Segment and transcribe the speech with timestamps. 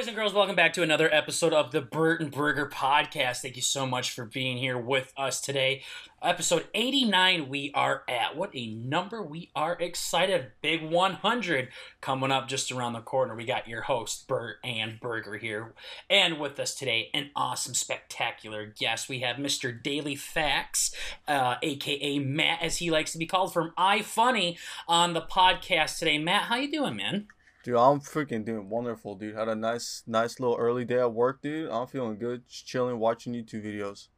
[0.00, 3.42] boys and girls, welcome back to another episode of the Burt and Burger podcast.
[3.42, 5.82] Thank you so much for being here with us today.
[6.22, 8.34] Episode 89, we are at.
[8.34, 10.52] What a number we are excited.
[10.62, 11.68] Big 100
[12.00, 13.36] coming up just around the corner.
[13.36, 15.74] We got your host, Burt and Burger, here.
[16.08, 19.10] And with us today, an awesome, spectacular guest.
[19.10, 19.82] We have Mr.
[19.82, 20.94] Daily Facts,
[21.28, 24.56] uh, aka Matt, as he likes to be called, from iFunny
[24.88, 26.16] on the podcast today.
[26.16, 27.26] Matt, how you doing, man?
[27.62, 29.36] Dude, I'm freaking doing wonderful, dude.
[29.36, 31.70] Had a nice, nice little early day at work, dude.
[31.70, 34.08] I'm feeling good, just chilling, watching YouTube videos.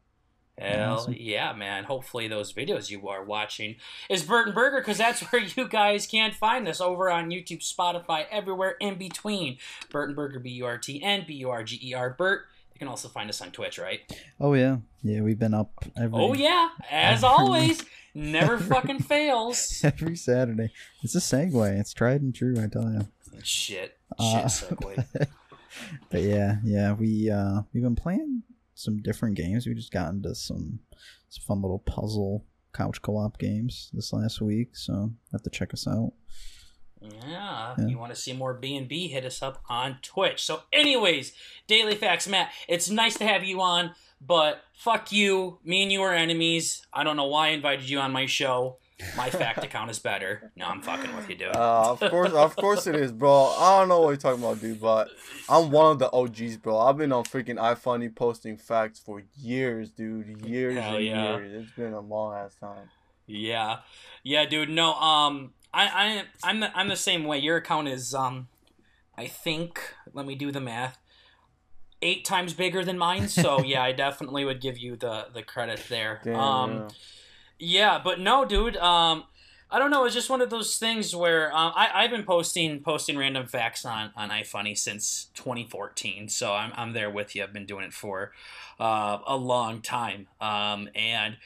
[0.59, 1.15] Hell awesome.
[1.19, 1.85] yeah, man.
[1.85, 3.77] Hopefully those videos you are watching
[4.11, 7.67] is Burt and Burger because that's where you guys can't find this over on YouTube,
[7.67, 9.57] Spotify, everywhere in between.
[9.91, 12.43] Burt and Burger, B-U-R-T-N, B-U-R-G-E-R, Burt.
[12.75, 14.01] You can also find us on Twitch, right?
[14.39, 15.21] Oh yeah, yeah.
[15.23, 16.19] We've been up every.
[16.19, 17.83] Oh yeah, as always,
[18.15, 19.81] never fucking fails.
[19.83, 20.71] Every Saturday.
[21.03, 21.81] It's a segue.
[21.81, 22.63] It's tried and true.
[22.63, 23.09] I tell you.
[23.43, 23.99] Shit.
[24.19, 25.27] Uh, Shit segue.
[26.11, 28.43] but yeah, yeah, we uh we've been playing
[28.75, 29.67] some different games.
[29.67, 30.81] We just got into some
[31.29, 35.87] some fun little puzzle couch co-op games this last week, so have to check us
[35.87, 36.13] out.
[37.01, 37.87] Yeah, yeah.
[37.87, 39.09] you want to see more B and B?
[39.09, 40.43] Hit us up on Twitch.
[40.43, 41.33] So, anyways,
[41.67, 42.53] Daily Facts, Matt.
[42.69, 45.59] It's nice to have you on, but fuck you.
[45.65, 46.87] Me and you are enemies.
[46.93, 48.79] I don't know why I invited you on my show
[49.17, 50.53] my fact account is better.
[50.57, 51.57] No, I'm fucking with you, dude.
[51.57, 53.55] Uh, of course, of course it is, bro.
[53.59, 55.09] I don't know what you're talking about, dude, but
[55.49, 56.79] I'm one of the OGs, bro.
[56.79, 60.45] I've been on freaking iFunny posting facts for years, dude.
[60.45, 61.37] Years Hell and yeah.
[61.37, 61.65] years.
[61.65, 62.89] It's been a long ass time.
[63.27, 63.79] Yeah,
[64.23, 64.71] yeah, dude.
[64.71, 67.39] No, um, I, I, I'm, the, I'm the same way.
[67.39, 68.49] Your account is, um,
[69.17, 69.95] I think.
[70.13, 70.99] Let me do the math.
[72.05, 73.29] Eight times bigger than mine.
[73.29, 76.21] So yeah, I definitely would give you the the credit there.
[76.25, 76.73] Damn, um.
[76.73, 76.89] Yeah
[77.63, 78.77] yeah, but no, dude.
[78.77, 79.25] Um,
[79.71, 80.05] I don't know.
[80.05, 83.85] It's just one of those things where um, I I've been posting posting random facts
[83.85, 87.43] on on iFunny since 2014, so I'm I'm there with you.
[87.43, 88.33] I've been doing it for
[88.81, 91.37] uh, a long time, um, and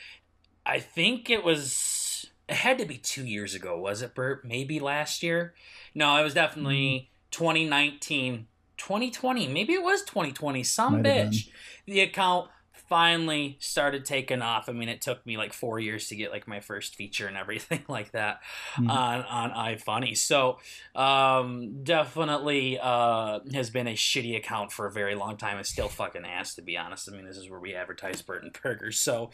[0.64, 4.44] I think it was it had to be two years ago, was it, Bert?
[4.44, 5.52] Maybe last year?
[5.94, 7.44] No, it was definitely mm-hmm.
[7.44, 8.46] 2019,
[8.78, 9.48] 2020.
[9.48, 10.62] Maybe it was 2020.
[10.62, 11.48] Some Might bitch.
[11.84, 12.48] The account
[12.88, 14.68] finally started taking off.
[14.68, 17.36] I mean, it took me like four years to get like my first feature and
[17.36, 18.40] everything like that
[18.76, 18.90] mm-hmm.
[18.90, 20.16] on on iFunny.
[20.16, 20.58] So
[20.94, 25.58] um, definitely uh, has been a shitty account for a very long time.
[25.58, 27.08] It's still fucking ass to be honest.
[27.08, 28.98] I mean, this is where we advertise Burton Burgers.
[28.98, 29.30] So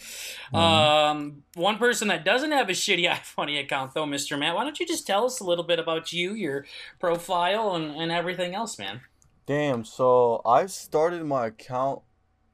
[0.53, 0.57] mm-hmm.
[0.57, 4.39] um, one person that doesn't have a shitty iFunny account though, Mr.
[4.39, 6.65] Matt, why don't you just tell us a little bit about you, your
[6.99, 9.03] profile, and, and everything else, man?
[9.47, 9.85] Damn.
[9.85, 12.03] So I started my account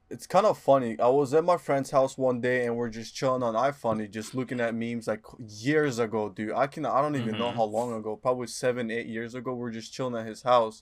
[0.09, 0.99] it's kind of funny.
[0.99, 4.33] I was at my friend's house one day and we're just chilling on iFunny, just
[4.33, 6.53] looking at memes like years ago, dude.
[6.53, 7.39] I can I don't even mm-hmm.
[7.39, 9.53] know how long ago, probably seven, eight years ago.
[9.53, 10.81] We're just chilling at his house,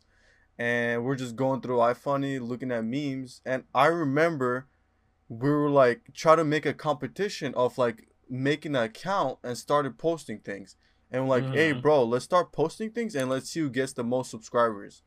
[0.57, 3.41] and we're just going through iFunny, looking at memes.
[3.45, 4.67] And I remember
[5.29, 9.97] we were like trying to make a competition of like making an account and started
[9.97, 10.77] posting things.
[11.11, 11.53] And we're like, mm-hmm.
[11.53, 15.03] hey, bro, let's start posting things and let's see who gets the most subscribers.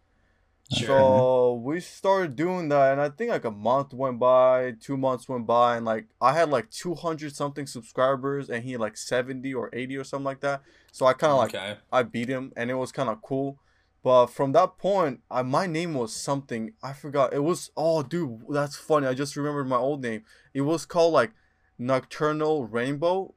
[0.72, 0.86] Sure.
[0.86, 5.28] So we started doing that, and I think like a month went by, two months
[5.28, 8.97] went by, and like I had like two hundred something subscribers, and he had like
[8.97, 10.62] seventy or eighty or something like that.
[10.92, 11.70] So I kind of okay.
[11.70, 13.58] like I beat him, and it was kind of cool.
[14.04, 17.34] But from that point, I, my name was something I forgot.
[17.34, 19.08] It was oh, dude, that's funny.
[19.08, 20.22] I just remembered my old name.
[20.54, 21.32] It was called like
[21.78, 23.34] Nocturnal Rainbow.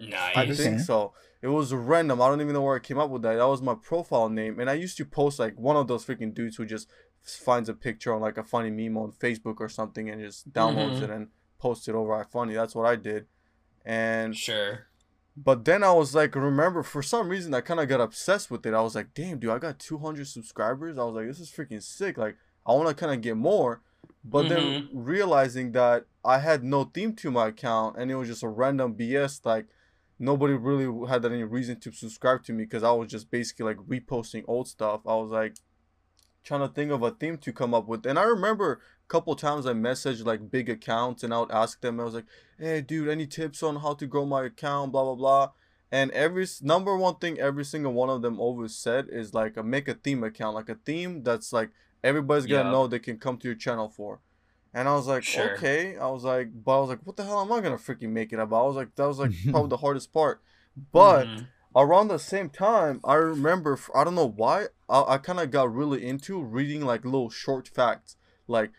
[0.00, 0.36] Nice.
[0.36, 1.12] I think so.
[1.44, 2.22] It was random.
[2.22, 3.34] I don't even know where I came up with that.
[3.34, 6.32] That was my profile name, and I used to post like one of those freaking
[6.32, 6.88] dudes who just
[7.20, 10.94] finds a picture on like a funny meme on Facebook or something and just downloads
[10.94, 11.04] mm-hmm.
[11.04, 11.28] it and
[11.58, 12.54] posts it over iFunny.
[12.54, 13.26] That's what I did,
[13.84, 14.86] and sure.
[15.36, 18.64] But then I was like, remember, for some reason, I kind of got obsessed with
[18.64, 18.72] it.
[18.72, 20.96] I was like, damn, dude, I got 200 subscribers.
[20.96, 22.16] I was like, this is freaking sick.
[22.16, 23.82] Like, I want to kind of get more.
[24.24, 24.54] But mm-hmm.
[24.54, 28.48] then realizing that I had no theme to my account and it was just a
[28.48, 29.66] random BS, like,
[30.18, 33.76] nobody really had any reason to subscribe to me because I was just basically like
[33.78, 35.00] reposting old stuff.
[35.06, 35.56] I was like
[36.44, 38.06] trying to think of a theme to come up with.
[38.06, 41.80] And I remember a couple times I messaged like big accounts and I would ask
[41.80, 42.26] them, I was like,
[42.58, 45.50] hey dude, any tips on how to grow my account, blah blah blah.
[45.90, 49.88] And every number one thing every single one of them always said is like make
[49.88, 51.70] a theme account, like a theme that's like
[52.02, 52.70] everybody's gonna yeah.
[52.70, 54.20] know they can come to your channel for.
[54.74, 55.54] And I was like, sure.
[55.54, 55.96] okay.
[55.96, 58.32] I was like, but I was like, what the hell am I gonna freaking make
[58.32, 58.64] it about?
[58.64, 60.42] I was like, that was like probably the hardest part.
[60.92, 61.44] But mm-hmm.
[61.76, 65.72] around the same time, I remember, I don't know why, I, I kind of got
[65.72, 68.16] really into reading like little short facts.
[68.48, 68.72] Like,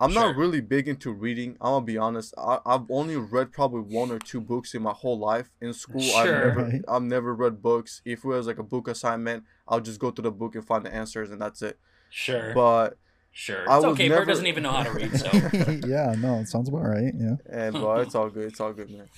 [0.00, 0.22] I'm sure.
[0.22, 1.58] not really big into reading.
[1.60, 2.34] I'm gonna be honest.
[2.38, 5.50] I, I've only read probably one or two books in my whole life.
[5.60, 6.18] In school, sure.
[6.18, 8.00] I've never, I've never read books.
[8.04, 10.84] If it was like a book assignment, I'll just go to the book and find
[10.84, 11.78] the answers, and that's it.
[12.10, 12.52] Sure.
[12.54, 12.96] But
[13.34, 13.68] Sure.
[13.68, 14.08] I It's okay.
[14.08, 15.26] never- Bert doesn't even know how to read, so.
[15.86, 17.14] yeah, no, it sounds about right.
[17.18, 17.36] Yeah.
[17.48, 18.44] And bro, it's all good.
[18.44, 19.08] It's all good, man.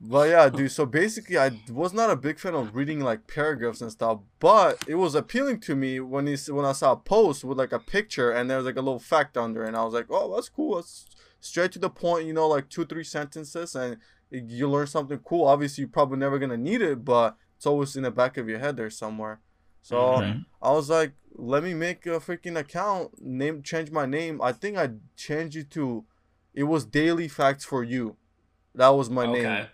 [0.00, 0.72] But yeah, dude.
[0.72, 4.82] So basically, I was not a big fan of reading like paragraphs and stuff, but
[4.88, 7.78] it was appealing to me when he when I saw a post with like a
[7.78, 10.34] picture and there was like a little fact under, it, and I was like, oh,
[10.34, 10.74] that's cool.
[10.74, 11.06] That's
[11.40, 12.26] straight to the point.
[12.26, 13.96] You know, like two three sentences, and
[14.32, 15.46] you learn something cool.
[15.46, 18.58] Obviously, you're probably never gonna need it, but it's always in the back of your
[18.58, 19.38] head there somewhere.
[19.82, 20.46] So Mhm.
[20.62, 24.40] I was like, let me make a freaking account, name change my name.
[24.40, 26.04] I think I changed it to
[26.54, 28.16] it was Daily Facts for You.
[28.74, 29.42] That was my okay.
[29.42, 29.66] name.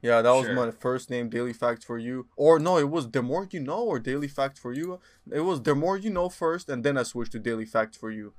[0.00, 0.54] Yeah, that was Sure.
[0.54, 2.28] my first name, Daily Facts for You.
[2.36, 5.00] Or no, it was The More You Know or Daily Facts for You.
[5.30, 8.10] It was The More You Know first, and then I switched to Daily Facts for
[8.10, 8.32] You.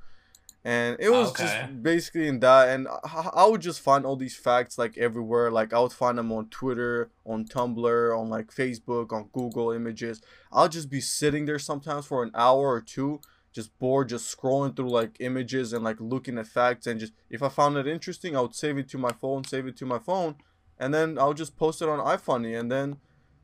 [0.66, 1.44] And it was Okay.
[1.44, 2.70] just basically in that.
[2.70, 5.50] And I, I would just find all these facts like everywhere.
[5.52, 10.22] Like I would find them on Twitter, on Tumblr, on like Facebook, on Google Images.
[10.52, 13.22] I'll just be sitting there sometimes for an hour or two,
[13.54, 16.88] just bored, just scrolling through like images and like looking at facts.
[16.88, 19.66] And just if I found it interesting, I would save it to my phone, save
[19.66, 20.36] it to my phone,
[20.78, 22.60] and then I'll just post it on iFunny.
[22.60, 22.98] And then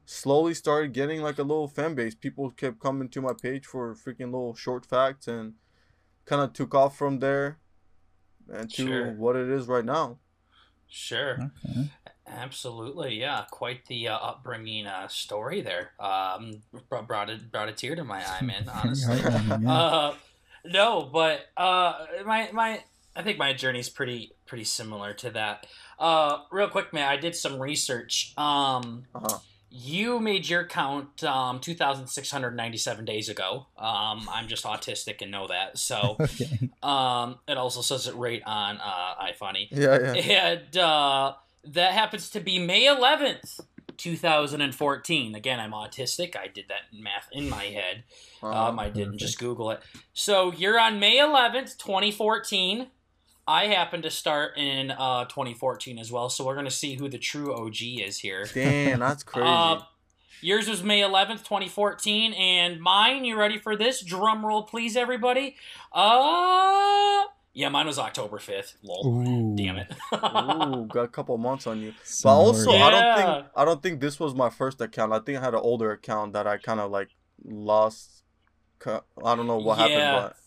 [0.06, 2.14] slowly started getting like a little fan base.
[2.16, 5.54] People kept coming to my page for freaking little short facts and
[6.25, 7.57] kind of took off from there
[8.51, 9.12] and to Sure.
[9.13, 10.18] what it is right now.
[10.88, 11.51] Sure.
[11.68, 11.89] Okay.
[12.27, 13.45] Absolutely, yeah.
[13.51, 15.92] Quite the uh, upbringing uh, story there.
[16.00, 16.63] Um,
[17.07, 18.68] brought it brought a tear to my eye, man.
[18.74, 19.18] Honestly.
[19.19, 19.60] Yeah.
[19.72, 20.16] uh,
[20.66, 22.83] no, but uh, my my
[23.16, 25.68] I think my journey's pretty pretty similar to that.
[26.00, 27.07] Uh, real quick, man.
[27.07, 28.33] I did some research.
[28.38, 29.38] Um, Uh-huh.
[29.77, 33.66] You made your count um, 2,697 days ago.
[33.77, 35.77] Um, I'm just autistic and know that.
[35.77, 36.69] So okay.
[36.81, 39.68] um, it also says it right on uh, iFunny.
[39.72, 40.48] Yeah, yeah.
[40.48, 41.33] And uh,
[41.66, 43.60] that happens to be May 11th,
[43.98, 45.36] 2014.
[45.36, 46.38] Again, I'm autistic.
[46.38, 48.06] I did that math in my head.
[48.42, 48.69] Uh-huh.
[48.69, 49.19] Um, I didn't perfect.
[49.19, 49.81] just Google it.
[50.13, 52.88] So you're on May 11th, 2014.
[53.47, 56.30] I happen to start in uh, 2014 as well.
[56.30, 58.45] So we're going to see who the true OG is here.
[58.53, 59.47] Damn, that's crazy.
[59.47, 59.81] Uh,
[60.42, 64.01] yours was May 11th, 2014, and mine, you ready for this?
[64.01, 65.56] Drum roll, please, everybody.
[65.94, 68.74] Uh, yeah, mine was October 5th.
[68.83, 69.07] Lol.
[69.07, 69.56] Ooh.
[69.56, 69.92] Damn it.
[70.13, 71.94] Ooh, got a couple months on you.
[72.24, 75.13] But also, more- I don't think I don't think this was my first account.
[75.13, 77.09] I think I had an older account that I kind of like
[77.45, 78.24] lost.
[78.86, 79.88] I don't know what Yeah.
[79.88, 80.38] happened, but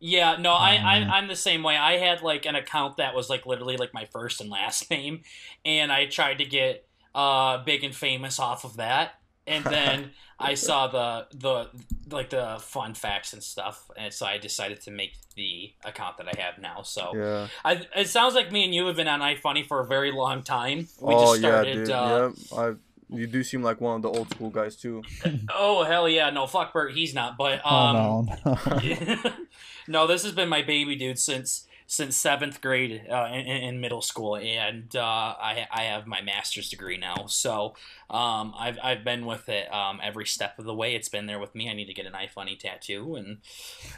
[0.00, 1.10] Yeah, no, I, I Mhm.
[1.10, 1.76] I'm the same way.
[1.76, 5.22] I had like an account that was like literally like my first and last name,
[5.64, 9.14] and I tried to get uh big and famous off of that,
[9.46, 11.70] and then I saw the the
[12.14, 16.28] like the fun facts and stuff, and so I decided to make the account that
[16.28, 16.82] I have now.
[16.82, 17.48] So yeah.
[17.64, 20.42] I, it sounds like me and you have been on iFunny for a very long
[20.42, 20.88] time.
[21.00, 21.76] We oh just started.
[21.78, 21.90] yeah, dude.
[21.90, 22.74] uh, yeah, I.
[23.10, 25.02] You do seem like one of the old school guys too.
[25.54, 26.30] Oh hell yeah!
[26.30, 27.36] No, fuck Bert, he's not.
[27.36, 28.58] But Oh um, no.
[29.88, 34.02] no, this has been my baby, dude, since since seventh grade uh, in, in middle
[34.02, 37.26] school, and uh, I I have my master's degree now.
[37.28, 37.74] So
[38.10, 40.94] um, I've I've been with it um, every step of the way.
[40.94, 41.70] It's been there with me.
[41.70, 43.38] I need to get an iFunny tattoo and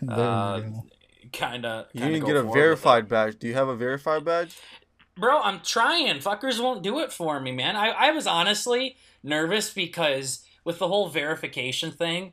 [0.08, 0.62] uh,
[1.32, 1.86] kind of.
[1.92, 3.38] You didn't get a verified badge.
[3.38, 4.56] Do you have a verified badge?
[5.20, 6.18] Bro, I'm trying.
[6.18, 7.76] Fuckers won't do it for me, man.
[7.76, 12.32] I, I was honestly nervous because with the whole verification thing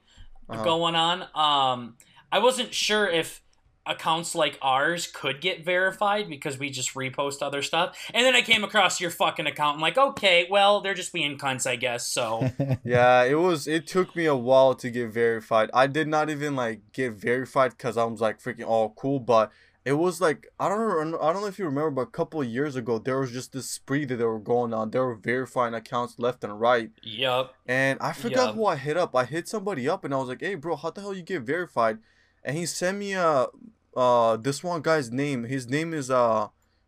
[0.50, 0.62] Uh-huh.
[0.62, 1.98] going on, um,
[2.32, 3.42] I wasn't sure if
[3.86, 7.98] accounts like ours could get verified because we just repost other stuff.
[8.14, 9.76] And then I came across your fucking account.
[9.76, 12.08] I'm like, okay, well, they're just being cunts, I guess.
[12.08, 12.52] So
[12.84, 13.68] Yeah, it was.
[13.68, 15.70] It took me a while to get verified.
[15.74, 19.20] I did not even like get verified because I was like freaking all cool.
[19.20, 19.52] But
[19.92, 21.20] it was like I don't know.
[21.26, 23.50] I don't know if you remember, but a couple of years ago there was just
[23.54, 24.92] this spree that they were going on.
[24.92, 26.92] They were verifying accounts left and right.
[27.04, 27.46] Yup.
[27.66, 28.54] And I forgot Yeah.
[28.56, 29.12] who I hit up.
[29.16, 31.42] I hit somebody up and I was like, "Hey, bro, how the hell you get
[31.56, 31.98] verified?"
[32.44, 33.48] And he sent me a
[33.96, 35.40] uh this one guy's name.
[35.56, 36.48] His name is uh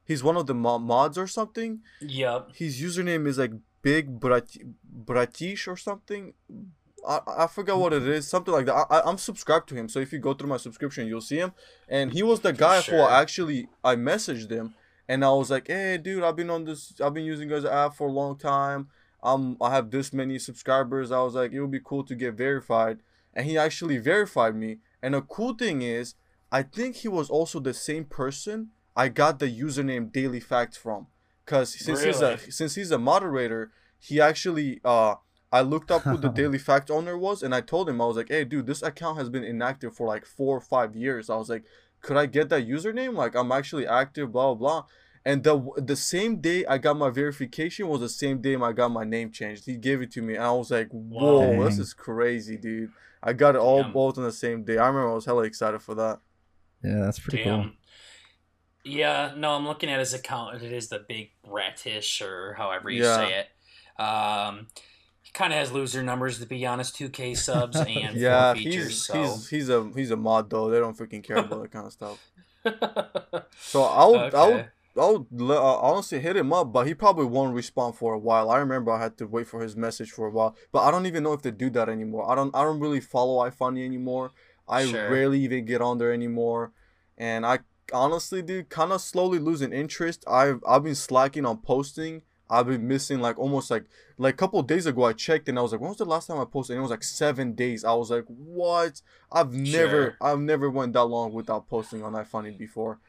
[0.09, 1.71] he's one of the mo- mods or something.
[2.01, 2.41] Yup.
[2.61, 4.47] His username is like Big Brat
[5.07, 6.33] Bratish or something.
[7.07, 8.87] I, I forgot what it is, something like that.
[8.89, 11.53] I, I'm subscribed to him, so if you go through my subscription, you'll see him.
[11.87, 13.07] And he was the guy who Sure.
[13.07, 14.73] I actually I messaged him,
[15.07, 17.95] and I was like, "Hey, dude, I've been on this, I've been using guys app
[17.95, 18.87] for a long time.
[19.21, 21.11] Um, I have this many subscribers.
[21.11, 22.99] I was like, it would be cool to get verified,
[23.33, 24.77] and he actually verified me.
[25.01, 26.15] And the cool thing is,
[26.51, 31.07] I think he was also the same person I got the username Daily Facts from,
[31.45, 35.15] cause since he's a since he's a moderator, he actually uh
[35.51, 38.17] I looked up who the Daily Fact owner was, and I told him I was
[38.17, 41.35] like, "Hey, dude, this account has been inactive for like four or five years." I
[41.37, 41.63] was like,
[42.01, 43.15] "Could I get that username?
[43.15, 44.85] Like, I'm actually active, blah blah blah."
[45.25, 48.89] And the the same day I got my verification was the same day I got
[48.89, 49.65] my name changed.
[49.65, 52.91] He gave it to me, and I was like, "Whoa, this is crazy, dude!"
[53.21, 53.91] I got it all Yeah.
[53.91, 54.77] both on the same day.
[54.77, 56.19] I remember I was hella excited for that.
[56.83, 57.71] Yeah, that's pretty cool.
[58.85, 60.63] Yeah, no, I'm looking at his account.
[60.63, 63.15] It is the big bratish or however you Yeah.
[63.17, 64.01] say it.
[64.01, 64.98] Um, he
[65.33, 66.95] kind of has loser numbers to be honest.
[66.95, 68.95] 2K subs and Yeah, features.
[68.95, 70.69] he's so he's he's a he's a mod though.
[70.69, 72.19] They don't freaking care about that kind of stuff.
[73.65, 74.69] So I would I would Okay.
[74.97, 78.49] I would uh, honestly hit him up, but he probably won't respond for a while.
[78.49, 81.05] I remember I had to wait for his message for a while, but I don't
[81.05, 82.29] even know if they do that anymore.
[82.29, 84.31] I don't I don't really follow iFunny anymore.
[84.67, 85.07] I Sure.
[85.07, 86.73] rarely even get on there anymore,
[87.17, 87.59] and I
[87.93, 90.23] honestly, dude, kind of slowly losing interest.
[90.27, 92.23] I've I've been slacking on posting.
[92.49, 93.85] I've been missing like almost like
[94.17, 95.03] like a couple days ago.
[95.03, 96.75] I checked and I was like, when was the last time I posted?
[96.75, 97.83] And it was like seven days.
[97.85, 99.01] I was like, what?
[99.31, 100.17] I've never Sure.
[100.21, 102.99] I've never went that long without posting on iFunny before.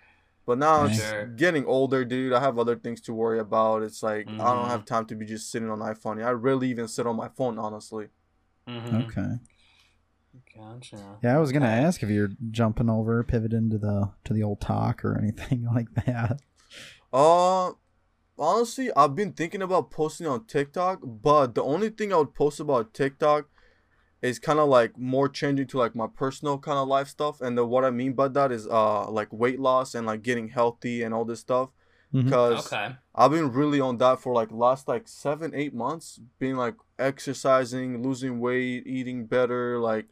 [0.46, 1.26] But now it's Sure.
[1.26, 2.32] getting older, dude.
[2.32, 3.82] I have other things to worry about.
[3.82, 4.70] It's like I don't Mhm.
[4.70, 6.24] have time to be just sitting on iFunny.
[6.24, 8.08] I rarely even sit on my phone, honestly.
[8.68, 9.04] Mhm.
[9.04, 9.38] Okay.
[10.56, 11.18] Gotcha.
[11.22, 14.60] Yeah, I was gonna ask if you're jumping over, pivoting to the to the old
[14.60, 16.40] talk or anything like that.
[17.12, 17.72] Uh,
[18.40, 22.58] honestly, I've been thinking about posting on TikTok, but the only thing I would post
[22.60, 23.46] about TikTok
[24.22, 27.40] is kind of like more changing to like my personal kind of life stuff.
[27.40, 30.48] And the, what I mean by that is uh like weight loss and like getting
[30.48, 31.70] healthy and all this stuff.
[32.12, 32.96] Because Okay.
[33.14, 38.02] I've been really on that for like last like seven, eight months, being like exercising,
[38.02, 40.06] losing weight, eating better, like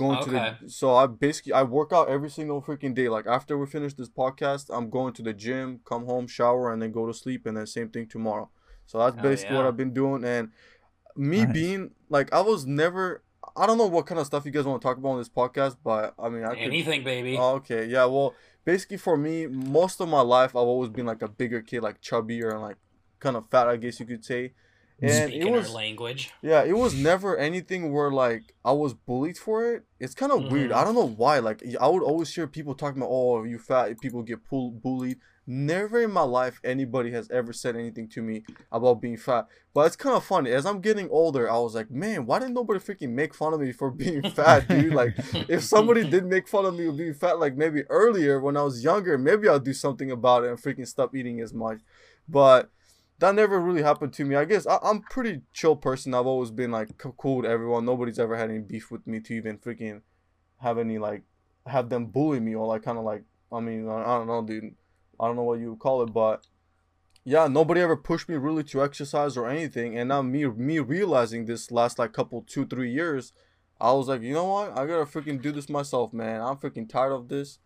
[0.00, 3.08] going to the so I basically I work out every single freaking day.
[3.08, 6.80] Like after we finish this podcast, I'm going to the gym, come home, shower, and
[6.82, 8.48] then go to sleep, and then same thing tomorrow.
[8.86, 9.66] So that's Hell basically what.
[9.66, 10.24] I've been doing.
[10.24, 10.50] And
[11.16, 11.52] me Nice.
[11.52, 13.22] being like I was never
[13.56, 15.28] I don't know what kind of stuff you guys want to talk about on this
[15.28, 17.36] podcast, but I mean I could Anything, baby.
[17.36, 17.86] Oh, okay.
[17.86, 18.06] Yeah.
[18.06, 21.82] Well, basically for me, most of my life, I've always been like a bigger kid,
[21.82, 22.76] like chubbier and like
[23.18, 24.52] kind of fat, I guess you could say.
[25.02, 26.30] And Speaking it was language.
[26.42, 29.84] yeah, it was never anything where like I was bullied for it.
[29.98, 30.70] It's kind of weird.
[30.70, 30.74] Mhm.
[30.74, 31.38] I don't know why.
[31.38, 35.18] Like I would always hear people talking about, "Oh, you fat." People get pull- bullied.
[35.46, 39.46] Never in my life anybody has ever said anything to me about being fat.
[39.74, 40.52] But it's kind of funny.
[40.52, 43.60] As I'm getting older, I was like, man, why didn't nobody freaking make fun of
[43.60, 44.94] me for being fat, dude?
[44.94, 45.14] Like,
[45.48, 48.62] if somebody did make fun of me for being fat, like maybe earlier when I
[48.62, 51.80] was younger, maybe I'll do something about it and freaking stop eating as much.
[52.28, 52.70] But
[53.20, 54.34] that never really happened to me.
[54.34, 56.14] I guess I, I'm pretty chill person.
[56.14, 57.84] I've always been like cool with everyone.
[57.84, 60.02] Nobody's ever had any beef with me to even freaking
[60.58, 61.22] have any like
[61.66, 63.22] have them bully me or like kind of like
[63.52, 64.74] I mean I, I don't know, dude.
[65.18, 66.46] I don't know what you would call it, but
[67.24, 69.98] yeah, nobody ever pushed me really to exercise or anything.
[69.98, 73.32] And now me me realizing this last like couple two three years,
[73.80, 74.72] I was like, you know what?
[74.78, 76.40] I gotta freaking do this myself, man.
[76.40, 77.58] I'm freaking tired of this.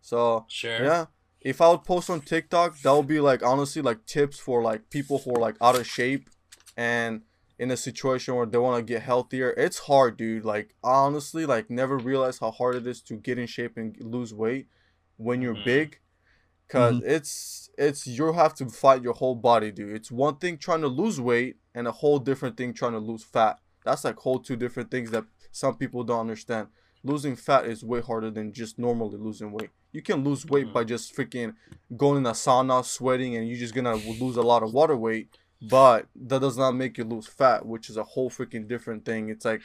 [0.00, 0.84] So Sure.
[0.84, 1.06] yeah.
[1.44, 4.88] If I would post on TikTok, that would be like honestly like tips for like
[4.90, 6.30] people who are like out of shape
[6.76, 7.22] and
[7.58, 9.50] in a situation where they want to get healthier.
[9.50, 10.44] It's hard, dude.
[10.44, 14.32] Like honestly, like never realized how hard it is to get in shape and lose
[14.34, 14.66] weight
[15.18, 15.64] when you're Mhm.
[15.64, 15.98] big.
[16.66, 19.94] because it's it's you have to fight your whole body, dude.
[19.94, 23.22] It's one thing trying to lose weight and a whole different thing trying to lose
[23.22, 23.60] fat.
[23.84, 26.68] That's like whole two different things that some people don't understand.
[27.02, 29.70] Losing fat is way harder than just normally losing weight.
[29.94, 31.54] You can lose weight by just freaking
[31.96, 35.28] going in a sauna, sweating, and you're just gonna lose a lot of water weight.
[35.62, 39.28] But that does not make you lose fat, which is a whole freaking different thing.
[39.28, 39.62] It's like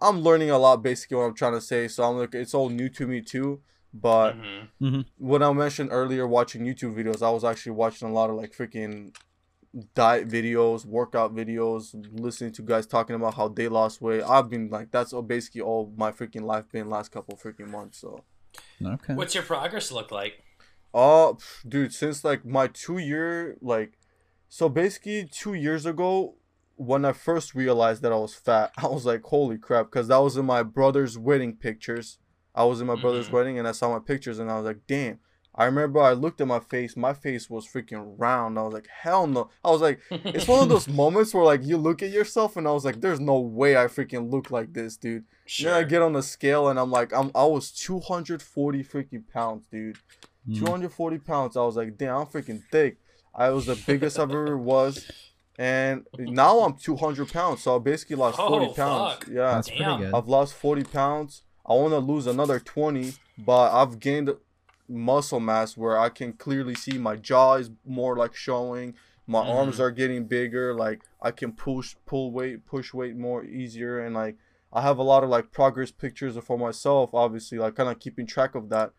[0.00, 1.88] I'm learning a lot, basically what I'm trying to say.
[1.88, 3.62] So I'm like, it's all new to me too.
[3.92, 4.36] But
[4.80, 5.06] Mhm.
[5.18, 8.52] when I mentioned earlier watching YouTube videos, I was actually watching a lot of like
[8.52, 9.12] freaking
[9.94, 14.22] diet videos, workout videos, listening to guys talking about how they lost weight.
[14.22, 17.98] I've been like, that's all basically all my freaking life been last couple freaking months.
[17.98, 18.24] So,
[18.84, 19.14] Okay.
[19.14, 20.42] What's your progress look like?
[20.94, 23.98] oh, pff, dude, since like my two year, like,
[24.48, 26.36] so basically two years ago,
[26.76, 30.18] when I first realized that I was fat, I was like, holy crap, because that
[30.18, 32.18] was in my brother's wedding pictures.
[32.54, 33.32] I was in my brother's Mhm.
[33.32, 35.18] wedding and I saw my pictures and I was like, damn.
[35.58, 36.96] I remember I looked at my face.
[36.96, 38.58] My face was freaking round.
[38.58, 39.48] I was like, hell no.
[39.64, 42.68] I was like, it's one of those moments where like you look at yourself and
[42.68, 45.24] I was like, there's no way I freaking look like this, dude.
[45.46, 45.70] Sure.
[45.72, 49.66] Then I get on the scale and I'm like, I'm I was 240 freaking pounds,
[49.70, 49.96] dude.
[50.48, 50.58] Mm.
[50.58, 51.56] 240 pounds.
[51.56, 52.98] I was like, damn, I'm freaking thick.
[53.34, 55.10] I was the biggest I've ever was.
[55.58, 57.62] And now I'm 200 pounds.
[57.62, 59.14] So I basically lost 40 Oh, pounds.
[59.14, 59.28] fuck.
[59.28, 59.34] Yeah.
[59.54, 59.76] That's Damn.
[59.76, 60.14] pretty good.
[60.14, 61.42] I've lost 40 pounds.
[61.66, 64.30] I want to lose another 20, but I've gained
[64.88, 68.94] muscle mass where I can clearly see my jaw is more like showing.
[69.26, 69.54] My Mhm.
[69.56, 70.72] arms are getting bigger.
[70.74, 74.36] Like I can push, pull weight, push weight more easier, and like
[74.72, 77.10] I have a lot of like progress pictures for myself.
[77.14, 78.92] Obviously, like kind of keeping track of that,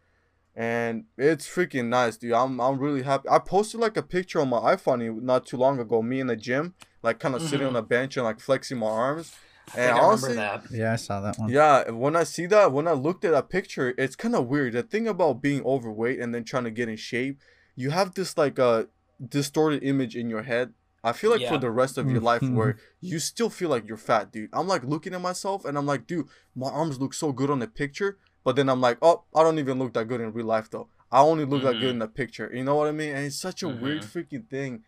[0.56, 2.34] and it's freaking nice, dude.
[2.34, 3.30] I'm I'm really happy.
[3.30, 6.02] I posted like a picture on my iFunny not too long ago.
[6.02, 7.72] Me in the gym, like kind of sitting Mhm.
[7.72, 9.34] on a bench and like flexing my arms.
[9.76, 10.78] I And I honestly, remember that.
[10.78, 11.52] Yeah, I saw that one.
[11.52, 14.74] Yeah, when I see that, when I looked at that picture, it's kind of weird.
[14.74, 17.40] The thing about being overweight and then trying to get in shape,
[17.76, 18.86] you have this like uh,
[19.28, 20.74] distorted image in your head.
[21.04, 23.98] I feel like for the rest of your life, where you still feel like you're
[23.98, 24.50] fat, dude.
[24.52, 27.60] I'm like looking at myself and I'm like, dude, my arms look so good on
[27.60, 30.46] the picture, but then I'm like, oh, I don't even look that good in real
[30.48, 30.90] life though.
[31.12, 31.80] I only look that Mhm.
[31.80, 32.52] good in the picture.
[32.54, 33.16] You know what I mean?
[33.16, 34.20] And it's such a weird Mm-hmm.
[34.20, 34.84] freaking thing.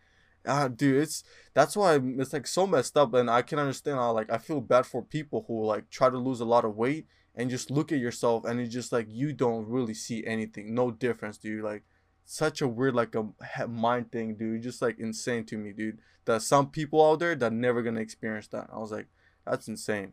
[0.46, 1.22] Ah, dude, it's
[1.54, 4.60] that's why it's like so messed up, and I can understand how like I feel
[4.60, 7.92] bad for people who like try to lose a lot of weight and just look
[7.92, 11.62] at yourself and it's just like you don't really see anything, no difference, dude.
[11.62, 11.84] Like
[12.24, 13.26] such a weird like a
[13.68, 14.62] mind thing, dude.
[14.62, 15.98] Just like insane to me, dude.
[16.24, 18.68] That some people out there that never gonna experience that.
[18.72, 19.06] I was like,
[19.46, 20.12] that's insane.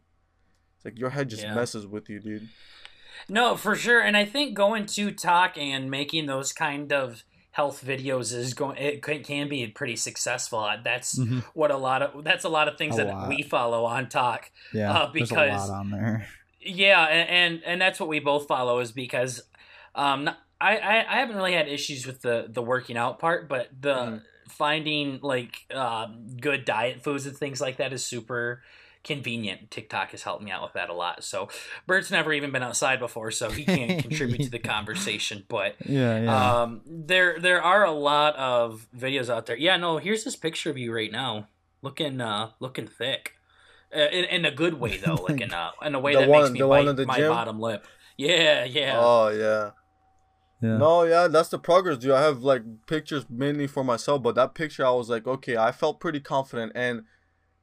[0.75, 1.55] It's like your head just Yeah.
[1.55, 2.49] messes with you, dude.
[3.29, 3.99] No, for sure.
[3.99, 7.23] And I think going to talk and making those kind of
[7.57, 10.59] health videos is going it can, can be pretty successful.
[10.59, 11.43] Uh, That's Mhm.
[11.55, 13.29] what a lot of that's a lot of things A that lot.
[13.29, 14.51] we follow on talk.
[14.73, 16.27] Yeah, Uh, there's a because- lot on there.
[16.61, 19.41] Yeah, and, and and that's what we both follow is because
[19.95, 23.69] um I, I I haven't really had issues with the the working out part, but
[23.79, 24.21] the Mhm.
[24.49, 28.61] finding like um, good diet foods and things like that is super
[29.07, 29.71] convenient.
[29.71, 31.23] TikTok has helped me out with that a lot.
[31.23, 31.47] So
[31.87, 35.45] Bert's never even been outside before, so he can't contribute to the conversation.
[35.47, 36.61] But Yeah, yeah.
[36.61, 39.57] um, there there are a lot of videos out there.
[39.57, 41.47] Yeah, no, here's this picture of you right now,
[41.81, 43.33] looking uh looking thick,
[43.95, 46.29] uh, in, in a good way though, like in a in a way The that
[46.29, 47.29] one- makes me the one bite my gym?
[47.31, 47.85] bottom lip.
[48.17, 48.93] Yeah, yeah.
[48.97, 49.71] Oh yeah.
[50.61, 50.77] yeah.
[50.77, 52.11] No, yeah, that's the progress, dude.
[52.11, 55.71] I have like pictures mainly for myself, but that picture I was like, okay, I
[55.71, 57.03] felt pretty confident and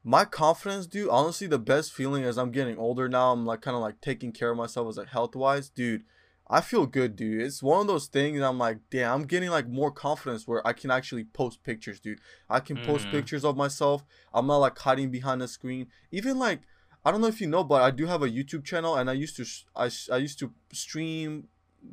[0.05, 3.75] my confidence, dude, honestly the best feeling as I'm getting older now, I'm like kind
[3.75, 6.03] of like taking care of myself as like health wise, dude.
[6.47, 7.41] I feel good, dude.
[7.41, 10.75] It's one of those things I'm like, damn, I'm getting like more confidence where I
[10.75, 12.21] can actually post pictures, dude.
[12.51, 13.13] I can post Mhm.
[13.13, 14.05] pictures of myself.
[14.35, 15.87] I'm not like hiding behind the screen.
[16.13, 16.61] Even like
[17.07, 19.15] I don't know if you know, but I do have a YouTube channel and I
[19.15, 21.49] used to I, I used to stream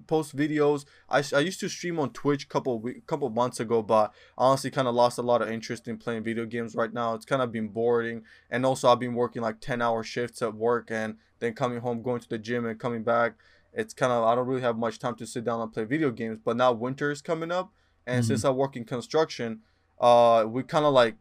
[0.07, 0.85] post videos.
[1.09, 4.95] I, I used to stream on Twitch couple couple months ago, but honestly kind of
[4.95, 7.13] lost a lot of interest in playing video games right now.
[7.13, 10.53] It's kind of been boring, and also I've been working like ten hour shifts at
[10.53, 13.33] work, and then coming home, going to the gym, and coming back.
[13.73, 16.11] It's kind of I don't really have much time to sit down and play video
[16.11, 16.39] games.
[16.43, 17.71] But now winter is coming up,
[18.05, 18.27] and Mhm.
[18.27, 19.61] since I work in construction,
[19.99, 21.15] uh, we kind of like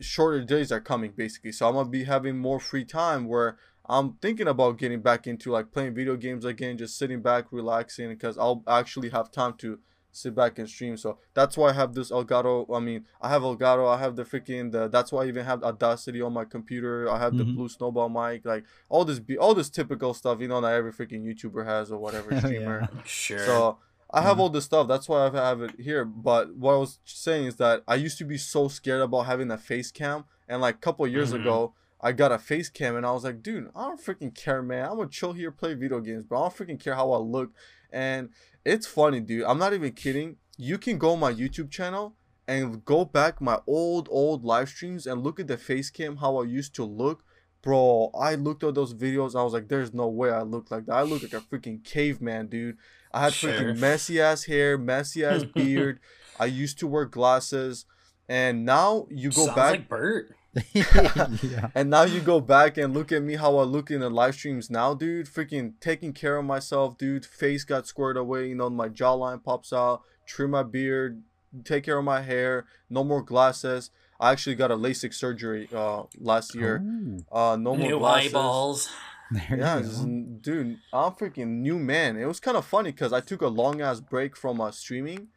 [0.00, 1.52] shorter days are coming basically.
[1.52, 3.58] So I'm gonna be having more free time where
[3.90, 8.08] I'm thinking about getting back into like playing video games again, just sitting back, relaxing,
[8.08, 9.78] because I'll actually have time to
[10.12, 10.96] sit back and stream.
[10.96, 12.66] So that's why I have this Elgato.
[12.74, 13.88] I mean, I have Elgato.
[13.92, 14.88] I have the freaking the.
[14.88, 17.08] That's why I even have Audacity on my computer.
[17.10, 17.54] I have the Mhm.
[17.56, 20.40] Blue Snowball mic, like all this, be all this typical stuff.
[20.40, 22.88] You know that every freaking YouTuber has or whatever streamer.
[22.92, 23.02] yeah.
[23.04, 23.38] Sure.
[23.38, 23.78] So
[24.12, 24.40] I have Mhm.
[24.40, 24.88] all this stuff.
[24.88, 26.04] That's why I have it here.
[26.04, 29.50] But what I was saying is that I used to be so scared about having
[29.50, 31.40] a face cam, and like a couple of years Mhm.
[31.42, 34.62] ago, I got a face cam, and I was like, dude, I don't freaking care,
[34.62, 34.86] man.
[34.88, 37.50] I'm gonna chill here, play video games, but I don't freaking care how I look.
[37.92, 38.30] And
[38.64, 39.44] it's funny, dude.
[39.44, 40.36] I'm not even kidding.
[40.56, 42.14] You can go on my YouTube channel
[42.48, 46.38] and go back my old old live streams and look at the face cam how
[46.38, 47.22] I used to look.
[47.62, 49.38] Bro, I looked at those videos.
[49.38, 50.94] I was like, "There's no way I look like that.
[50.94, 52.78] I look like a freaking caveman, dude."
[53.12, 53.50] I had Sure.
[53.52, 56.00] freaking messy ass hair, messy ass beard.
[56.38, 57.84] I used to wear glasses,
[58.28, 60.34] and now you go Sounds back, like Bert.
[60.72, 61.68] yeah.
[61.74, 64.34] and now you go back and look at me how I look in the live
[64.34, 65.26] streams now, dude.
[65.26, 67.24] Freaking taking care of myself, dude.
[67.24, 70.02] Face got squared away, you know, my jawline pops out.
[70.26, 71.22] Trim my beard,
[71.64, 72.66] take care of my hair.
[72.88, 73.90] No more glasses.
[74.18, 76.82] I actually got a LASIK surgery uh last year.
[76.84, 78.28] Ooh, Uh, no more New glasses.
[78.30, 78.88] eyeballs.
[79.30, 82.16] there Yeah, you just, dude, I'm freaking new man.
[82.16, 85.28] It was kind of funny because I took a long ass break from uh, streaming,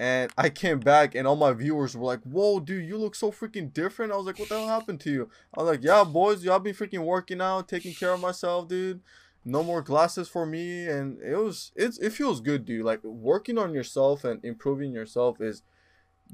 [0.00, 3.30] and I came back, and all my viewers were like, "Whoa, dude, you look so
[3.30, 6.04] freaking different." I was like, "What the hell happened to you?" I was like, "Yeah,
[6.04, 9.02] boys, y'all been freaking working out, taking care of myself, dude.
[9.44, 12.82] No more glasses for me." And it was, it's, it feels good, dude.
[12.82, 15.62] Like working on yourself and improving yourself is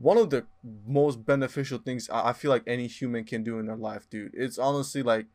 [0.01, 0.47] one of the
[0.87, 4.31] most beneficial things I feel like any human can do in their life, dude.
[4.35, 5.27] It's honestly like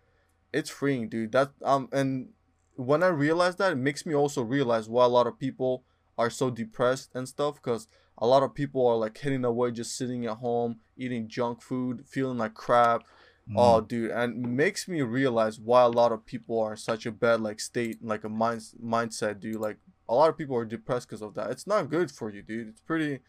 [0.53, 1.33] it's freeing, dude.
[1.33, 2.29] That um and
[2.75, 5.83] when I realized that, it makes me also realize why a lot of people
[6.17, 7.87] are so depressed and stuff because
[8.21, 12.05] a lot of people are like hitting away just sitting at home eating junk food
[12.07, 13.03] feeling like crap.
[13.49, 13.55] Mm.
[13.57, 17.11] oh dude and makes me realize why a lot of people are in such a
[17.11, 19.55] bad like state like a mind mindset dude.
[19.55, 21.49] Like a lot of people are depressed because of that.
[21.49, 22.67] It's not good for you dude.
[22.67, 23.19] It's pretty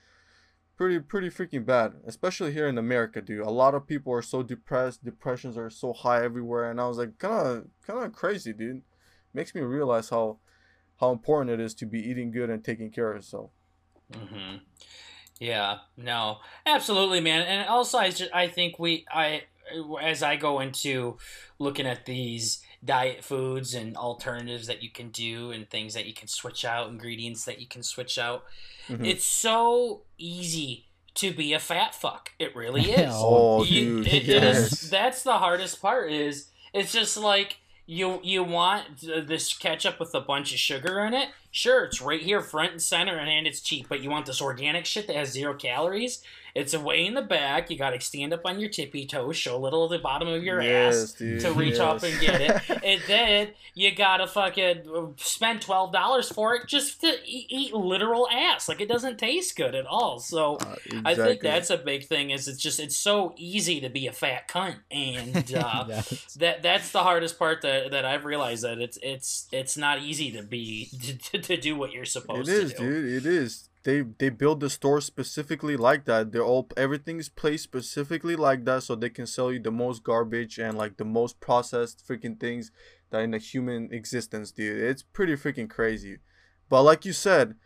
[0.77, 3.41] pretty pretty freaking bad especially here in america dude.
[3.41, 5.03] A lot of people are so depressed.
[5.03, 8.83] Depressions are so high everywhere and i was like kind of kind of crazy dude.
[9.33, 10.41] Makes me realize how
[11.01, 13.51] how important it is to be eating good and taking care of yourself
[14.15, 14.57] hmm
[15.41, 17.43] Yeah, no, absolutely, man.
[17.43, 19.43] And also, I just, I think we, I,
[20.01, 21.19] as I go into
[21.59, 26.13] looking at these diet foods and alternatives that you can do and things that you
[26.15, 28.45] can switch out, ingredients that you can switch out,
[28.89, 29.07] Mhm.
[29.07, 32.33] it's so easy to be a fat fuck.
[32.39, 33.13] It really is.
[33.15, 34.73] Oh, You- dude, it- it yes.
[34.83, 36.11] is- that's the hardest part.
[36.13, 41.15] Is it's just like you you want this ketchup with a bunch of sugar in
[41.15, 41.29] it.
[41.51, 43.89] Sure, it's right here, front and center, and it's cheap.
[43.89, 46.23] But you want this organic shit that has zero calories.
[46.55, 47.71] It's away in the back.
[47.71, 50.29] You got to stand up on your tippy toes, show a little of the bottom
[50.29, 52.83] of your Yes, ass dude, to reach up and get it.
[52.85, 58.29] and then you gotta fucking spend twelve dollars for it just to eat, eat literal
[58.29, 58.69] ass.
[58.69, 60.19] Like it doesn't taste good at all.
[60.19, 62.31] So Uh, I think that's a big thing.
[62.31, 66.35] Is it's just it's so easy to be a fat cunt, and uh, Yes.
[66.39, 70.31] that that's the hardest part that, that I've realized that it's it's it's not easy
[70.33, 70.91] to be
[71.31, 72.85] to, to do what you're It supposed is, to do.
[72.85, 73.27] It is, dude.
[73.27, 73.69] It is.
[73.85, 76.31] They they build the store specifically like that.
[76.31, 80.59] They're all everything's placed specifically like that, so they can sell you the most garbage
[80.59, 82.71] and like the most processed freaking things
[83.11, 84.83] that in a human existence, dude.
[84.83, 86.19] It's pretty freaking crazy.
[86.69, 87.57] But like you said,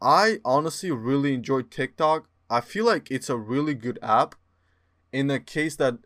[0.00, 2.28] I honestly really enjoy TikTok.
[2.48, 4.36] I feel like it's a really good app.
[5.12, 5.98] In the case that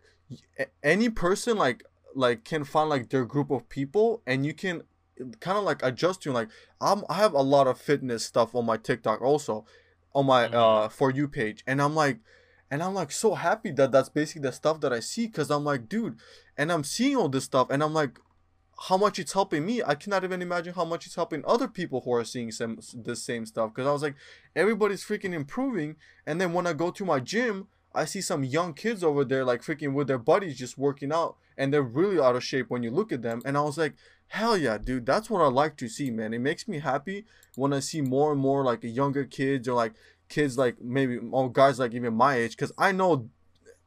[0.82, 1.82] any person like
[2.14, 4.82] like can find like their group of people and you can
[5.40, 6.48] kind of like adjust to like
[6.80, 9.64] I'm I have a lot of fitness stuff on my TikTok also
[10.14, 10.54] on my Mhm.
[10.54, 12.18] uh for you page and I'm like
[12.70, 15.64] and I'm like so happy that that's basically the stuff that I see cuz I'm
[15.64, 16.16] like dude
[16.56, 18.18] and I'm seeing all this stuff and I'm like
[18.88, 22.00] how much it's helping me I cannot even imagine how much it's helping other people
[22.00, 24.14] who are seeing some the same stuff cuz I was like
[24.56, 28.72] everybody's freaking improving and then when I go to my gym I see some young
[28.72, 32.36] kids over there like freaking with their buddies just working out and they're really out
[32.36, 33.94] of shape when you look at them and I was like
[34.32, 37.24] hell yeah dude that's what I like to see man it makes me happy
[37.56, 39.94] when I see more and more like younger kids or like
[40.28, 43.28] kids like maybe or guys like even my age because I know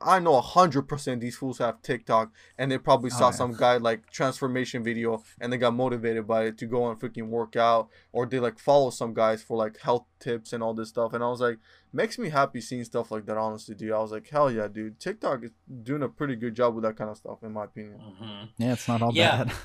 [0.02, 3.32] I know hundred percent these fools have TikTok and they probably Oh, saw yeah.
[3.32, 7.28] some guy like transformation video and they got motivated by it to go and freaking
[7.30, 10.90] work out or they like follow some guys for like health tips and all this
[10.90, 11.58] stuff and I was like
[11.94, 15.00] makes me happy seeing stuff like that honestly dude I was like hell yeah dude
[15.00, 15.52] TikTok is
[15.84, 18.50] doing a pretty good job with that kind of stuff in my opinion Mhm.
[18.58, 19.46] Yeah, it's not all Yeah.
[19.46, 19.54] bad.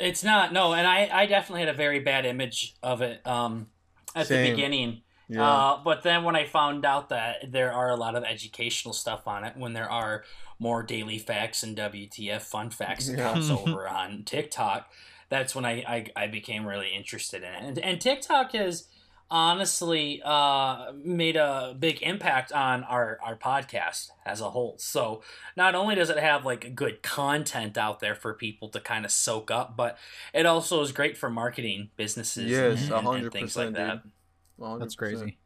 [0.00, 3.68] It's not no, and I I definitely had a very bad image of it um
[4.14, 5.02] at the beginning.
[5.28, 8.92] yeah Uh, but then when I found out that there are a lot of educational
[8.94, 10.24] stuff on it, when there are
[10.58, 13.14] more daily facts and WTF fun facts Yeah.
[13.14, 14.90] accounts over on TikTok,
[15.28, 17.62] that's when I, I, I became really interested in it.
[17.62, 18.88] And, and TikTok has
[19.30, 24.74] honestly uh, made a big impact on our, our podcast as a whole.
[24.78, 25.22] So
[25.56, 29.10] not only does it have like good content out there for people to kind of
[29.12, 29.96] soak up, but
[30.34, 34.02] it also is great for marketing businesses Yes, and, and, and things like 100%, that.
[34.02, 34.80] dude.
[34.80, 34.98] That's 100%.
[34.98, 35.38] crazy.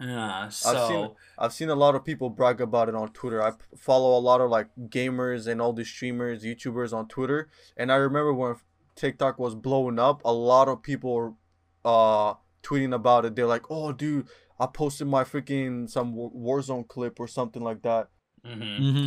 [0.00, 1.10] Yeah, so seen.
[1.38, 3.40] I've seen a lot of people brag about it on Twitter.
[3.42, 7.92] I follow a lot of like gamers and all these streamers, YouTubers on Twitter, and
[7.92, 8.56] I remember when
[8.96, 11.36] TikTok was blowing up, a lot of people
[11.84, 13.34] uh tweeting about it.
[13.36, 14.28] They're like, "Oh, dude,
[14.60, 18.08] I posted my freaking some War- Warzone clip or something like that."
[18.44, 18.80] mhm.
[18.80, 19.06] Mm-hmm.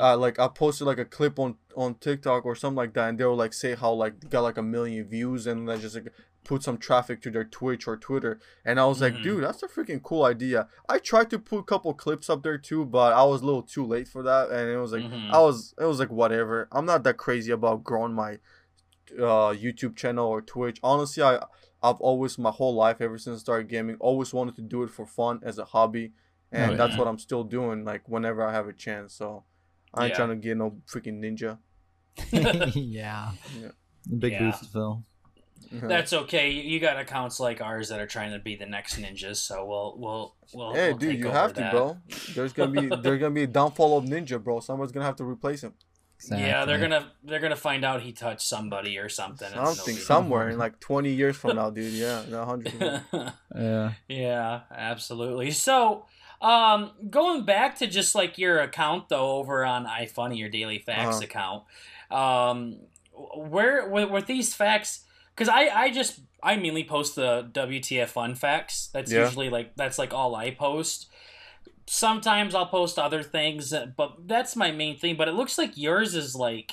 [0.00, 3.18] Uh, like I posted like a clip on on TikTok or something like that, and
[3.18, 6.12] they will like say how like got like a million views and then just like
[6.44, 8.38] put some traffic to their Twitch or Twitter.
[8.64, 9.22] And I was like, Mhm.
[9.22, 10.66] dude, that's a freaking cool idea.
[10.88, 13.62] I tried to put a couple clips up there too, but I was a little
[13.62, 15.30] too late for that, and it was like Mhm.
[15.30, 16.68] I was it was like whatever.
[16.70, 18.38] I'm not that crazy about growing my
[19.18, 20.78] uh YouTube channel or Twitch.
[20.82, 21.44] Honestly, I
[21.82, 24.90] I've always my whole life ever since I started gaming always wanted to do it
[24.90, 26.98] for fun as a hobby, oh, and Oh, that's yeah.
[26.98, 27.84] what I'm still doing.
[27.84, 29.44] Like whenever I have a chance, so.
[29.94, 30.16] I ain't Yeah.
[30.16, 31.58] trying to get no freaking ninja.
[32.74, 33.32] yeah.
[33.60, 33.70] Yeah.
[34.18, 34.38] Big Yeah.
[34.50, 35.02] boost, Phil.
[35.70, 36.50] That's okay.
[36.50, 39.64] You, you got accounts like ours that are trying to be the next ninjas, so
[39.64, 40.74] we'll we'll we'll.
[40.74, 41.72] hey, we'll dude, take you over have to, that.
[41.72, 41.98] bro.
[42.34, 44.60] There's gonna be there's gonna be a downfall of ninja, bro.
[44.60, 45.74] Someone's gonna have to replace him.
[46.30, 49.46] Yeah, they're gonna they're gonna find out he touched somebody or something.
[49.46, 51.92] and Something nobody- somewhere in like 20 years from now, dude.
[51.92, 53.02] Yeah, hundred.
[53.54, 53.92] Yeah.
[54.08, 55.50] yeah, absolutely.
[55.50, 56.06] So,
[56.40, 61.16] um, going back to just like your account though, over on iFunny, your daily facts
[61.16, 61.24] Uh-huh.
[61.24, 61.62] account,
[62.10, 62.76] um,
[63.34, 65.04] where with, with these facts?
[65.34, 68.88] Because I I just I mainly post the WTF fun facts.
[68.92, 69.24] That's Yeah.
[69.24, 71.08] usually like that's like all I post.
[71.86, 75.16] Sometimes I'll post other things, but that's my main thing.
[75.16, 76.72] But it looks like yours is like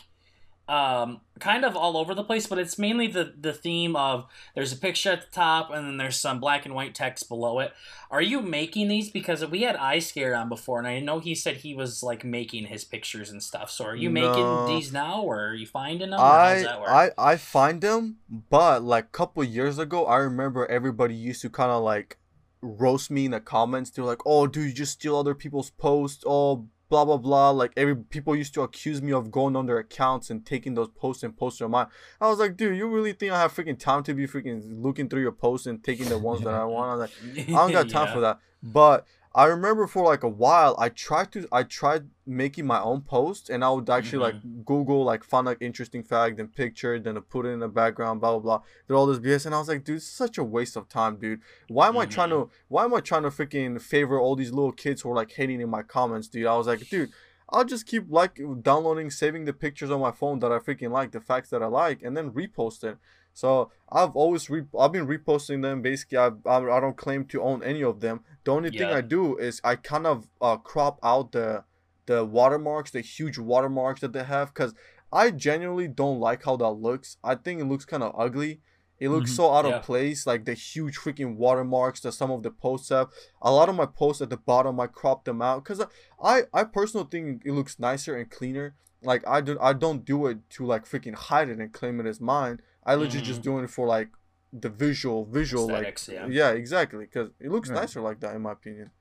[0.70, 4.72] um, kind of all over the place, but it's mainly the the theme of there's
[4.72, 7.74] a picture at the top and then there's some black and white text below it.
[8.12, 11.34] Are you making these because we had Eye Scare on before, and I know he
[11.34, 13.72] said he was like making his pictures and stuff.
[13.72, 14.22] So are you No.
[14.22, 16.20] making these now, or are you finding them?
[16.22, 17.08] Or how does I?
[17.18, 21.50] I I find them, but like a couple years ago, I remember everybody used to
[21.50, 22.18] kind of like
[22.62, 23.90] roast me in the comments.
[23.90, 26.24] They're like, "Oh, dude, you just steal other people's posts.
[26.28, 27.52] Oh, blah blah blah.
[27.52, 30.90] Like every people used to accuse me of going on their accounts and taking those
[30.90, 31.88] posts and posting on mine.
[32.20, 35.08] I was like, dude, you really think I have freaking time to be freaking looking
[35.08, 36.90] through your posts and taking the ones that I want?
[36.90, 38.14] I was like, I don't got time Yeah.
[38.14, 38.40] for that.
[38.62, 43.02] But I remember for like a while, I tried to, I tried making my own
[43.02, 44.62] posts, and I would actually like mm-hmm.
[44.62, 48.32] Google, like find like interesting fact, then picture, then put it in the background, blah
[48.32, 48.62] blah blah.
[48.88, 51.42] Did all this BS, and I was like, dude, such a waste of time, dude.
[51.68, 52.54] Why am I trying to, mm-hmm.
[52.70, 55.62] why am I trying to freaking favor all these little kids who are like hating
[55.62, 56.48] in my comments, dude?
[56.48, 57.12] I was like, dude.
[57.52, 61.12] I'll just keep like downloading, saving the pictures on my phone that I freaking like,
[61.12, 63.00] the facts that I like, and then repost it.
[63.34, 65.82] So I've always re- I've been reposting them.
[65.82, 68.22] Basically, I, I I don't claim to own any of them.
[68.44, 71.64] The only thing I do is I kind of uh, crop out the
[72.06, 74.74] the watermarks, the huge watermarks that they have, because
[75.14, 77.18] I genuinely don't like how that looks.
[77.24, 78.62] I think it looks kind of ugly.
[79.00, 79.36] It looks Mhm.
[79.36, 79.78] so out Yeah.
[79.78, 83.08] of place, like the huge freaking watermarks that some of the posts have.
[83.42, 85.82] A lot of my posts at the bottom, I crop them out because
[86.22, 88.76] I I personally think it looks nicer and cleaner.
[89.02, 92.06] Like I do I don't do it to like freaking hide it and claim it
[92.08, 92.60] as mine.
[92.86, 94.10] I legit just doing it for like
[94.52, 95.76] the visual visual Mm-hmm.
[95.86, 96.50] Aesthetics, like yeah.
[96.52, 97.82] exactly because it looks Right.
[97.82, 98.92] nicer like that in my opinion.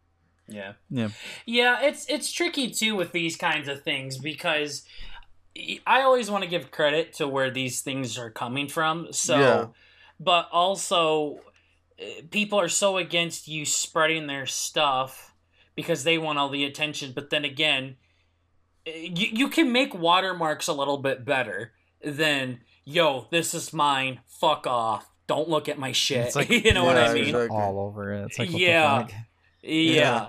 [0.47, 0.73] Yeah.
[0.91, 1.09] Yeah.
[1.47, 4.85] Yeah, it's it's tricky too with these kinds of things because
[5.87, 9.09] I always want to give credit to where these things are coming from.
[9.13, 9.67] So, Yeah.
[10.21, 11.41] but also
[12.01, 15.35] uh, people are so against you spreading their stuff
[15.75, 17.13] because they want all the attention.
[17.15, 17.97] But then again,
[18.87, 24.21] uh, you you can make watermarks a little bit better than yo, this is mine.
[24.27, 25.07] Fuck off.
[25.27, 26.27] Don't look at my shit.
[26.27, 27.25] It's like- you know what I mean?
[27.25, 27.57] exactly.
[27.57, 28.25] all over it.
[28.27, 29.07] It's like what Yeah.
[29.63, 30.29] Yeah.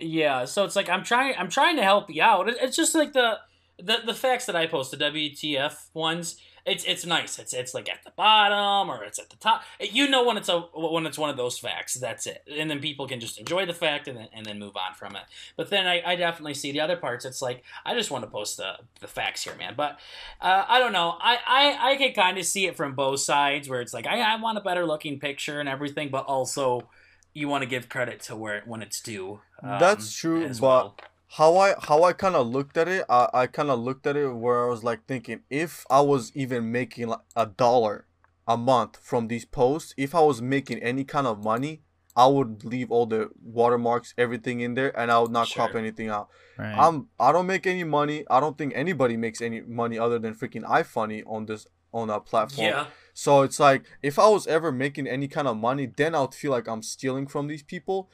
[0.00, 1.34] yeah, So it's like I'm trying.
[1.38, 2.48] I'm trying to help you out.
[2.48, 3.38] It's just like the
[3.78, 6.36] the the facts that I post, the WTF ones.
[6.66, 7.38] It's it's nice.
[7.38, 9.62] It's it's like at the bottom or it's at the top.
[9.80, 11.94] You know when it's a when it's one of those facts.
[11.94, 12.42] That's it.
[12.50, 15.16] And then people can just enjoy the fact and then and then move on from
[15.16, 15.22] it.
[15.56, 17.24] But then I, I definitely see the other parts.
[17.24, 19.74] It's like I just want to post the the facts here, man.
[19.76, 19.98] But
[20.40, 21.16] uh, I don't know.
[21.20, 24.20] I I, I can kind of see it from both sides where it's like I,
[24.20, 26.88] I want a better looking picture and everything, but also
[27.32, 29.40] you want to give credit to where when it's due.
[29.62, 30.96] um, That's true, as but well.
[31.34, 34.16] How I how I kind of looked at it, I, I kind of looked at
[34.16, 38.06] it where I was like thinking if I was even making like a dollar
[38.48, 41.82] a month from these posts, if I was making any kind of money,
[42.16, 46.08] I would leave all the watermarks, everything in there, and I would not crop anything
[46.08, 46.28] out.
[46.58, 46.76] Right.
[46.76, 48.24] I'm I don't make any money.
[48.28, 52.26] I don't think anybody makes any money other than freaking iFunny on this on that
[52.26, 52.66] platform.
[52.66, 56.22] Yeah, So it's like if I was ever making any kind of money, then I
[56.22, 58.10] would feel like I'm stealing from these people.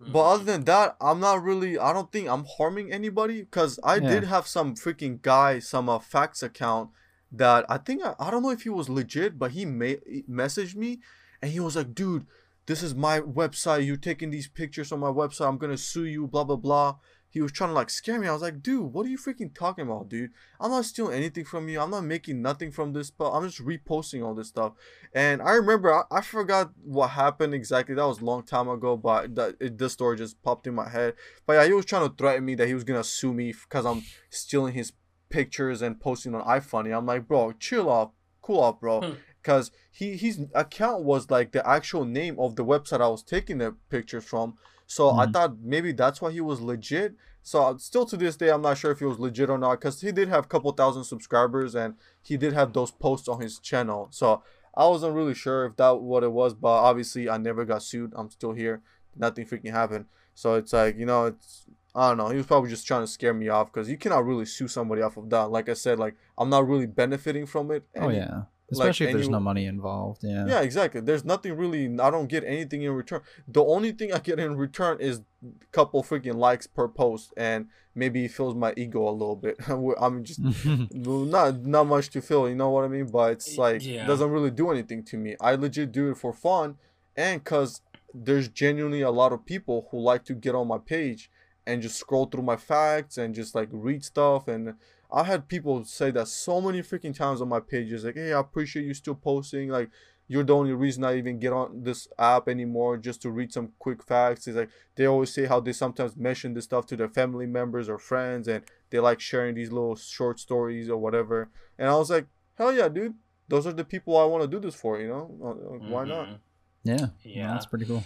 [0.00, 0.12] Mm-hmm.
[0.12, 1.78] But other than that, I'm not really.
[1.78, 4.10] I don't think I'm harming anybody because I Yeah.
[4.10, 6.90] did have some freaking guy, some uh, facts account
[7.32, 10.24] that I think I, I don't know if he was legit, but he ma- he
[10.30, 11.00] messaged me
[11.42, 12.26] and he was like, "Dude,
[12.66, 13.86] this is my website.
[13.86, 15.48] You're taking these pictures on my website.
[15.48, 16.96] I'm gonna sue you." Blah blah blah.
[17.30, 18.26] He was trying to like scare me.
[18.26, 20.30] I was like, "Dude, what are you freaking talking about, dude?
[20.60, 21.80] I'm not stealing anything from you.
[21.80, 24.72] I'm not making nothing from this, but I'm just reposting all this stuff."
[25.12, 27.94] And I remember I, I forgot what happened exactly.
[27.94, 30.88] That was a long time ago, but that it, this story just popped in my
[30.88, 31.14] head.
[31.46, 33.84] But yeah, he was trying to threaten me that he was gonna sue me because
[33.84, 34.92] I'm stealing his
[35.28, 36.96] pictures and posting on iFunny.
[36.96, 39.00] I'm like, bro, chill off, cool off, bro.
[39.00, 39.12] Hmm.
[39.42, 43.58] Because he his account was like the actual name of the website I was taking
[43.58, 44.56] the pictures from.
[44.88, 45.32] So I Mhm.
[45.32, 47.14] thought maybe that's why he was legit.
[47.42, 49.72] So uh, still to this day, I'm not sure if he was legit or not
[49.80, 53.40] because he did have a couple thousand subscribers and he did have those posts on
[53.40, 54.08] his channel.
[54.10, 54.42] So
[54.74, 58.12] I wasn't really sure if that what it was, but obviously I never got sued.
[58.16, 58.82] I'm still here.
[59.14, 60.06] Nothing freaking happened.
[60.34, 62.28] So it's like you know, it's I don't know.
[62.28, 65.02] He was probably just trying to scare me off because you cannot really sue somebody
[65.02, 65.50] off of that.
[65.50, 67.84] Like I said, like I'm not really benefiting from it.
[67.96, 68.42] oh yeah.
[68.70, 70.20] Especially if there's any- no money involved.
[70.22, 70.46] Yeah.
[70.46, 71.00] yeah, exactly.
[71.00, 71.86] There's nothing really.
[72.00, 73.22] I don't get anything in return.
[73.46, 77.68] The only thing I get in return is a couple freaking likes per post, and
[77.94, 79.56] maybe it fills my ego a little bit.
[80.00, 80.40] I'm just
[80.92, 83.06] not not much to fill You know what I mean?
[83.06, 84.06] But it's like Yeah.
[84.06, 85.36] doesn't really do anything to me.
[85.40, 86.76] I legit do it for fun,
[87.16, 87.80] and cause
[88.14, 91.30] there's genuinely a lot of people who like to get on my page
[91.66, 94.74] and just scroll through my facts and just like read stuff and
[95.10, 98.40] I had people say that so many freaking times on my pages, like, "Hey, I
[98.40, 99.70] appreciate you still posting.
[99.70, 99.90] Like,
[100.30, 103.72] you're the only reason I even get on this app anymore, just to read some
[103.78, 107.08] quick facts." It's like they always say how they sometimes mention this stuff to their
[107.08, 111.48] family members or friends, and they like sharing these little short stories or whatever.
[111.78, 113.14] And I was like, "Hell yeah, dude!
[113.48, 115.00] Those are the people I want to do this for.
[115.00, 116.38] You know, Uh, uh, why not?" Mhm.
[116.84, 117.06] yeah.
[117.24, 117.52] Yeah.
[117.52, 118.04] That's pretty cool.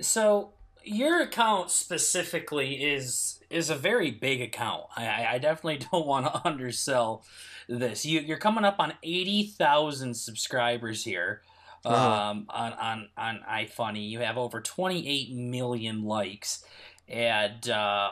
[0.00, 4.84] So your account specifically is is a very big account.
[4.96, 7.24] I, I- definitely don't want to undersell
[7.68, 8.04] this.
[8.04, 11.42] You you're coming up on eighty thousand subscribers here.
[11.84, 12.30] Uh-huh.
[12.30, 16.64] Um, on on on iFunny, you have over twenty eight million likes,
[17.08, 18.10] and uh,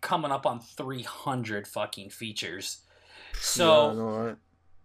[0.00, 2.82] coming up on 300 fucking features.
[3.32, 4.36] Yeah, So right?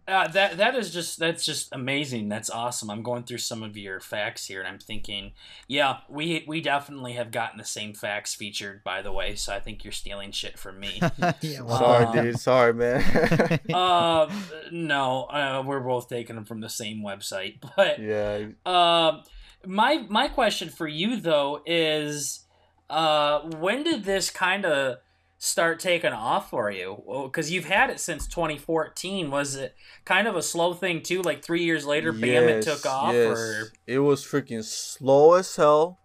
[0.08, 2.28] Uh, that that is just that's just amazing.
[2.30, 2.88] That's awesome.
[2.90, 5.32] I'm going through some of your facts here, and I'm thinking,
[5.68, 9.34] yeah, we we definitely have gotten the same facts featured, by the way.
[9.34, 11.00] So I think you're stealing shit from me.
[11.42, 12.38] yeah, well, Sorry, Uh, dude.
[12.40, 13.60] Sorry, man.
[13.72, 14.30] uh,
[14.72, 18.46] no, uh, we're both taking them from the same website, but yeah.
[18.64, 19.22] Um,
[19.66, 22.46] my my question for you though is,
[22.88, 24.98] uh, when did this kind of
[25.38, 27.02] start taking off for you?
[27.24, 29.30] Because you've had it since 2014.
[29.30, 29.74] Was it
[30.04, 31.22] kind of a slow thing too?
[31.22, 33.14] Like three years later, bam, it took off.
[33.14, 35.98] Or It was freaking slow as hell,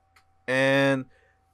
[0.48, 1.06] and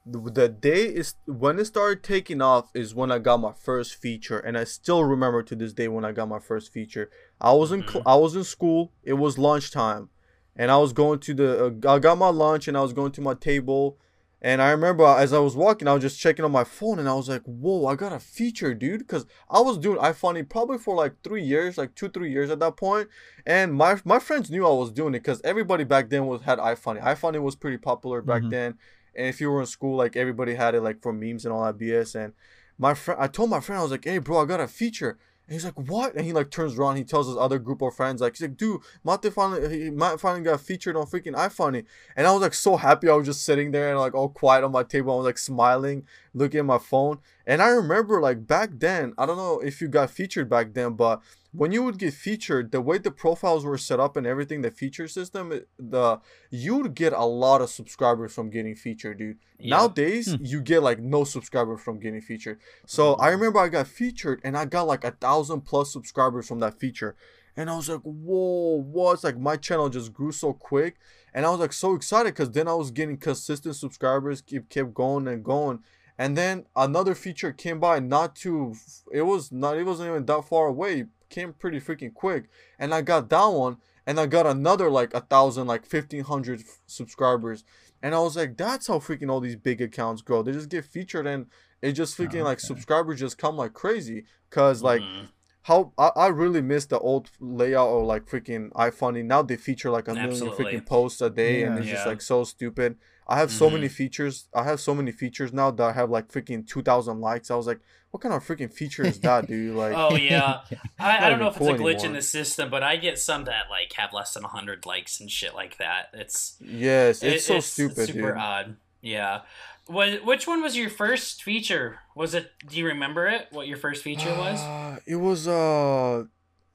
[0.06, 4.38] the, day is when it started taking off is when I got my first feature,
[4.38, 7.10] and I still remember to this day when I got my first feature.
[7.40, 8.92] I was in cl- I was in school.
[9.02, 10.08] It was lunchtime,
[10.56, 13.12] and I was going to the uh, I got my lunch and I was going
[13.12, 13.98] to my table.
[14.42, 17.08] And I remember as I was walking, I was just checking on my phone, and
[17.08, 20.78] I was like, "Whoa, I got a feature, dude!" Because I was doing iFunny probably
[20.78, 23.08] for like three years, like two, three years at that point.
[23.44, 26.58] And my my friends knew I was doing it because everybody back then was had
[26.58, 27.02] iFunny.
[27.02, 28.50] iFunny was pretty popular back Mhm.
[28.50, 28.78] then,
[29.14, 31.64] and if you were in school, like everybody had it, like for memes and all
[31.64, 32.14] that BS.
[32.14, 32.32] And
[32.78, 35.18] my friend, I told my friend, I was like, "Hey, bro, I got a feature."
[35.50, 37.92] And he's like, "What?" And he like turns around, he tells his other group of
[37.92, 41.84] friends, like, he's like, "Dude, Mate finally, he Matt finally got featured on freaking iFunny."
[42.14, 43.08] And I was like so happy.
[43.08, 45.12] I was just sitting there and like all quiet on my table.
[45.12, 47.18] I was like smiling, looking at my phone.
[47.46, 50.94] And I remember like back then, I don't know if you got featured back then,
[50.94, 51.20] but
[51.52, 54.70] when you would get featured, the way the profiles were set up and everything, the
[54.70, 59.38] feature system, eh, the you would get a lot of subscribers from getting featured, dude.
[59.58, 59.76] Yeah.
[59.76, 60.44] Nowadays, hmm.
[60.44, 62.60] you get like no subscribers from getting featured.
[62.86, 63.32] So I mm.
[63.32, 67.16] remember I got featured and I got like a thousand plus subscribers from that feature.
[67.56, 70.96] And I was like, whoa, what's like my channel just grew so quick.
[71.34, 74.94] And I was like so excited because then I was getting consistent subscribers, keep kept
[74.94, 75.80] going and going.
[76.20, 78.74] And then another feature came by not too
[79.10, 80.92] it was not it wasn't even that far away.
[81.00, 82.42] It came pretty freaking quick.
[82.78, 86.62] And I got that one and I got another like a thousand, like fifteen hundred
[86.86, 87.64] subscribers.
[88.02, 90.42] And I was like, that's how freaking all these big accounts grow.
[90.42, 91.46] They just get featured and
[91.80, 92.66] it just freaking like okay.
[92.72, 94.24] subscribers just come like crazy.
[94.50, 95.28] Cause like Mhm.
[95.62, 99.24] how I, I really miss the old layout or like freaking iFunny.
[99.24, 100.64] Now they feature like a million Absolutely.
[100.64, 101.80] freaking posts a day and Yeah.
[101.80, 102.98] it's just like so stupid.
[103.30, 103.74] I have so Mhm.
[103.74, 104.48] many features.
[104.52, 107.50] I have so many features now that I have like freaking two thousand likes.
[107.50, 107.78] I was like,
[108.10, 109.76] what kind of freaking feature is that, dude?
[109.82, 110.62] Like Oh yeah,
[110.98, 112.96] I, I don't know even if it's a cool glitch in the system, but I
[112.96, 116.08] get some that like have less than hundred likes and shit like that.
[116.12, 118.36] It's yes, it's it- so stupid, super dude.
[118.36, 118.76] odd.
[119.00, 119.42] Yeah.
[119.86, 122.00] What, which one was your first feature?
[122.14, 122.50] Was it?
[122.68, 123.46] Do you remember it?
[123.50, 124.60] What your first feature was?
[124.60, 126.24] Uh, it was uh,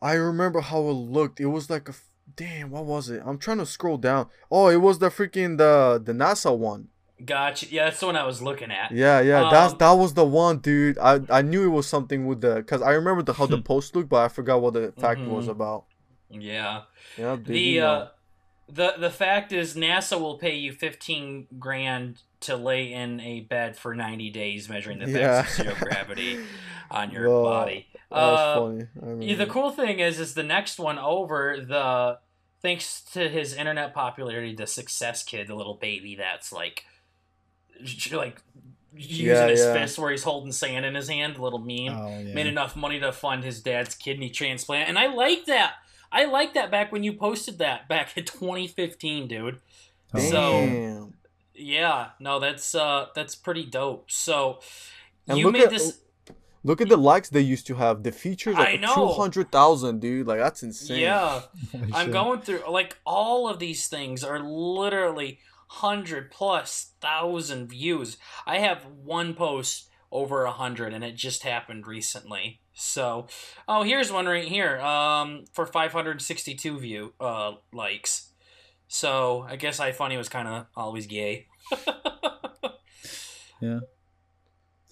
[0.01, 1.39] I remember how it looked.
[1.39, 2.69] It was like a f- damn.
[2.71, 3.21] What was it?
[3.25, 4.27] I'm trying to scroll down.
[4.51, 6.89] Oh, it was the freaking the the NASA one.
[7.23, 7.67] Gotcha.
[7.71, 8.91] Yeah, that's the one I was looking at.
[8.91, 10.97] Yeah, yeah, that's Um, that was the one, dude.
[10.97, 13.95] I I knew it was something with the because I remember the how the post
[13.95, 15.51] looked, but I forgot what the fact was Mhm.
[15.51, 15.85] about.
[16.29, 16.81] Yeah.
[17.17, 17.87] Yeah, did The you know?
[17.87, 18.07] uh,
[18.67, 23.77] the the fact is NASA will pay you fifteen grand to lay in a bed
[23.77, 25.39] for ninety days, measuring the Yeah.
[25.39, 26.39] effects of zero gravity
[26.91, 27.87] on your Well, body.
[28.11, 29.21] that was Uh, funny.
[29.21, 29.25] I.
[29.25, 32.17] Yeah, the cool thing is, is the next one over the
[32.65, 36.83] thanks to his internet popularity, the success kid, the little baby that's like,
[38.11, 38.41] like
[38.95, 39.73] using Yeah, his yeah.
[39.73, 42.33] fist where he's holding sand in his hand, the little meme, Oh yeah.
[42.33, 45.73] made enough money to fund his dad's kidney transplant, and I like that.
[46.11, 49.59] I like that back when you posted that back in 2015, dude.
[50.13, 51.11] Oh, so-
[51.53, 54.09] Yeah, no, that's uh that's pretty dope.
[54.11, 54.59] So
[55.27, 55.99] And you made at- this.
[56.65, 58.01] Look at the likes they used to have.
[58.01, 58.95] The features I like know.
[58.95, 60.25] two hundred thousand, dude.
[60.25, 60.99] Like that's insane.
[60.99, 61.41] Yeah.
[61.71, 62.13] Holy I'm shit.
[62.13, 68.17] going through like all of these things are literally hundred plus thousand views.
[68.47, 72.61] I have one post over a hundred, and it just happened recently.
[72.73, 73.27] So,
[73.67, 74.79] oh, here's one right here.
[74.79, 78.31] Um, for 562 view uh likes.
[78.87, 81.45] So I guess iFunny was kind of always gay.
[83.61, 83.79] Yeah.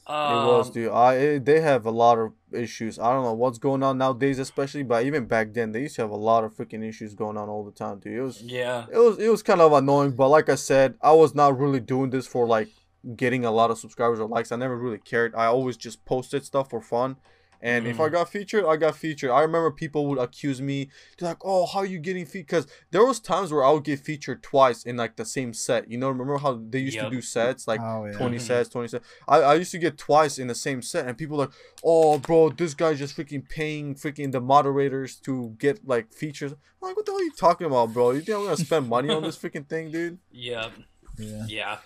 [0.07, 0.91] It was, Um, dude.
[0.91, 2.99] I it, they have a lot of issues.
[2.99, 4.83] I don't know what's going on nowadays, especially.
[4.83, 7.47] But even back then, they used to have a lot of freaking issues going on
[7.49, 8.13] all the time, dude.
[8.13, 8.85] It was Yeah.
[8.91, 10.11] it was it was kind of annoying.
[10.11, 12.67] But like I said, I was not really doing this for like
[13.15, 14.51] getting a lot of subscribers or likes.
[14.51, 15.33] I never really cared.
[15.35, 17.15] I always just posted stuff for fun.
[17.63, 19.31] And if I got featured, I got featured.
[19.31, 22.67] I remember people would accuse me, they're like, "Oh, how are you getting featured?" Because
[22.91, 25.89] there was times where I would get featured twice in like the same set.
[25.89, 27.05] You know, remember how they used Yep.
[27.05, 28.11] to do sets like Oh, yeah.
[28.17, 28.41] 20 Mhm.
[28.41, 29.05] sets, 20 sets.
[29.29, 31.51] I, I used to get twice in the same set, and people like,
[31.85, 36.51] oh, bro, this guy's just freaking paying freaking the moderators to get like features.
[36.51, 36.57] I'm
[36.89, 38.11] like, what the hell are you talking about, bro?
[38.11, 40.19] You think I'm gonna spend money on this freaking thing, dude?
[40.31, 40.69] Yeah.
[41.17, 41.45] Yeah.
[41.47, 41.77] Yeah.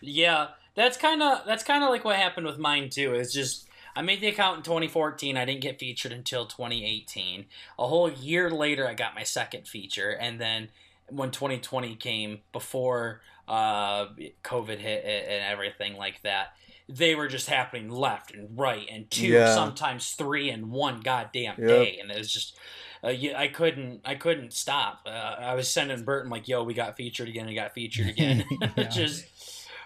[0.00, 0.48] Yeah.
[0.74, 3.14] That's kind of that's kind of like what happened with mine too.
[3.14, 5.36] It's just I made the account in 2014.
[5.36, 7.46] I didn't get featured until 2018.
[7.78, 10.68] A whole year later, I got my second feature, and then
[11.08, 14.06] when 2020 came, before uh,
[14.44, 16.54] COVID hit and everything like that,
[16.88, 19.54] they were just happening left and right and two, Yeah.
[19.54, 21.68] sometimes three in one goddamn Yep.
[21.68, 22.56] day, and it was just.
[23.04, 24.00] Uh, yeah, I couldn't.
[24.04, 25.00] I couldn't stop.
[25.06, 27.46] Uh, I was sending Burton like, "Yo, we got featured again.
[27.46, 28.44] We got featured again."
[28.76, 28.84] Yeah.
[28.88, 29.24] just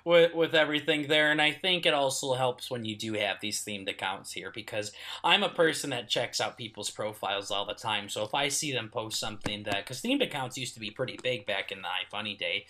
[0.07, 3.63] with with everything there, and I think it also helps when you do have these
[3.63, 4.93] themed accounts here because
[5.25, 8.09] I'm a person that checks out people's profiles all the time.
[8.09, 11.19] So if I see them post something that, because themed accounts used to be pretty
[11.23, 12.67] big back in the iFunny day,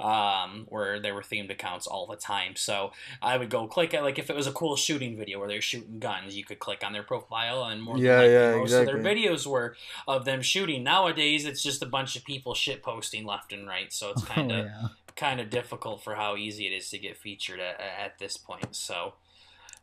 [0.00, 2.56] um, where there were themed accounts all the time.
[2.56, 5.48] So I would go click it, like if it was a cool shooting video where
[5.48, 8.56] they're shooting guns, you could click on their profile, and more Yeah, than likely, yeah,
[8.56, 9.76] most of their videos were
[10.08, 10.82] of them shooting.
[10.82, 13.92] Nowadays, it's just a bunch of people shit posting left and right.
[13.92, 14.88] So it's kind oh, of yeah.
[15.16, 18.74] Kind of difficult for how easy it is to get featured at, at this point.
[18.76, 19.14] So.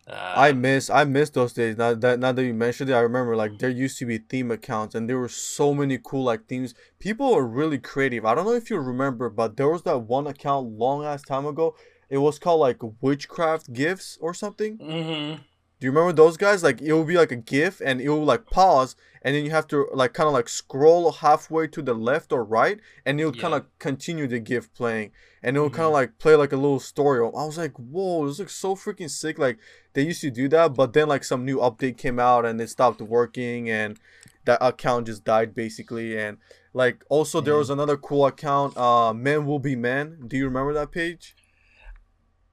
[0.10, 1.76] Uh, I miss I miss those days.
[1.78, 4.52] Now that now that you mentioned it, I remember like there used to be theme
[4.52, 6.74] accounts and there were so many cool like themes.
[6.98, 8.24] People are really creative.
[8.26, 11.46] I don't know if you remember, but there was that one account long ass time
[11.46, 11.76] ago.
[12.10, 14.78] It was called like witchcraft gifts or something.
[14.78, 15.42] hmm
[15.80, 16.64] Do you remember those guys?
[16.64, 19.52] Like it will be like a GIF and it will like pause and then you
[19.52, 23.32] have to like kind of like scroll halfway to the left or right and it'll
[23.34, 25.12] kind of continue the GIF playing
[25.44, 25.88] and it'll kind Mhm.
[25.88, 27.20] of like play like a little story.
[27.20, 29.38] I was like, whoa, this looks so freaking sick.
[29.38, 29.60] Like
[29.94, 32.70] they used to do that, but then like some new update came out and it
[32.70, 34.00] stopped working and
[34.46, 36.18] that account just died basically.
[36.18, 36.38] And
[36.74, 40.24] like also there was another cool account, uh, Men Will Be Men.
[40.28, 41.36] Do you remember that page?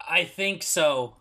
[0.06, 1.16] I think so.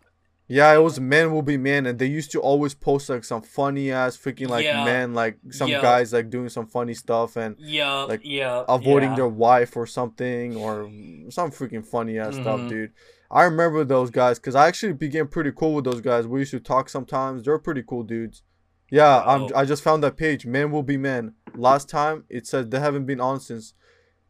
[0.48, 3.42] Yeah, it was men will be men, and they used to always post like some
[3.42, 4.84] funny ass freaking like Yeah.
[4.84, 5.82] men, like some Yeah.
[5.82, 9.16] guys like doing some funny stuff and Yeah, Like, yeah, avoiding yeah.
[9.16, 10.90] their wife or something or
[11.30, 12.70] some freaking funny ass stuff, Mhm.
[12.70, 12.92] dude.
[13.32, 16.28] I remember those guys because I actually became pretty cool with those guys.
[16.28, 17.44] We used to talk sometimes.
[17.44, 18.44] They're pretty cool dudes.
[18.92, 19.44] Yeah, I'm.
[19.44, 19.50] Oh.
[19.56, 20.46] I just found that page.
[20.46, 21.34] Men will be men.
[21.56, 23.74] Last time it said they haven't been on since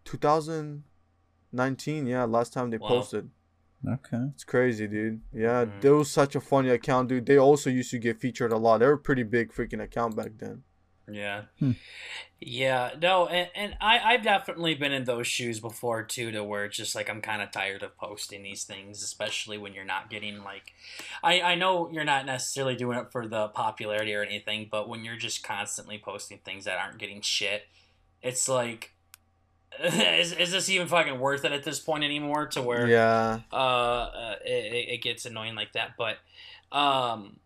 [0.06, 2.06] 2019.
[2.08, 2.88] Yeah, last time they Wow.
[2.88, 3.30] posted.
[3.88, 4.30] Okay.
[4.34, 5.22] It's crazy, dude.
[5.34, 5.82] Yeah, Mhm.
[5.82, 7.26] that was such a funny account, dude.
[7.26, 8.78] They also used to get featured a lot.
[8.80, 10.64] They were a pretty big freaking account back then.
[11.12, 11.44] Yeah.
[11.60, 11.72] Hmm.
[12.40, 16.64] Yeah, no, and, and I, I've definitely been in those shoes before too, to where
[16.66, 20.10] it's just like I'm kind of tired of posting these things, especially when you're not
[20.10, 20.72] getting like,
[21.22, 25.04] I, I know you're not necessarily doing it for the popularity or anything, but when
[25.04, 27.64] you're just constantly posting things that aren't getting shit,
[28.22, 28.93] it's like,
[29.84, 32.48] is, is this even fucking worth it at this point anymore?
[32.48, 36.18] To where Yeah, uh, uh it, it- it gets annoying like that but
[36.72, 37.38] um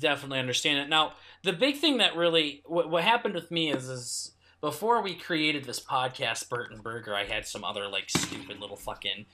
[0.00, 1.12] definitely understand it now
[1.42, 5.64] the big thing that really what, what happened with me is is before we created
[5.64, 9.26] this podcast burton burger i had some other like stupid little fucking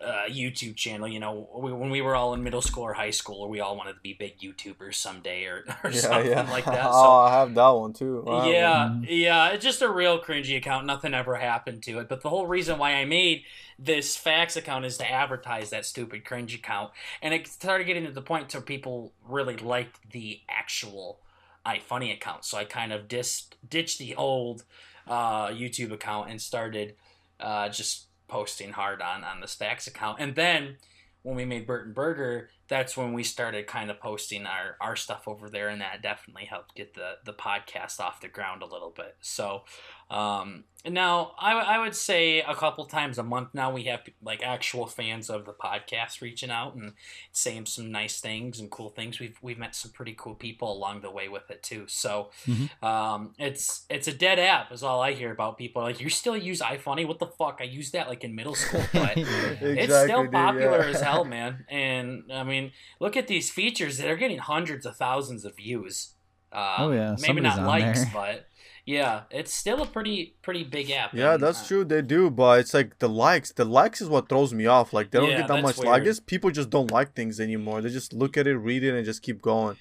[0.00, 3.10] uh, YouTube channel, you know, we, when we were all in middle school or high
[3.10, 6.50] school, or we all wanted to be big YouTubers someday or, or yeah, something yeah.
[6.50, 6.84] like that.
[6.94, 8.24] So oh, I have that one too.
[8.28, 10.86] I have yeah, yeah, it's just a real cringy account.
[10.86, 12.08] Nothing ever happened to it.
[12.08, 13.44] But the whole reason why I made
[13.78, 16.90] this facts account is to advertise that stupid cringe account,
[17.22, 21.20] and it started getting to the point to people really liked the actual
[21.66, 22.44] iFunny account.
[22.44, 24.64] So I kind of dis- ditched the old
[25.06, 26.94] uh, YouTube account and started
[27.40, 30.76] uh, just posting hard on on this facts account, and then.
[31.22, 35.28] When we made Burton Burger, that's when we started kind of posting our, our stuff
[35.28, 38.92] over there, and that definitely helped get the, the podcast off the ground a little
[38.96, 39.16] bit.
[39.20, 39.64] So,
[40.10, 44.42] um, now I, I would say a couple times a month now we have like
[44.42, 46.92] actual fans of the podcast reaching out and
[47.32, 49.18] saying some nice things and cool things.
[49.18, 51.84] We've we've met some pretty cool people along the way with it too.
[51.88, 52.82] So, Mhm.
[52.84, 55.56] um, it's it's a dead app is all I hear about.
[55.56, 57.08] People like you still use iFunny?
[57.08, 57.58] What the fuck?
[57.62, 60.90] I used that like in middle school, but Exactly, it's still dude, popular yeah.
[60.94, 61.64] as hell, man.
[61.70, 62.53] And I mean,
[63.00, 66.14] look at these features; they're getting hundreds of thousands of views.
[66.52, 68.10] Uh, Oh, yeah, maybe somebody's not likes, there.
[68.14, 68.46] but
[68.86, 71.12] yeah, it's still a pretty pretty big app.
[71.14, 71.84] Yeah, and, that's uh, true.
[71.84, 73.52] They do, but it's like the likes.
[73.52, 74.92] The likes is what throws me off.
[74.92, 75.78] Like they don't Yeah, get that much.
[75.80, 76.04] I weird.
[76.04, 77.80] guess people just don't like things anymore.
[77.80, 79.76] They just look at it, read it, and just keep going.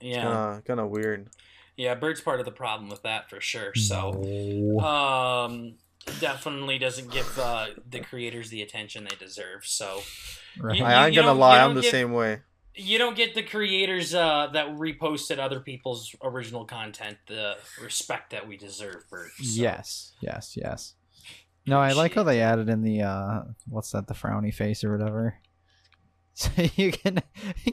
[0.00, 1.28] Yeah, Kind of, kind of weird.
[1.76, 1.94] yeah.
[1.94, 3.74] Bird's part of the problem with that for sure.
[3.74, 4.80] So, No.
[4.80, 5.74] um,
[6.20, 9.64] definitely doesn't give uh, the creators the attention they deserve.
[9.66, 10.00] So.
[10.58, 10.76] Right.
[10.78, 11.60] You- I ain't gonna lie.
[11.62, 12.40] I'm the get- same way.
[12.74, 18.46] you don't get the creators uh, that reposted other people's original content the respect that
[18.48, 19.30] we deserve, Bert.
[19.36, 20.94] So, Yes, yes, yes.
[21.66, 24.96] No, I like how they added in the uh what's that, the frowny face or
[24.96, 25.36] whatever.
[26.34, 27.20] So you can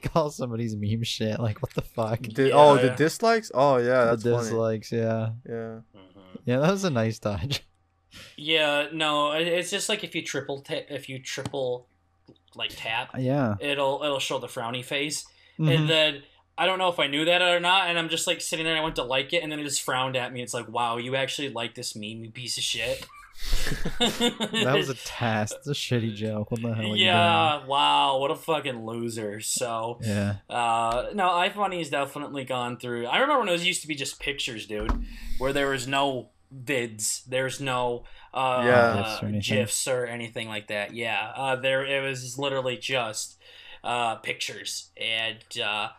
[0.03, 2.21] call somebody's meme shit like what the fuck?
[2.21, 3.51] Di- Yeah, oh, the dislikes.
[3.53, 4.43] Oh yeah, that's the funny.
[4.43, 5.29] dislikes, yeah.
[5.47, 5.79] Yeah.
[5.95, 6.39] Mhm.
[6.45, 7.63] Yeah, that was a nice touch.
[8.37, 11.87] Yeah, no, it's just like if you triple ta- if you triple
[12.55, 13.55] like tap, Yeah.
[13.59, 15.25] it'll it'll show the frowny face,
[15.59, 15.75] Mhm.
[15.75, 16.23] and then
[16.57, 18.73] I don't know if I knew that or not, and I'm just like sitting there.
[18.73, 20.41] and I went to like it, and then it just frowned at me.
[20.41, 23.05] It's like, wow, you actually like this meme, you piece of shit.
[23.99, 25.55] that was a test.
[25.59, 26.51] It's a shitty joke.
[26.51, 26.91] What the hell?
[26.91, 27.65] Are you yeah.
[27.65, 29.39] Wow, what a fucking loser.
[29.39, 29.99] So.
[30.01, 30.35] Yeah.
[30.49, 33.05] uh, no, iFunny's definitely gone through.
[33.05, 34.91] I remember when it was used to be just pictures, dude,
[35.37, 38.95] where there was no vids, there's no uh, Yeah.
[38.95, 39.57] GIFs or uh, anything.
[39.57, 40.93] gifs or anything like that.
[40.93, 43.37] Yeah, uh, there it was literally just
[43.83, 45.89] uh, pictures, and uh,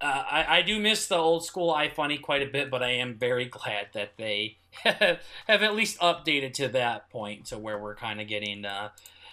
[0.00, 3.18] uh, I, I do miss the old school iFunny quite a bit, but I am
[3.18, 5.18] very glad that they have
[5.48, 8.90] at least updated to that point to where we're kind of getting uh,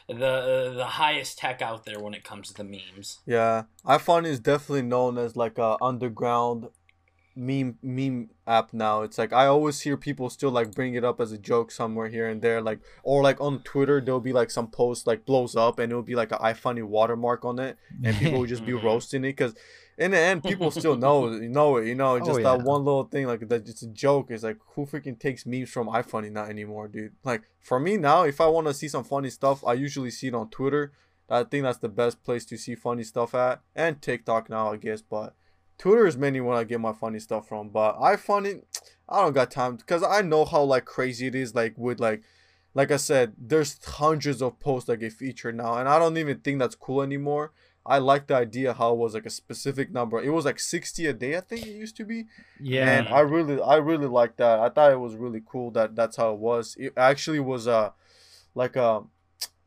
[0.07, 3.19] the the highest tech out there when it comes to the memes.
[3.25, 6.67] Yeah, iFunny is definitely known as like a underground
[7.35, 9.01] meme meme app now.
[9.01, 12.07] It's like I always hear people still like bring it up as a joke somewhere
[12.07, 15.55] here and there, like or like on Twitter there'll be like some post like blows
[15.55, 18.71] up and it'll be like an iFunny watermark on it, and people will just be
[18.71, 18.83] Mhm.
[18.83, 19.53] roasting it because
[19.97, 21.27] in the end people still know
[21.57, 21.87] know it.
[21.87, 23.67] You know, just Oh, that one little thing like that.
[23.67, 24.31] It's a joke.
[24.31, 27.13] It's like who freaking takes memes from iFunny not anymore, dude.
[27.23, 30.27] Like for me now, if I want to see some funny stuff, I usually see
[30.27, 30.91] it on Twitter.
[31.29, 34.77] I think that's the best place to see funny stuff at, and TikTok now, I
[34.77, 35.01] guess.
[35.01, 35.33] But
[35.77, 37.69] Twitter is mainly where I get my funny stuff from.
[37.69, 38.61] But iFunny,
[39.09, 41.55] I don't got time because I know how like crazy it is.
[41.55, 42.23] Like with like,
[42.73, 46.39] like I said, there's hundreds of posts that get featured now, and I don't even
[46.39, 47.51] think that's cool anymore.
[47.87, 50.19] I like the idea how it was like a specific number.
[50.19, 52.25] It was like sixty a day, I think it used to be.
[52.59, 52.89] Yeah.
[52.89, 54.59] And I really, I really like that.
[54.59, 56.75] I thought it was really cool that that's how it was.
[56.79, 57.91] It actually was uh,
[58.55, 59.01] like uh,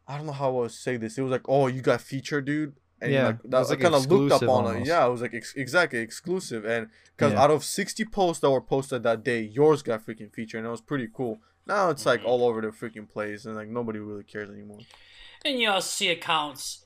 [0.08, 1.16] I don't know how I would say this.
[1.16, 2.74] It was like, oh, you got featured, dude.
[3.00, 4.86] And Yeah, like it that, was, I like, kind of looked up exclusive on it.
[4.86, 7.40] Yeah, it was like ex- exactly exclusive, and because Yeah.
[7.42, 10.70] out of sixty posts that were posted that day, yours got freaking featured, and it
[10.70, 11.38] was pretty cool.
[11.66, 12.26] Now it's like Mhm.
[12.26, 14.80] all over the freaking place, and like nobody really cares anymore.
[15.44, 16.84] And you also see accounts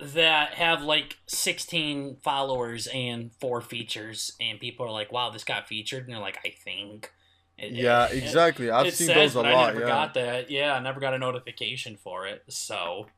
[0.00, 5.68] that have like 16 followers and four features, and people are like, "Wow, this got
[5.68, 7.12] featured," and they're like, "I think."
[7.58, 8.70] It- Yeah, it- exactly.
[8.70, 9.52] I've seen says, those a lot.
[9.54, 9.86] I never yeah.
[9.88, 10.50] got that.
[10.50, 12.42] Yeah, I never got a notification for it.
[12.48, 13.08] So,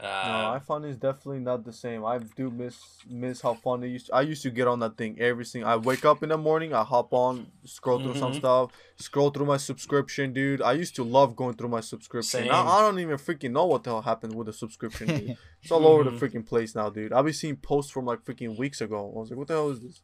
[0.00, 0.02] Mhm.
[0.02, 2.04] No, uh, I find it's definitely not the same.
[2.04, 2.76] I do miss
[3.08, 4.10] miss how fun it used.
[4.12, 5.70] I used to get on that thing every single.
[5.70, 8.38] I wake up in the morning, I hop on, scroll through some Mhm.
[8.38, 10.60] stuff, scroll through my subscription, dude.
[10.60, 12.40] I used to love going through my subscription.
[12.40, 12.48] Same.
[12.48, 15.06] Now I don't even freaking know what the hell happened with the subscription.
[15.06, 15.36] Dude.
[15.62, 16.18] It's all over the Mhm.
[16.20, 17.12] freaking place now, dude.
[17.12, 19.12] I'll be seeing posts from like freaking weeks ago.
[19.14, 20.00] I was like, what the hell is this?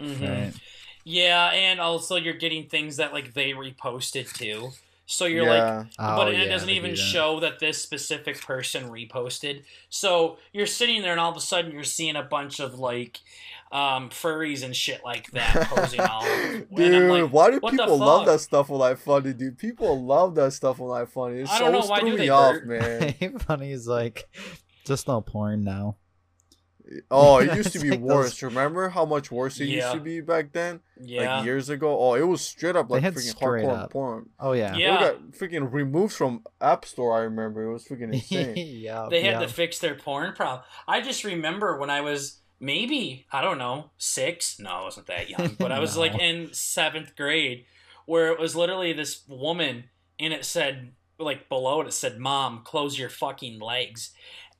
[0.00, 0.20] mhm.
[0.20, 0.54] Right.
[1.04, 4.72] yeah, and also you're getting things that like they reposted too.
[5.12, 7.02] So you're like, yeah, but Oh, it yeah, doesn't even do that.
[7.02, 9.62] show that this specific person reposted.
[9.90, 13.20] So you're sitting there, and all of a sudden you're seeing a bunch of like
[13.70, 16.24] um, furries and shit like that posing all.
[16.24, 17.10] and I'm dude.
[17.10, 19.58] like, why do people love that stuff on like funny, dude?
[19.58, 21.40] People love that stuff on like funny.
[21.40, 23.38] It's I don't so know, why do they, off, man.
[23.46, 24.26] Funny is like
[24.86, 25.96] just not porn now.
[27.10, 28.42] Oh, it used to be like those- worse.
[28.42, 30.80] Remember how much worse it used to be back then?
[31.00, 31.98] yeah, Like years ago?
[31.98, 33.90] Oh, it was straight up like had freaking straight hardcore up.
[33.90, 34.28] porn.
[34.38, 34.74] Oh yeah.
[34.76, 34.94] Yeah.
[34.94, 37.62] It got freaking removed from App Store, I remember.
[37.64, 38.54] It was freaking insane.
[38.56, 39.06] yeah.
[39.10, 39.40] they had yeah.
[39.40, 40.62] to fix their porn problem.
[40.88, 44.58] I just remember when I was maybe I don't know six.
[44.58, 47.64] No, I wasn't that young, but I was like in seventh grade,
[48.06, 49.84] where it was literally this woman,
[50.18, 54.12] and it said like below it, it said, "Mom, close your fucking legs."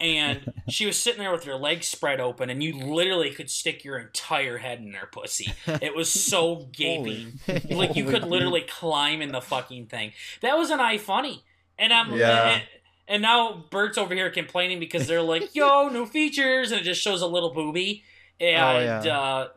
[0.03, 3.85] And she was sitting there with her legs spread open, and you literally could stick
[3.85, 5.53] your entire head in her pussy.
[5.81, 7.39] It was so gaping.
[7.71, 10.13] like you could literally climb in the fucking thing.
[10.41, 11.43] That was an iFunny,
[11.79, 12.49] and I'm Yeah.
[12.51, 12.63] and,
[13.07, 17.01] and now Bert's over here complaining because they're like, "Yo, new features," and it just
[17.01, 18.03] shows a little booby,
[18.41, 19.19] and yeah.
[19.19, 19.49] uh,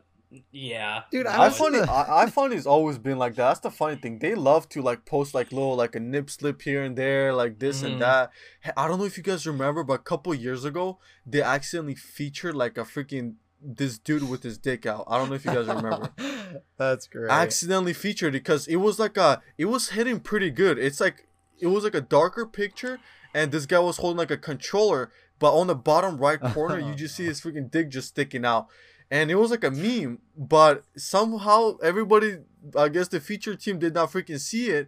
[0.51, 3.47] yeah, Dude, I I was funny, the- I, iFunny has always been like that.
[3.47, 4.19] That's the funny thing.
[4.19, 7.59] They love to like post like little like a nip slip here and there, like
[7.59, 7.85] this Mhm.
[7.93, 8.31] and that.
[8.75, 12.55] I don't know if you guys remember, but a couple years ago, they accidentally featured
[12.55, 15.05] like a freaking this dude with his dick out.
[15.07, 16.09] I don't know if you guys remember.
[16.77, 17.31] That's great.
[17.31, 20.77] accidentally featured because it was like a it was hitting pretty good.
[20.77, 21.27] It's like
[21.59, 22.99] it was like a darker picture
[23.33, 26.93] and this guy was holding like a controller, but on the bottom right corner you
[26.95, 28.67] just see his freaking dick just sticking out.
[29.11, 32.39] And it was like a meme, but somehow everybody
[32.77, 34.87] I guess the feature team did not freaking see it.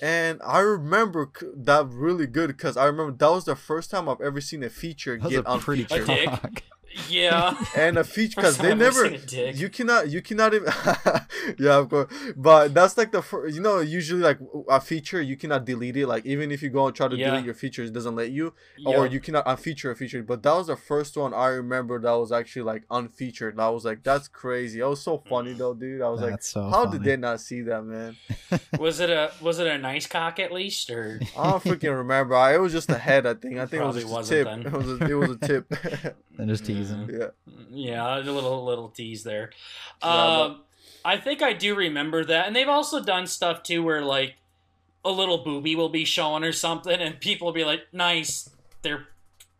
[0.00, 4.08] And I remember c- that really good because I remember that was the first time
[4.08, 6.62] I've ever seen a feature that was get a pretty unfeatured.
[6.96, 7.04] dick?
[7.04, 7.10] cock.
[7.10, 7.64] Yeah.
[7.76, 10.68] and a feature because they never seen you cannot you cannot even
[11.58, 14.38] yeah of course but that's like the fir- you know usually like
[14.68, 17.30] a feature you cannot delete it like even if you go and try to Yeah.
[17.30, 18.52] delete your features it doesn't let you
[18.84, 22.12] or you cannot unfeature a feature but that was the first one i remember that
[22.12, 25.58] was actually like unfeatured i was like that's crazy that was so funny mm.
[25.58, 26.98] though dude i was like so how funny.
[26.98, 28.16] did they not see that man
[28.78, 32.34] was it a was it a nice cock at least or i don't freaking remember
[32.34, 34.44] I, it was just a head i think i think Probably it was wasn't a
[34.44, 34.66] tip then.
[34.66, 35.72] it was a, it was a tip
[36.38, 36.85] And just teasing.
[36.90, 37.28] Yeah
[37.70, 39.50] Yeah, a little little tease there.
[40.02, 40.62] Yeah, Um,
[41.04, 44.36] I think I do remember that, and they've also done stuff too where like
[45.04, 48.50] a little booby will be showing or something, and people will be like, "Nice,
[48.82, 49.06] they're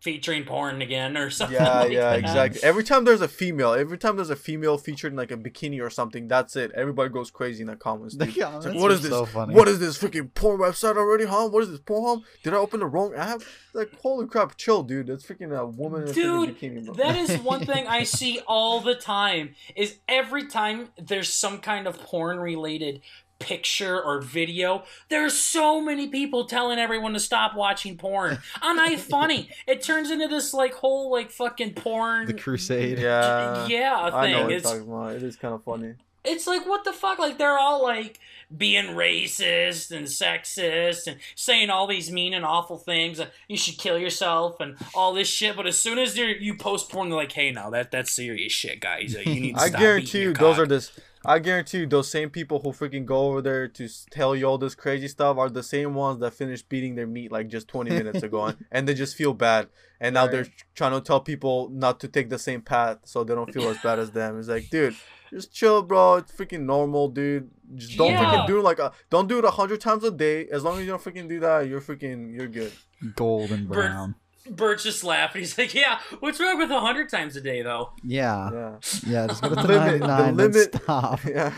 [0.00, 1.56] featuring porn again" or something.
[1.56, 2.18] Yeah, like yeah, that.
[2.18, 2.62] exactly.
[2.62, 5.82] Every time there's a female, every time there's a female featured in like a bikini
[5.82, 6.70] or something, that's it.
[6.74, 8.16] Everybody goes crazy in the comments.
[8.26, 8.36] The Dude.
[8.36, 9.10] It's like, what are is this?
[9.10, 9.54] so funny.
[9.54, 11.48] What is this freaking porn website already, huh?
[11.48, 12.22] What is this porn?
[12.42, 13.42] Did I open the wrong app?
[13.74, 15.06] Like, holy crap, chill, dude.
[15.06, 16.96] That's freaking a woman in a Dude, bikini.
[16.96, 19.54] That is one thing I see all the time.
[19.74, 23.00] Is every time there's some kind of porn related
[23.38, 28.38] picture or video, there's so many people telling everyone to stop watching porn.
[28.62, 29.50] On funny.
[29.66, 32.98] it turns into this like whole like fucking porn The crusade.
[32.98, 34.42] yeah, yeah I know thing.
[34.42, 35.12] what you're It's talking about.
[35.16, 35.94] It is kind of funny.
[36.24, 37.18] it's like what the fuck?
[37.18, 38.18] Like they're all like
[38.56, 43.18] being racist and sexist and saying all these mean and awful things.
[43.18, 45.56] And you should kill yourself and all this shit.
[45.56, 48.52] But as soon as you you post porn, they're like, "Hey, now that that's serious
[48.52, 49.14] shit, guys.
[49.16, 50.92] Uh, You need to I stop guarantee you, your those cock." are this.
[51.26, 54.58] I guarantee you, those same people who freaking go over there to tell you all
[54.58, 57.90] this crazy stuff are the same ones that finished beating their meat like just 20
[57.90, 59.68] minutes ago, and, and they just feel bad.
[60.00, 63.34] And now they're trying to tell people not to take the same path so they
[63.34, 64.38] don't feel as bad as them.
[64.38, 64.94] It's like, dude,
[65.30, 66.16] just chill, bro.
[66.16, 67.50] It's freaking normal, dude.
[67.74, 68.22] Just don't Yeah.
[68.24, 70.46] freaking do it like a, don't do it a hundred times a day.
[70.48, 72.72] As long as you don't freaking do that, you're freaking, you're good.
[73.14, 74.14] Golden Bert- brown.
[74.50, 75.40] Bert's just laughing.
[75.42, 78.50] He's like, "Yeah, what's wrong with a hundred times a day, though?" Yeah.
[78.52, 78.76] Yeah.
[79.06, 81.20] Yeah, just go to Limit- the limit- stop.
[81.26, 81.52] Yeah.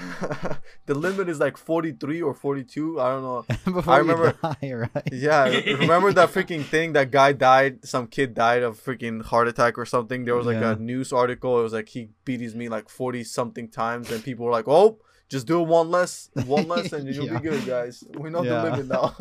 [0.86, 3.00] the limit is like 43 or 42.
[3.00, 3.44] I don't know.
[3.72, 5.08] Before I you remember- die, right?
[5.12, 5.44] Yeah,
[5.78, 6.92] remember that freaking thing?
[6.94, 7.84] That guy died.
[7.84, 10.24] Some kid died of freaking heart attack or something.
[10.24, 10.72] There was like Yeah.
[10.72, 11.58] a news article.
[11.60, 14.68] It was like he beat his meat like forty something times, and people were like,
[14.68, 14.98] "Oh,
[15.28, 17.38] just do one less, one less, and you'll Yeah.
[17.38, 18.04] be good, guys.
[18.16, 18.62] We know Yeah.
[18.62, 19.14] the limit now."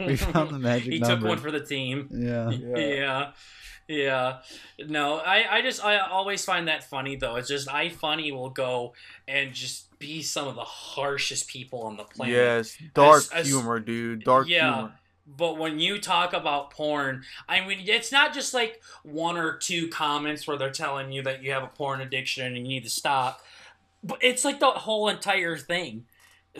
[0.06, 1.16] We found the magic he number.
[1.16, 2.08] took one for the team.
[2.12, 2.50] Yeah.
[2.50, 2.76] Yeah.
[2.78, 3.30] yeah.
[3.90, 4.38] Yeah.
[4.86, 7.36] No, I, I just I always find that funny though.
[7.36, 8.92] It's just iFunny will go
[9.26, 12.34] and just be some of the harshest people on the planet.
[12.34, 14.24] yes, dark As- as- humor, dude.
[14.24, 14.74] Dark Yeah.
[14.74, 14.92] humor.
[15.26, 19.88] But when you talk about porn, I mean, it's not just like one or two
[19.88, 22.90] comments where they're telling you that you have a porn addiction and you need to
[22.90, 23.42] stop.
[24.02, 26.04] But it's like the whole entire thing.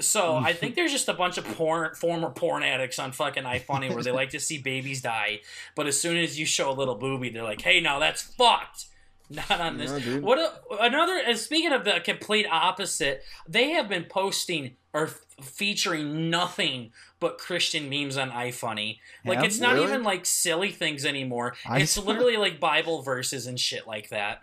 [0.01, 3.93] So I think there's just a bunch of porn, former porn addicts on fucking iFunny
[3.93, 5.41] where they like to see babies die,
[5.75, 8.87] but as soon as you show a little booby, they're like, "Hey, now that's fucked."
[9.31, 9.91] Not on this.
[9.91, 10.23] Yeah, dude.
[10.23, 11.19] What a, another?
[11.19, 17.37] And speaking of the complete opposite, they have been posting or f- featuring nothing but
[17.37, 19.01] Christian memes on iFunny.
[19.27, 19.87] Like Have it's not Really?
[19.87, 21.55] even like silly things anymore.
[21.67, 24.43] I it's literally like Bible verses and shit like that.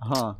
[0.00, 0.34] Uh huh.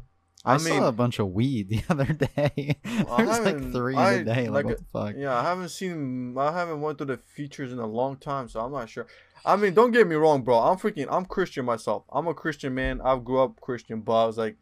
[0.45, 2.77] I, I mean- saw a bunch of weed the other day.
[2.85, 4.49] I There's like three I- in a day.
[4.49, 5.15] Like, like what the fuck?
[5.17, 6.37] Yeah, I haven't seen.
[6.37, 9.07] I haven't went through the features in a long time, so I'm not sure.
[9.45, 10.59] I mean, don't get me wrong, bro.
[10.59, 11.07] I'm freaking.
[11.11, 12.05] I'm Christian myself.
[12.13, 13.01] I'm a Christian man.
[13.03, 14.57] I grew up Christian, but I was like,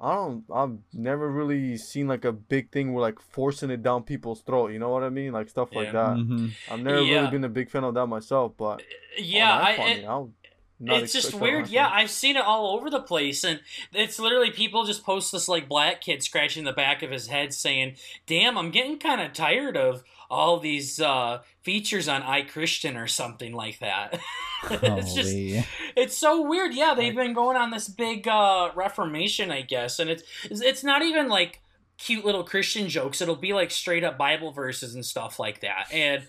[0.00, 0.44] I don't.
[0.54, 4.68] I've never really seen like a big thing where like forcing it down people's throat.
[4.72, 5.32] You know what I mean?
[5.32, 5.78] Like stuff Yeah.
[5.78, 6.16] like that.
[6.16, 6.52] Mhm.
[6.70, 7.18] I've never Yeah.
[7.20, 8.82] really been a big fan of that myself, but
[9.18, 9.76] Yeah, on I.
[9.76, 10.30] iPhone, it- I'll
[10.80, 11.68] not it's just expect that on weird.
[11.68, 13.60] Yeah, I've seen it all over the place, and
[13.92, 17.52] it's literally people just post this like black kid scratching the back of his head,
[17.52, 23.06] saying, "Damn, I'm getting kind of tired of all these uh, features on iChristian or
[23.06, 24.18] something like that."
[24.70, 25.34] it's just
[25.96, 26.72] it's so weird.
[26.72, 31.02] Yeah, they've been going on this big uh, reformation, I guess, and it's it's not
[31.02, 31.60] even like
[31.98, 33.20] cute little Christian jokes.
[33.20, 36.22] It'll be like straight up Bible verses and stuff like that, and.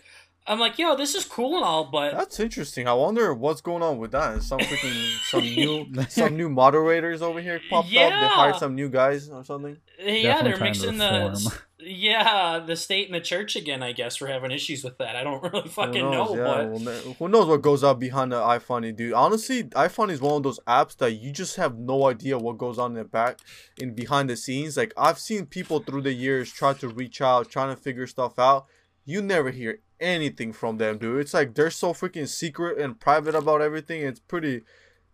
[0.48, 2.88] I'm like, yo, this is cool and all, but That's interesting.
[2.88, 4.42] I wonder what's going on with that.
[4.42, 7.92] Some freaking some new some new moderators over here popped up.
[7.92, 8.28] They Yeah.
[8.30, 9.78] hired some new guys or something.
[10.00, 13.82] yeah, Definitely they're mixing the yeah the state and the church again.
[13.84, 15.16] I guess we're having issues with that.
[15.16, 16.34] I don't really fucking knows?
[16.34, 16.70] know, Yeah, but
[17.06, 19.14] well, who knows what goes on behind the iFunny, dude?
[19.14, 22.78] Honestly, iFunny is one of those apps that you just have no idea what goes
[22.80, 23.38] on in the back,
[23.80, 24.76] in behind the scenes.
[24.78, 28.40] Like I've seen people through the years try to reach out, trying to figure stuff
[28.40, 28.66] out.
[29.06, 31.20] You never hear anything from them, dude.
[31.22, 34.02] It's like they're so freaking secret and private about everything.
[34.02, 34.62] It's pretty,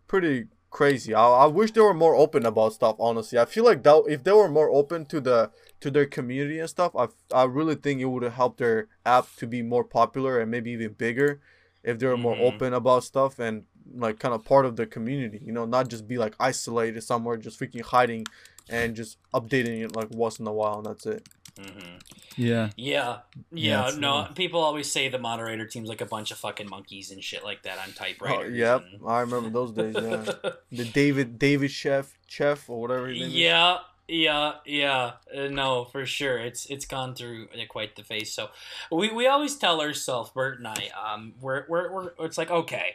[0.06, 1.14] pretty crazy.
[1.14, 2.96] I, I wish they were more open about stuff.
[2.98, 6.58] Honestly, I feel like that if they were more open to the to their community
[6.58, 9.84] and stuff, I I really think it would have helped their app to be more
[9.84, 11.40] popular and maybe even bigger
[11.82, 12.42] if they were more Mhm.
[12.54, 13.64] open about stuff and
[13.94, 15.40] like kind of part of the community.
[15.42, 18.26] You know, not just be like isolated somewhere, just freaking hiding,
[18.68, 21.26] and just updating it like once in a while, and that's it.
[21.58, 21.96] Hmm
[22.36, 22.70] Yeah.
[22.76, 23.18] Yeah,
[23.52, 23.98] Yeah, yeah.
[23.98, 27.22] no, little- people always say the moderator team's like a bunch of fucking monkeys and
[27.22, 28.56] shit like that on Oh, typewriters.
[28.56, 29.94] yep, and- I remember those days.
[29.94, 33.08] Yeah, the David David Chef Chef or whatever.
[33.08, 33.34] His name is.
[33.34, 33.78] yeah
[34.10, 38.48] yeah yeah uh, no for sure it's it's gone through uh, quite the face so
[38.90, 42.94] we, we always tell ourselves bert and i um we're, we're, we're it's like okay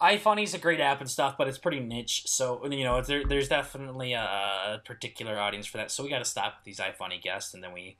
[0.00, 3.48] ifunny's a great app and stuff but it's pretty niche so you know there, there's
[3.48, 7.62] definitely a particular audience for that so we got to stop these ifunny guests and
[7.62, 7.96] then we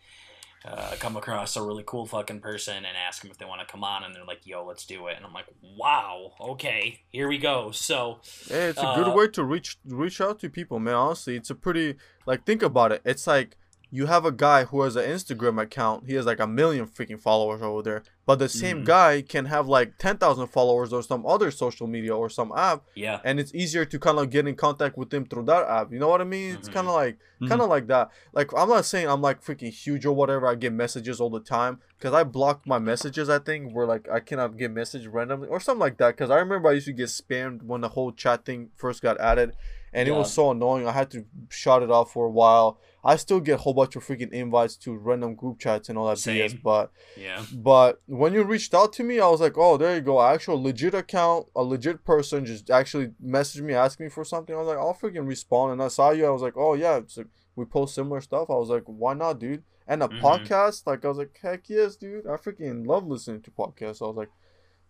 [0.64, 3.66] uh, come across a really cool fucking person and ask them if they want to
[3.72, 5.46] come on and they're like yo let's do it and i'm like
[5.76, 8.18] wow okay here we go so
[8.50, 10.94] Yeah, it's a Uh, good way to reach reach out to people, man.
[10.94, 11.96] Honestly, it's a pretty
[12.26, 13.02] like think about it.
[13.04, 13.56] It's like
[13.90, 16.04] you have a guy who has an Instagram account.
[16.06, 18.02] He has like a million freaking followers over there.
[18.26, 18.84] But the same Mhm.
[18.84, 22.82] guy can have like ten thousand followers or some other social media or some app,
[22.94, 25.90] yeah and it's easier to kind of get in contact with him through that app.
[25.90, 26.54] You know what I mean?
[26.56, 26.72] It's Mhm.
[26.72, 27.18] kind of like
[27.48, 28.10] kind of like that.
[28.34, 30.46] Like I'm not saying I'm like freaking huge or whatever.
[30.46, 33.30] I get messages all the time because I blocked my messages.
[33.30, 36.10] I think where like I cannot get message randomly or something like that.
[36.16, 39.18] Because I remember I used to get spammed when the whole chat thing first got
[39.20, 39.54] added,
[39.94, 40.86] and it was so annoying.
[40.86, 42.78] I had to shut it off for a while.
[43.04, 46.08] I still get a whole bunch of freaking invites to random group chats and all
[46.08, 49.76] that BS, but yeah but when you reached out to me, I was like, oh,
[49.76, 50.20] there you go.
[50.20, 54.54] Actual legit account, a legit person just actually messaged me, asking me for something.
[54.54, 55.72] I was like, I'll freaking respond.
[55.72, 56.26] And I saw you.
[56.26, 56.96] I was like, oh, yeah.
[56.96, 58.50] It's like, we post similar stuff.
[58.50, 59.62] I was like, why not, dude?
[59.86, 60.20] And a Mhm.
[60.20, 62.26] podcast, like, I was like, heck yes, dude.
[62.26, 64.02] I freaking love listening to podcasts.
[64.02, 64.30] I was like,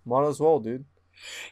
[0.05, 0.85] might as well, dude.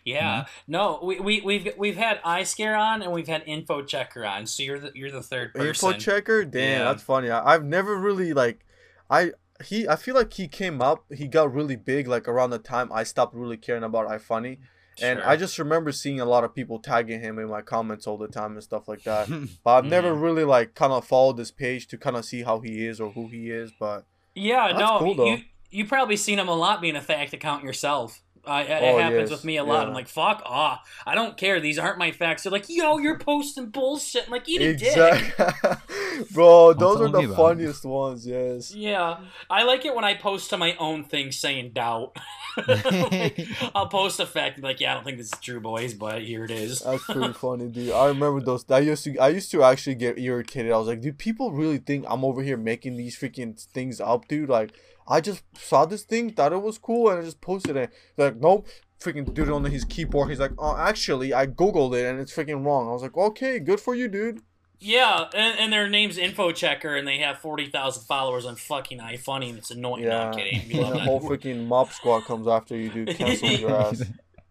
[0.05, 4.25] Yeah, no, we, we we've we've had eye scare on and we've had info checker
[4.25, 4.47] on.
[4.47, 5.69] So you're the you're the third person.
[5.91, 6.45] Info checker?
[6.45, 6.85] Damn, Yeah.
[6.85, 7.31] that's funny.
[7.31, 8.64] I, I've never really, like,
[9.11, 9.33] I.
[9.64, 11.07] He, I feel like he came up.
[11.11, 14.59] He got really big, like around the time I stopped really caring about iFunny.
[15.01, 15.27] And Sure.
[15.29, 18.29] I just remember seeing a lot of people tagging him in my comments all the
[18.29, 19.29] time and stuff like that.
[19.64, 20.21] But I've never Mm-hmm.
[20.21, 23.12] really like kind of followed this page to kind of see how he is or
[23.12, 23.73] who he is.
[23.81, 24.05] But
[24.35, 25.39] yeah, no, cool, you
[25.71, 28.21] you probably seen him a lot being a fact account yourself.
[28.47, 29.83] Uh, it, it Oh, happens yes, with me a lot.
[29.83, 29.89] yeah.
[29.89, 30.89] I'm like, fuck off.
[31.07, 31.59] I don't care.
[31.61, 32.45] These aren't my facts.
[32.45, 34.25] They're like, yo, you're posting bullshit.
[34.27, 35.35] I'm like, eat a dick.
[36.33, 37.37] bro, those are the me about it.
[37.37, 38.27] funniest ones.
[38.27, 38.73] Yes.
[38.75, 39.19] Yeah,
[39.51, 42.17] I like it when I post to my own thing saying doubt.
[42.67, 45.61] Like, I'll post a fact and be like, yeah, I don't think this is true,
[45.61, 46.81] boys, but here it is.
[46.81, 47.93] That's pretty funny, dude.
[47.93, 48.65] I remember those.
[48.71, 50.73] I used to, I used to actually get irritated.
[50.73, 54.27] I was like, do people really think I'm over here making these freaking things up,
[54.29, 54.49] dude.
[54.49, 54.73] Like,
[55.09, 57.91] I just saw this thing, thought it was cool, and I just posted it.
[58.17, 58.67] They're like, nope.
[59.01, 60.31] Freaking dude on his keyboard.
[60.31, 62.89] He's like, oh, actually, I googled it and it's freaking wrong.
[62.89, 64.41] I was like, okay, good for you, dude.
[64.79, 68.99] Yeah, and, and their name's Info Checker, and they have forty thousand followers on fucking
[68.99, 70.03] iFunny, and it's annoying.
[70.05, 70.29] No, Yeah.
[70.29, 70.69] I'm kidding.
[70.69, 73.09] We love the whole freaking mob squad comes after you, dude.
[73.17, 74.03] Cancel your ass.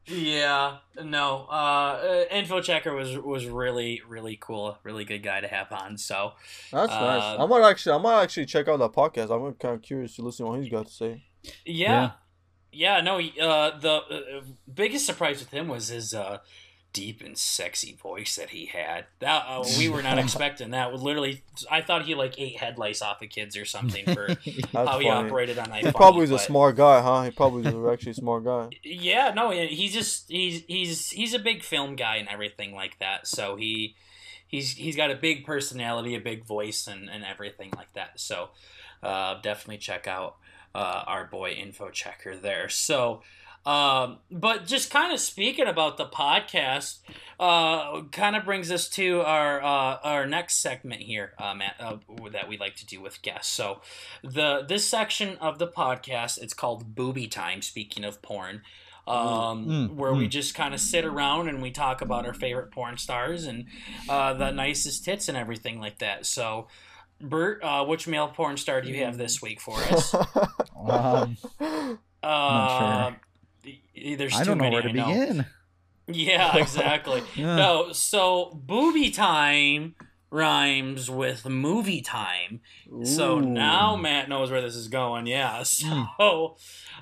[0.08, 1.48] Yeah, no.
[1.50, 5.98] Uh, uh, Info Checker was was really really cool, really good guy to have on.
[5.98, 6.34] So
[6.72, 7.40] That's nice.
[7.40, 9.32] Uh, I might actually, I might actually check out that podcast.
[9.32, 11.24] I'm kind of curious to listen to what he's got to say.
[11.66, 12.12] yeah,
[12.72, 13.02] yeah.
[13.02, 14.42] no, uh, the uh,
[14.72, 16.38] biggest surprise with him was his uh,
[16.96, 19.06] deep and sexy voice that he had.
[19.20, 20.94] That uh, we were not expecting that.
[20.94, 24.30] Literally, I thought he like ate head lice off of kids or something for
[24.74, 25.88] how he operated on iFunny.
[25.88, 27.24] He probably was a smart guy, huh?
[27.24, 28.70] He probably was actually a smart guy.
[28.84, 33.28] Yeah, no, he's just he's he's he's a big film guy and everything like that.
[33.28, 33.96] So he
[34.48, 38.20] he's he's got a big personality, a big voice, and and everything like that.
[38.20, 38.50] So
[39.04, 40.38] uh, definitely check out
[40.74, 42.70] uh, our boy Info Checker there.
[42.70, 43.22] So.
[43.66, 47.00] Um, but just kind of speaking about the podcast,
[47.40, 51.98] uh, kind of brings us to our uh, our next segment here, uh, Matt, uh,
[52.32, 53.52] that we like to do with guests.
[53.52, 53.82] So,
[54.24, 57.62] the this section of the podcast it's called Booby Time.
[57.64, 58.62] Speaking of porn,
[59.08, 60.30] um, Mm, where we mm.
[60.30, 63.66] just kind of sit around and we talk about our favorite porn stars and
[64.08, 66.26] uh, the nicest tits and everything like that.
[66.28, 66.68] So,
[67.20, 70.14] Bert, uh, which male porn star do you have this week for us?
[70.78, 71.38] Um,
[72.24, 73.16] Uh, y-
[74.18, 75.46] There's I too don't know many, where to begin.
[76.08, 77.24] Yeah, exactly.
[77.36, 77.56] Yeah.
[77.56, 79.96] No, so booby time
[80.30, 82.60] rhymes with movie time.
[83.04, 85.28] So now Matt knows where this is going.
[85.28, 85.64] Yeah.
[85.76, 86.08] So, Mm.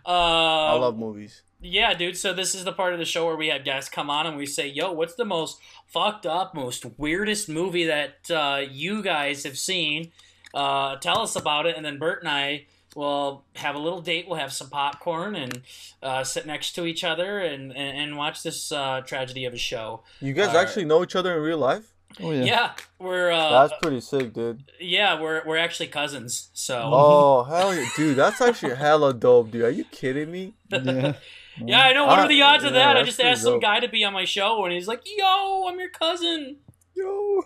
[0.06, 1.42] uh, I love movies.
[1.62, 2.18] yeah, dude.
[2.18, 4.36] So this is the part of the show where we have guests come on and
[4.38, 9.44] we say, "Yo, what's the most fucked up, most weirdest movie that uh, you guys
[9.46, 10.12] have seen?
[10.54, 12.66] Uh, tell us about it." And then Bert and I
[12.96, 14.28] will have a little date.
[14.28, 15.62] We'll have some popcorn and
[16.02, 19.58] uh, sit next to each other and and, and watch this uh, tragedy of a
[19.58, 20.04] show.
[20.20, 21.94] You guys Uh, actually know each other in real life?
[22.22, 22.72] Oh Yeah, yeah.
[23.00, 24.64] we're uh, That's pretty sick, dude.
[24.80, 26.50] yeah, we're we're actually cousins.
[26.54, 28.16] So Oh hell yeah, dude!
[28.18, 29.64] That's actually hella dope, dude.
[29.64, 30.54] Are you kidding me?
[30.70, 31.14] Yeah.
[31.64, 32.08] Yeah, I know.
[32.08, 32.98] What Ah, are the odds of that?
[32.98, 33.62] I just pretty asked some dope.
[33.62, 36.58] guy to be on my show, and he's like, "Yo, I'm your cousin."
[36.96, 37.44] Yo.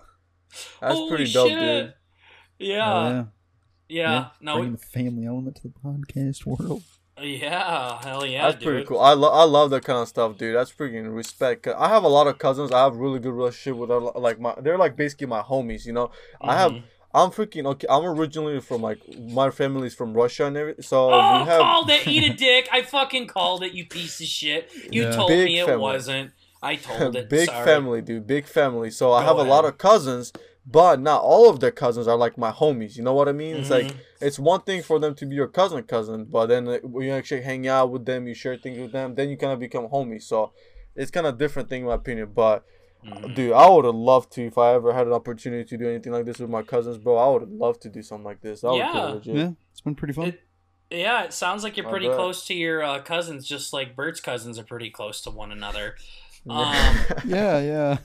[0.80, 1.60] That's Holy pretty dope, shit.
[1.88, 1.94] dude.
[2.58, 3.28] Yeah, Oh,
[3.90, 4.28] yeah, yeah.
[4.42, 6.84] no, Bringing the family element to the podcast world.
[7.22, 8.64] yeah, hell yeah, That's dude.
[8.68, 9.00] pretty cool.
[9.00, 10.56] I, lo- I love that kind of stuff, dude.
[10.56, 11.68] That's freaking respect.
[11.68, 12.72] I have a lot of cousins.
[12.72, 13.90] I have really good relationship with.
[13.90, 15.86] a Like my, they're like basically my homies.
[15.86, 16.12] You know,
[16.42, 16.72] I have.
[16.74, 16.84] Mhm.
[17.14, 17.88] I'm freaking okay.
[17.90, 20.84] I'm originally from like my family's from Russia and everything.
[20.84, 22.06] So Oh, we have called it!
[22.08, 22.70] Eat a dick!
[22.72, 24.70] I fucking called it, you piece of shit.
[24.92, 25.12] You Yeah.
[25.16, 25.82] told Big me it family.
[25.82, 26.32] wasn't.
[26.62, 27.30] I told it.
[27.30, 27.66] big Sorry.
[27.66, 28.28] family, dude.
[28.28, 28.92] Big family.
[28.92, 30.32] So I Go have a lot of cousins,
[30.70, 32.98] but not all of their cousins are like my homies.
[32.98, 33.56] You know what I mean?
[33.58, 33.98] It's like Mhm.
[34.22, 37.14] it's one thing for them to be your cousin, cousin, but then uh, when you
[37.14, 39.88] actually hang out with them, you share things with them, then you kind of become
[39.88, 40.24] homies.
[40.24, 40.52] So
[40.96, 42.32] it's kind of different thing in my opinion.
[42.34, 42.66] But
[43.06, 43.34] Mhm.
[43.34, 46.12] dude, I would have loved to if I ever had an opportunity to do anything
[46.12, 47.16] like this with my cousins, bro.
[47.18, 48.62] I would have loved to do something like this.
[48.62, 49.08] That would Yeah.
[49.08, 49.36] be legit.
[49.36, 50.28] Yeah, it's been pretty fun.
[50.30, 50.42] It-
[50.90, 54.58] Yeah, it sounds like you're pretty close to your uh, cousins, just like Bert's cousins
[54.58, 55.96] are pretty close to one another.
[56.50, 56.96] Um,
[57.26, 57.98] yeah, yeah.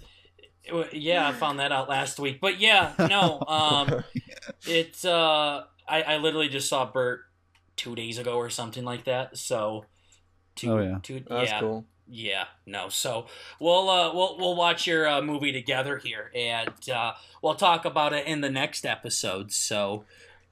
[0.64, 2.40] It wa- yeah, I found that out last week.
[2.40, 4.04] But yeah, no, um,
[4.66, 7.20] it's uh, I, I literally just saw Bert
[7.76, 9.36] two days ago or something like that.
[9.36, 9.86] So,
[10.54, 10.98] two, Oh, yeah.
[11.02, 11.84] two, That's yeah, cool.
[12.08, 12.88] yeah, no.
[12.88, 13.26] So
[13.60, 18.12] we'll uh, we'll we'll watch your uh, movie together here, and uh, we'll talk about
[18.12, 19.52] it in the next episode.
[19.52, 20.04] So,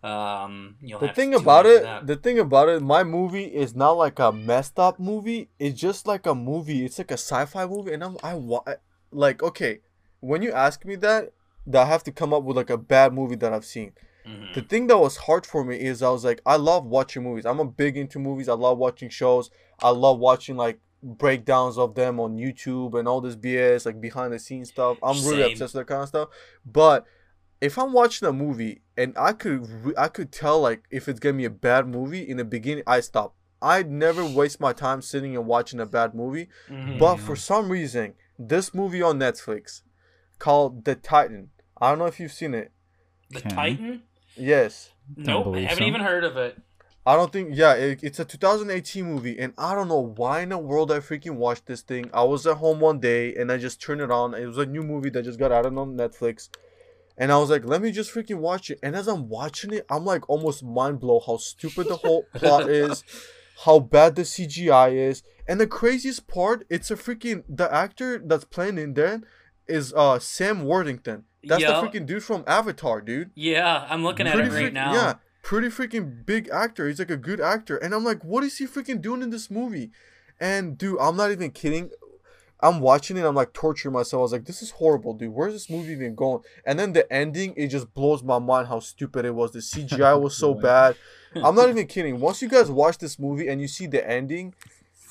[0.02, 2.06] um, you'll The have thing tune about it, that.
[2.06, 5.50] the thing about it, my movie is not like a messed up movie.
[5.58, 6.84] It's just like a movie.
[6.84, 8.64] It's like a sci-fi movie, and I'm I wa-
[9.12, 9.80] like okay.
[10.20, 11.32] When you ask me that,
[11.66, 13.92] that I have to come up with like a bad movie that I've seen.
[14.26, 14.54] Mhm.
[14.54, 17.46] The thing that was hard for me is I was like, I love watching movies.
[17.46, 18.48] I'm a big into movies.
[18.48, 19.50] I love watching shows.
[19.82, 24.32] I love watching like breakdowns of them on YouTube and all this BS, like behind
[24.32, 24.98] the scenes stuff.
[25.02, 26.28] I'm really obsessed with that kind of stuff.
[26.64, 27.06] But
[27.60, 31.20] if I'm watching a movie and I could re- I could tell like if it's
[31.20, 33.34] gonna be a bad movie in the beginning, I stop.
[33.62, 36.48] I'd never waste my time sitting and watching a bad movie.
[36.68, 36.98] Mhm.
[36.98, 39.82] But for some reason, this movie on Netflix
[40.40, 41.50] called The Titan.
[41.80, 42.72] I don't know if you've seen it.
[43.30, 43.48] the Okay.
[43.50, 44.02] Titan.
[44.36, 44.90] Yes.
[45.16, 45.84] Nope, I haven't so.
[45.84, 46.58] even heard of it.
[47.06, 50.50] I don't think yeah, it, it's a 2018 movie and I don't know why in
[50.50, 52.10] the world I freaking watched this thing.
[52.12, 54.34] I was at home one day and I just turned it on.
[54.34, 56.48] It was a new movie that just got added on Netflix.
[57.16, 58.78] And I was like, let me just freaking watch it.
[58.82, 62.68] And as I'm watching it, I'm like almost mind blown how stupid the whole plot
[62.68, 63.02] is,
[63.64, 65.22] how bad the CGI is.
[65.48, 69.22] And the craziest part, it's a freaking the actor that's playing in there
[69.70, 71.24] is uh Sam Worthington.
[71.44, 71.80] That's Yeah.
[71.80, 74.92] the freaking dude from Avatar, dude Yeah, I'm looking at it right freaking- now.
[74.92, 76.86] Yeah, pretty freaking big actor.
[76.88, 79.50] He's like a good actor, and I'm like, what is he freaking doing in this
[79.50, 79.90] movie?
[80.38, 81.90] And dude, I'm not even kidding.
[82.62, 83.24] I'm watching it.
[83.24, 84.20] I'm like torturing myself.
[84.20, 85.32] I was like, this is horrible, dude.
[85.32, 86.42] Where's this movie even going?
[86.66, 89.52] And then the ending, it just blows my mind how stupid it was.
[89.52, 90.94] The CGI was so bad.
[91.36, 92.20] I'm not even kidding.
[92.20, 94.52] Once you guys watch this movie and you see the ending,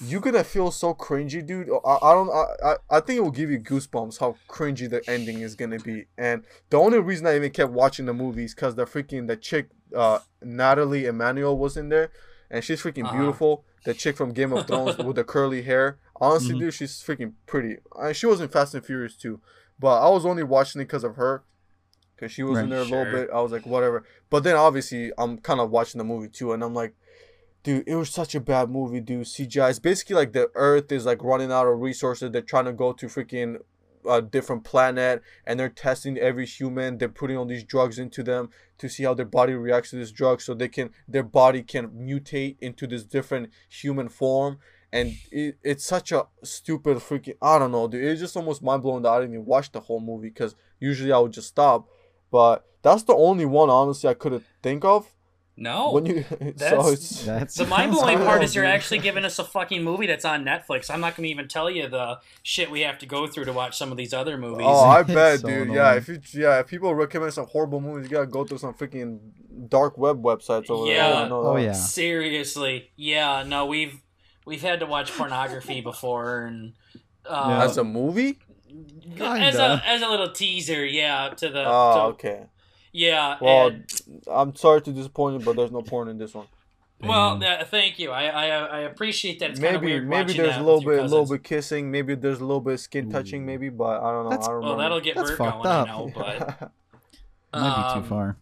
[0.06, 1.70] you're gonna feel so cringy, dude.
[1.86, 2.30] I, I don't.
[2.64, 6.06] I, I think it will give you goosebumps how cringy the ending is gonna be.
[6.18, 9.36] And the only reason I even kept watching the movie is because the freaking the
[9.36, 12.12] chick, uh, Nathalie Emmanuel was in there,
[12.50, 13.16] and she's freaking Uh-huh.
[13.18, 13.66] beautiful.
[13.86, 15.98] The chick from Game of Thrones with the curly hair.
[16.22, 16.60] Honestly, Mhm.
[16.60, 17.78] dude, she's freaking pretty.
[17.98, 19.40] Uh, she was in Fast and Furious too,
[19.80, 21.44] but I was only watching it because of her.
[22.20, 22.98] Cause she was in there a Sure.
[23.06, 23.30] little bit.
[23.34, 24.04] I was like, whatever.
[24.30, 26.94] But then obviously I'm kind of watching the movie too, and I'm like,
[27.70, 29.26] dude, it was such a bad movie, dude.
[29.26, 29.70] CGI.
[29.70, 32.32] It's basically like the Earth is like running out of resources.
[32.32, 33.58] They're trying to go to freaking
[34.10, 36.98] a different planet, and they're testing every human.
[36.98, 38.50] They're putting all these drugs into them
[38.80, 41.90] to see how their body reacts to this drug, so they can their body can
[41.90, 44.58] mutate into this different human form.
[44.92, 48.04] And it, it's such a stupid freaking I don't know, dude.
[48.04, 51.12] It's just almost mind blowing that I didn't even watch the whole movie because usually
[51.12, 51.88] I would just stop.
[52.32, 55.14] But that's the only one honestly I could think of
[55.60, 55.92] No.
[55.92, 56.24] when you.
[56.30, 58.74] so that's- it's That's the mind blowing part is you're dude.
[58.74, 60.90] actually giving us a fucking movie that's on Netflix.
[60.90, 63.54] I'm not going to even tell you the shit we have to go through to
[63.54, 64.66] watch some of these other movies.
[64.68, 65.74] Oh, I bet, so dude.
[65.74, 68.74] Yeah, if you yeah, if people recommend some horrible movies, you gotta go through some
[68.74, 69.20] freaking
[69.68, 71.08] dark web websites over Yeah.
[71.10, 71.16] there.
[71.18, 71.74] I know Oh, yeah.
[71.74, 73.44] Seriously, yeah.
[73.46, 74.02] No, we've
[74.46, 76.74] we've had to watch pornography before, and
[77.26, 77.64] uh, Yeah.
[77.66, 78.40] As a movie?
[79.20, 81.30] as a as a little teaser, yeah.
[81.38, 82.44] To the Oh, to- okay.
[82.92, 83.38] Yeah.
[83.42, 83.86] Well, and-
[84.32, 86.48] I'm sorry to disappoint you, but there's no porn in this one.
[87.02, 87.62] well, Damn.
[87.62, 88.12] uh, thank you.
[88.12, 89.52] I, I I appreciate that.
[89.52, 91.90] It's kind of maybe weird maybe there's a little bit a little bit kissing.
[91.92, 93.46] Maybe there's a little bit of skin touching.
[93.46, 94.30] Maybe, but I don't know.
[94.32, 94.84] That's- I don't Well, remember.
[94.84, 95.68] that'll get That's Bert fucked going.
[95.68, 95.88] I up.
[95.88, 96.60] know, but
[97.54, 98.38] Might be um, too far.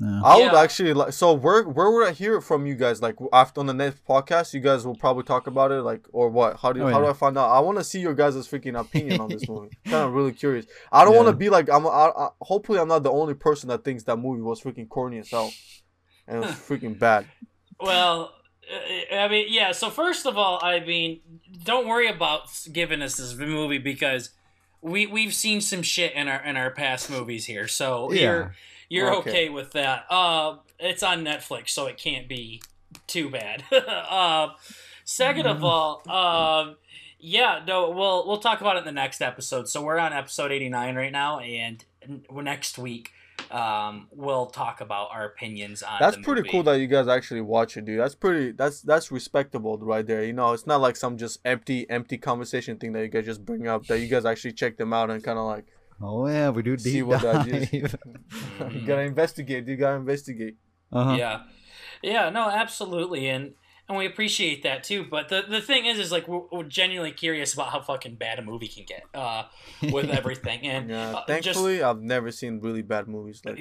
[0.00, 0.22] No.
[0.24, 0.60] I would Yeah.
[0.60, 1.12] actually like.
[1.12, 3.02] So where where would I hear it from you guys?
[3.02, 5.82] Like after on the next podcast, you guys will probably talk about it.
[5.82, 6.56] Like or what?
[6.58, 7.06] How do you, Oh, how do.
[7.06, 7.50] I find out?
[7.50, 9.70] I want to see your guys' freaking opinion on this movie.
[9.84, 10.66] kind of really curious.
[10.90, 11.86] I don't want to be like I'm.
[11.86, 15.18] I, I, hopefully, I'm not the only person that thinks that movie was freaking corny
[15.18, 15.52] as hell,
[16.26, 17.26] and it was freaking bad.
[17.80, 18.32] well,
[18.70, 19.72] Uh, I mean, yeah.
[19.72, 21.20] So first of all, I mean,
[21.64, 22.42] don't worry about
[22.72, 24.30] giving us this movie because
[24.80, 27.66] we we've seen some shit in our in our past movies here.
[27.68, 28.50] So Yeah.
[28.90, 29.30] You're okay.
[29.30, 29.48] Okay.
[29.48, 30.04] with that.
[30.10, 32.60] Uh, it's on Netflix, so it can't be
[33.06, 33.64] too bad.
[33.72, 34.48] uh,
[35.04, 36.76] second of all, um,
[37.18, 39.68] yeah, no, we'll we'll talk about it in the next episode.
[39.68, 43.12] So we're on episode eighty nine right now, and n- next week.
[43.50, 45.96] Um, we'll talk about our opinions on.
[45.98, 47.98] That's pretty cool that you guys actually watch it, dude.
[47.98, 48.52] That's pretty.
[48.52, 50.22] That's that's respectable right there.
[50.22, 53.44] You know, it's not like some just empty, empty conversation thing that you guys just
[53.44, 53.86] bring up.
[53.86, 55.64] That you guys actually check them out and kind of like
[56.02, 57.72] Oh yeah, we do See deep what that dive.
[57.72, 57.72] is.
[58.74, 59.66] you gotta investigate.
[59.68, 60.56] You gotta investigate.
[60.92, 61.14] uh-huh.
[61.16, 61.42] yeah
[62.02, 63.52] yeah no absolutely and
[63.88, 67.12] and we appreciate that too but the the thing is is like we're, we're genuinely
[67.12, 69.42] curious about how fucking bad a movie can get uh
[69.92, 71.10] with everything and Yeah.
[71.10, 73.56] uh, just Thankfully, I've never seen really bad movies like.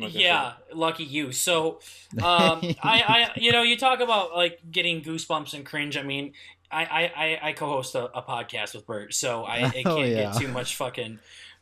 [0.00, 1.80] like yeah lucky you so
[2.22, 6.32] um i i you know you talk about like getting goosebumps and cringe i mean
[6.70, 10.08] i i i, I co-host a, a podcast with bert so i it Oh, can't
[10.08, 10.32] yeah.
[10.32, 11.18] get too much fucking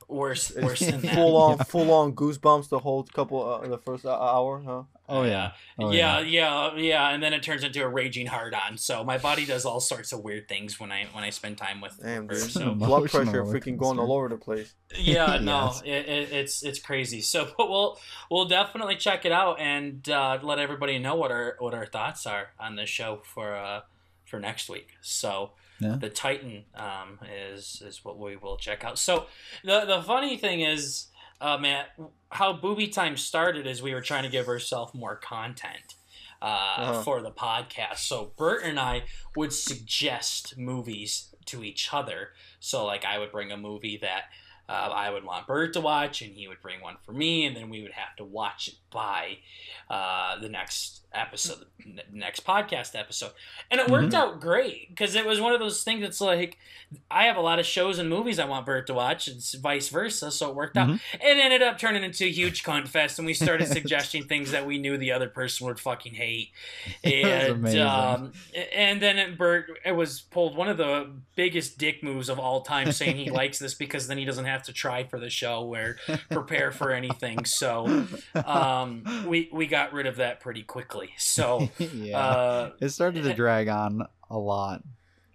[0.08, 4.04] worse worse than that full on, full on goosebumps the whole couple, uh, the first
[4.06, 4.82] hour, huh?
[5.10, 5.52] Oh yeah.
[5.78, 8.76] Oh, yeah, yeah, yeah, and then it turns into a raging hard on.
[8.76, 11.80] So my body does all sorts of weird things when I when I spend time
[11.80, 12.34] with Damn, her.
[12.34, 14.00] So Blood pressure freaking going coaster.
[14.02, 14.74] all over the place.
[14.98, 15.82] yeah, no, Yes.
[15.84, 17.20] it, it, it's it's crazy.
[17.22, 17.98] So but we'll
[18.30, 22.26] we'll definitely check it out and uh, let everybody know what our what our thoughts
[22.26, 23.80] are on this show for uh
[24.26, 24.88] for next week.
[25.00, 25.96] So Yeah.
[26.00, 27.18] the Titan um,
[27.52, 28.98] is is what we will check out.
[28.98, 29.26] So
[29.64, 31.06] the the funny thing is,
[31.40, 31.90] uh, Matt,
[32.30, 35.94] how Booby Time started is we were trying to give ourselves more content
[36.42, 37.02] uh, Uh-huh.
[37.02, 37.98] for the podcast.
[37.98, 39.04] So Bert and I
[39.36, 42.30] would suggest movies to each other.
[42.60, 44.24] So like I would bring a movie that.
[44.70, 47.56] Uh, I would want Bert to watch, and he would bring one for me, and
[47.56, 49.38] then we would have to watch it by
[49.88, 51.64] uh, the next episode,
[52.12, 53.30] next podcast episode
[53.70, 56.58] and it worked out great because it was one of those things that's like
[57.10, 59.88] I have a lot of shows and movies I want Bert to watch, and vice
[59.90, 60.30] versa.
[60.30, 60.88] So it worked out.
[60.88, 61.00] Mhm.
[61.14, 64.64] It ended up turning into a huge cunt fest, and we started suggesting things that
[64.66, 66.50] we knew the other person would fucking hate.
[67.04, 68.32] And um,
[68.72, 72.62] and then it, Bert it was pulled one of the biggest dick moves of all
[72.62, 75.74] time, saying he likes this because then he doesn't have to try for the show
[75.74, 75.96] or
[76.30, 77.44] prepare for anything.
[77.44, 80.97] So um, we we got rid of that pretty quickly.
[81.16, 81.68] So.
[81.78, 82.18] yeah.
[82.18, 84.82] Uh, it started to drag on a lot.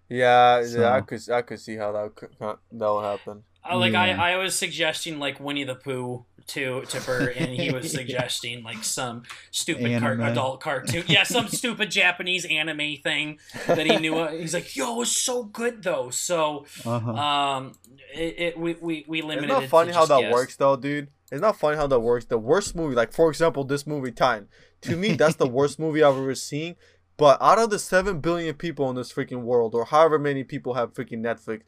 [0.09, 3.43] Yeah, yeah, I could, I could see how that could, that would happen.
[3.67, 4.21] Uh, like Yeah.
[4.21, 8.61] I, I was suggesting like Winnie the Pooh to to Bert, and he was suggesting
[8.63, 11.05] like some stupid car- adult cartoon.
[11.07, 14.27] Yeah, some stupid Japanese anime thing that he knew.
[14.27, 17.11] He's like, "Yo, it's so good though." So, Uh-huh.
[17.13, 17.71] um,
[18.13, 19.45] it, it we we we limited.
[19.45, 20.33] It's not it funny to how that guess.
[20.33, 21.07] works, though, dude.
[21.33, 22.25] It's not funny how that works.
[22.25, 24.49] The worst movie, like for example, this movie Time.
[24.81, 26.75] To me, that's the worst movie I've ever seen.
[27.17, 30.75] But out of the seven billion people in this freaking world, or however many people
[30.75, 31.61] have freaking Netflix,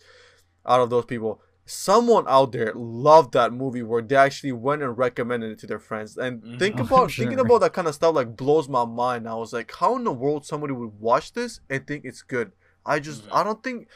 [0.68, 4.96] out of those people, someone out there loved that movie where they actually went and
[5.00, 6.16] recommended it to their friends.
[6.16, 6.60] And Mhm.
[6.60, 9.28] think Oh, about I'm thinking about that kind of stuff like blows my mind.
[9.28, 12.52] I was like, how in the world somebody would watch this and think it's good?
[12.86, 13.30] I just Mhm.
[13.32, 13.88] I don't think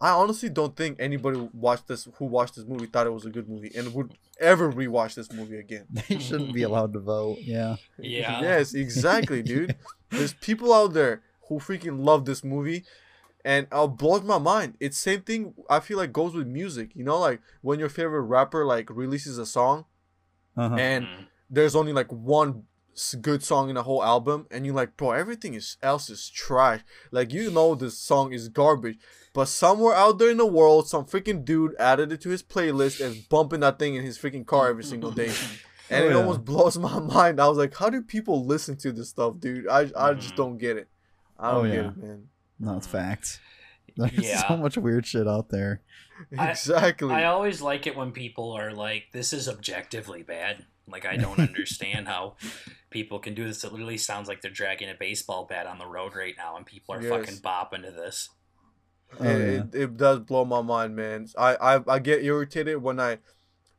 [0.00, 3.30] I honestly don't think anybody watched this who watched this movie thought it was a
[3.30, 5.86] good movie and would ever rewatch this movie again.
[6.08, 7.38] they shouldn't be allowed to vote.
[7.44, 7.76] Yeah.
[7.98, 8.40] Yeah.
[8.40, 9.76] yes, exactly, dude.
[10.10, 12.84] There's people out there who freaking love this movie
[13.44, 14.76] and uh, blows my mind.
[14.80, 16.92] It's same thing I feel like goes with music.
[16.94, 19.84] You know, like when your favorite rapper like releases a song
[20.56, 20.76] Uh-huh.
[20.76, 21.26] and Mhm.
[21.50, 22.64] there's only like one
[23.20, 26.80] good song in the whole album and you're like bro everything is else is trash
[27.12, 28.98] like you know this song is garbage
[29.32, 33.04] but somewhere out there in the world some freaking dude added it to his playlist
[33.04, 35.32] and is bumping that thing in his freaking car every single day
[35.90, 36.16] and Oh, it yeah.
[36.16, 39.68] almost blows my mind i was like how do people listen to this stuff dude
[39.68, 40.36] i, I just Mhm.
[40.36, 40.88] don't get it
[41.38, 41.88] i don't Oh, get yeah.
[41.90, 42.28] it man
[42.58, 43.40] No, it's facts.
[43.96, 44.46] There's Yeah.
[44.48, 45.80] so much weird shit out there.
[46.38, 51.06] I- exactly I always like it when people are like, "This is objectively bad." Like
[51.06, 52.36] I don't understand how
[52.90, 53.64] people can do this.
[53.64, 56.66] It literally sounds like they're dragging a baseball bat on the road right now, and
[56.66, 57.10] people are Yes.
[57.10, 58.28] fucking bopping to this.
[59.18, 59.62] Oh, it, yeah.
[59.62, 61.26] it, it does blow my mind, man.
[61.36, 63.18] I, I I get irritated when I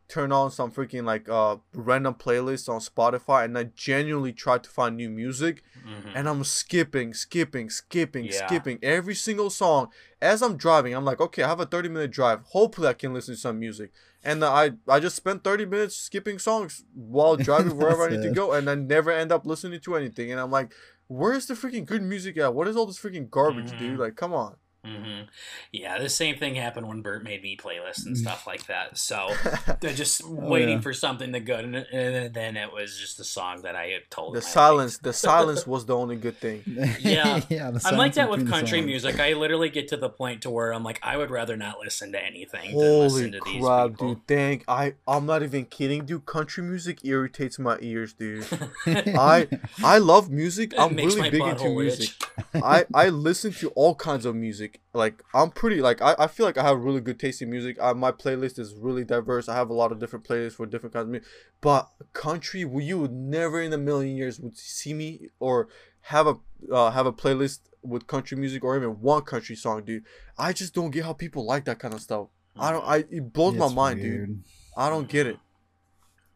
[0.07, 4.69] turn on some freaking like uh random playlist on Spotify and I genuinely try to
[4.69, 6.11] find new music Mhm.
[6.13, 8.45] and I'm skipping, skipping, skipping, Yeah.
[8.45, 9.87] skipping every single song
[10.21, 10.93] as I'm driving.
[10.93, 12.41] I'm like, okay, I have a 30 minute drive.
[12.49, 13.91] Hopefully, I can listen to some music.
[14.23, 18.29] And I I just spent 30 minutes skipping songs while driving wherever I That's need
[18.29, 20.29] to go, and I never end up listening to anything.
[20.31, 20.73] And I'm like,
[21.07, 22.53] where's the freaking good music at?
[22.53, 23.77] What is all this freaking garbage, Mhm.
[23.79, 23.99] dude?
[23.99, 24.57] Like, come on.
[24.85, 25.25] Mm-hmm.
[25.71, 28.97] Yeah, the same thing happened when Bert made me playlists and stuff like that.
[28.97, 29.29] So
[29.79, 30.81] they're just Oh, waiting yeah.
[30.81, 34.09] for something to good, and, and then it was just the song that I had
[34.09, 34.33] told.
[34.35, 35.03] The silence, liked.
[35.03, 36.63] the silence was the only good thing.
[36.99, 37.41] Yeah.
[37.49, 37.71] yeah.
[37.85, 39.19] I'm like that with country music.
[39.19, 42.11] I literally get to the point to where I'm like, I would rather not listen
[42.13, 44.09] to anything than Holy listen to crap, people.
[44.15, 44.27] dude!
[44.27, 44.93] Thank I.
[45.07, 46.25] I'm not even kidding, dude.
[46.25, 48.45] Country music irritates my ears, dude.
[48.85, 49.47] I
[49.83, 50.73] I love music.
[50.73, 52.09] It I'm really big into butthole music.
[52.55, 54.70] I I listen to all kinds of music.
[54.93, 57.77] Like I'm pretty like I, I feel like I have really good taste in music.
[57.81, 59.47] I, my playlist is really diverse.
[59.47, 61.27] I have a lot of different playlists for different kinds of music.
[61.61, 65.67] But country, you would never in a million years would see me or
[66.01, 66.37] have a
[66.71, 70.03] uh, have a playlist with country music or even one country song, dude.
[70.37, 72.27] I just don't get how people like that kind of stuff.
[72.57, 72.85] I don't.
[72.85, 74.43] I it blows my It's mind, dude.
[74.75, 75.37] I don't get it.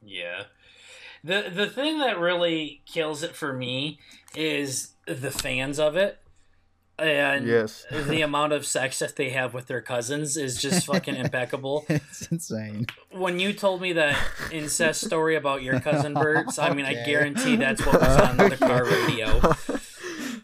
[0.04, 0.44] Yeah.
[1.24, 4.00] The the thing that really kills it for me
[4.36, 6.20] is the fans of it.
[6.98, 7.86] And Yes.
[7.92, 11.86] the amount of sex that they have with their cousins is just fucking impeccable.
[11.90, 12.88] It's insane.
[13.12, 14.18] When you told me that
[14.52, 18.58] incest story about your cousin Bert's, I mean, I guarantee that's what was on the
[18.58, 19.42] car radio.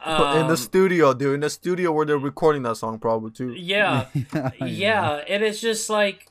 [0.04, 1.36] in the Um, studio, dude.
[1.36, 3.54] In the studio where they're recording that song, probably too.
[3.54, 4.08] Yeah,
[4.60, 6.28] yeah, and it's just like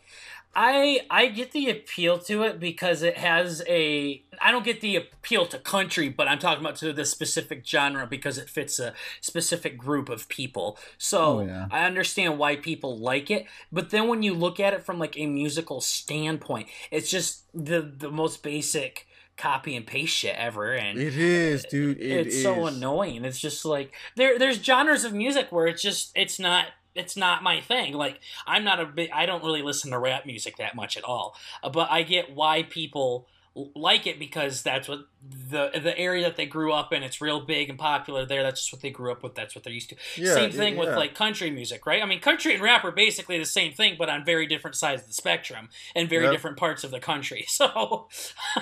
[0.55, 4.96] I I get the appeal to it because it has a I don't get the
[4.96, 8.94] appeal to country, but I'm talking about to the specific genre because it fits a
[9.20, 10.78] specific group of people.
[10.98, 11.68] So Oh, yeah.
[11.70, 15.16] I understand why people like it, but then when you look at it from like
[15.16, 20.98] a musical standpoint, it's just the the most basic copy and paste shit ever and
[20.98, 21.98] It is, dude.
[21.98, 23.24] It it's so annoying.
[23.24, 26.66] It's just like there there's genres of music where it's just it's not
[27.01, 27.94] it's not my thing.
[27.94, 31.05] Like I'm not a big I don't really listen to rap music that much at
[31.05, 31.34] all.
[31.62, 33.26] But I get why people
[33.74, 35.01] like it because that's what
[35.50, 38.60] the the area that they grew up in it's real big and popular there that's
[38.62, 40.76] just what they grew up with that's what they're used to Yeah, same yeah, thing
[40.78, 43.96] with like country music right i mean country and rap are basically the same thing
[43.98, 46.32] but on very different sides of the spectrum and very Yep.
[46.32, 48.08] different parts of the country so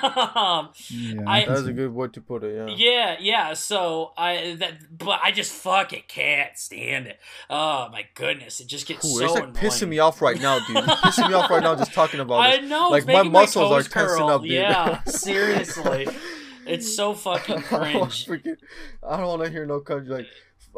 [0.03, 2.55] um, Yeah, I- That's a good way to put it.
[2.57, 2.75] Yeah.
[2.77, 3.55] yeah, yeah.
[3.55, 7.19] So I that, but I just fucking can't stand it.
[7.49, 9.55] Oh my goodness, it just gets Ooh, so it's like annoying.
[9.57, 10.77] pissing me off right now, dude.
[10.79, 12.71] It's pissing me off right now just talking about it I this.
[12.71, 14.29] know, Like, it's my making muscles are tensing curl.
[14.31, 14.51] up, dude.
[14.53, 16.09] Yeah, seriously,
[16.69, 16.97] it's mm.
[16.97, 18.59] so fucking I don't wanna cringe.
[19.03, 20.27] I don't want to hear no country like.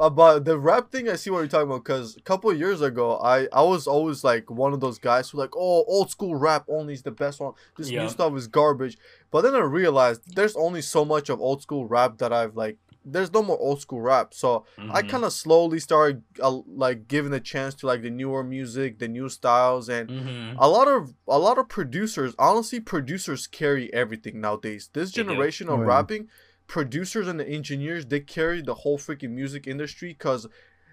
[0.01, 1.85] Uh, about the rap thing, I see what you're talking about.
[1.85, 5.31] Cause a couple of years ago, I I was always like one of those guys
[5.31, 7.55] who like, oh, old school rap only is the best one.
[7.77, 8.03] This Yeah.
[8.03, 8.97] new stuff is garbage.
[9.31, 12.79] But then I realized there's only so much of old school rap that I've like.
[13.05, 15.09] There's no more old school rap, so I Mhm.
[15.09, 19.09] kind of slowly started uh, like giving a chance to like the newer music, the
[19.09, 20.55] new styles, and Mhm.
[20.59, 25.79] a lot of a lot of producers honestly producers carry everything nowadays this generation of
[25.79, 25.87] Oh, yeah.
[25.89, 26.29] rapping
[26.67, 30.47] producers and the engineers they carry the whole freaking music industry because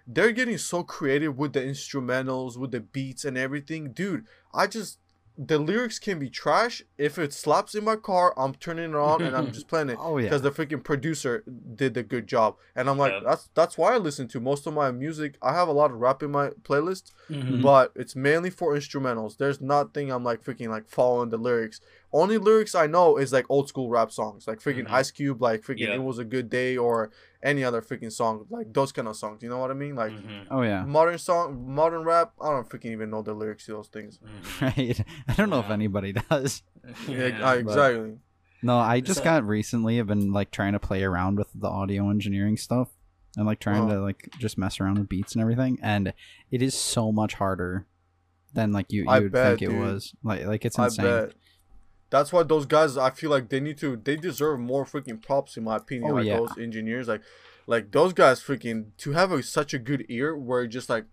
[0.07, 4.99] they're getting so creative with the instrumentals with the beats and everything dude i just
[5.39, 9.21] the lyrics can be trash if it slaps in my car i'm turning it on
[9.21, 10.23] and i'm just playing it Oh yeah.
[10.23, 11.43] because the freaking producer
[11.75, 13.19] did a good job and i'm like Yeah.
[13.23, 15.97] that's that's why i listen to most of my music i have a lot of
[15.99, 17.61] rap in my playlist Mhm.
[17.61, 19.35] but it's mainly for instrumentals.
[19.37, 21.81] There's nothing I'm like freaking like following the lyrics.
[22.13, 24.91] Only lyrics I know is like old school rap songs, like freaking Mhm.
[24.91, 25.95] Ice Cube, like freaking Yeah.
[25.95, 27.11] It Was a Good Day, or
[27.43, 29.43] any other freaking song, like those kind of songs.
[29.43, 29.95] You know what I mean?
[29.95, 30.47] Like Mhm.
[30.49, 30.83] Oh yeah.
[30.85, 32.31] modern song, modern rap.
[32.41, 34.19] I don't freaking even know the lyrics to those things.
[34.19, 34.61] Mhm.
[34.77, 35.05] Right.
[35.27, 36.63] I don't know if anybody does.
[37.07, 37.53] Yeah, Yeah.
[37.53, 38.17] exactly.
[38.63, 39.99] No, I just So- got recently.
[39.99, 42.89] I've been like trying to play around with the audio engineering stuff
[43.35, 43.95] and like trying Oh.
[43.95, 46.13] to like just mess around with beats and everything, and
[46.51, 47.85] it is so much harder
[48.53, 49.79] than like you I you would bet, think it dude.
[49.81, 50.15] was.
[50.23, 51.31] Like like it's I insane.
[52.09, 52.19] Bet.
[52.19, 52.97] That's why those guys.
[52.97, 53.95] I feel like they need to.
[53.97, 56.11] They deserve more freaking props, in my opinion.
[56.11, 56.37] Oh, like yeah.
[56.37, 57.21] those engineers, like,
[57.67, 61.05] like those guys, freaking to have a, such a good ear where it just like,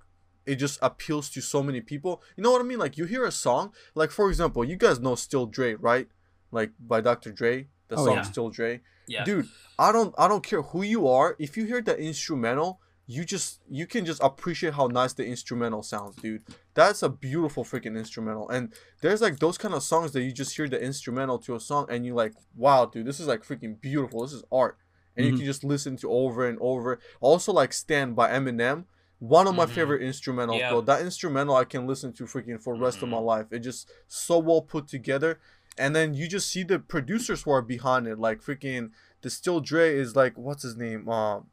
[0.47, 2.22] it just appeals to so many people.
[2.36, 2.78] You know what I mean?
[2.78, 6.09] Like you hear a song, like for example, you guys know "Still Dre," right?
[6.53, 7.32] Like by Dr.
[7.32, 8.22] Dre, the Oh, song yeah.
[8.22, 9.24] "Still Dre." Yeah.
[9.24, 11.36] Dude, I don't, I don't care who you are.
[11.38, 15.82] If you hear the instrumental, you just, you can just appreciate how nice the instrumental
[15.82, 16.42] sounds, dude.
[16.74, 18.48] That's a beautiful freaking instrumental.
[18.48, 21.60] And there's like those kind of songs that you just hear the instrumental to a
[21.60, 24.22] song and you're like, wow, dude, this is like freaking beautiful.
[24.22, 24.78] This is art.
[25.16, 25.36] And you Mhm.
[25.36, 26.98] can just listen to over and over.
[27.20, 28.85] Also, like Stan by Eminem.
[29.20, 29.70] One of my Mhm.
[29.70, 30.70] favorite instrumentals, Yeah.
[30.70, 30.81] bro.
[30.81, 33.24] That instrumental I can listen to freaking for the rest of my Mhm.
[33.24, 33.47] life.
[33.52, 35.39] It just so well put together.
[35.78, 38.18] And then you just see the producers who are behind it.
[38.18, 38.90] Like freaking
[39.22, 41.09] the Still Dre is like what's his name?
[41.09, 41.47] Um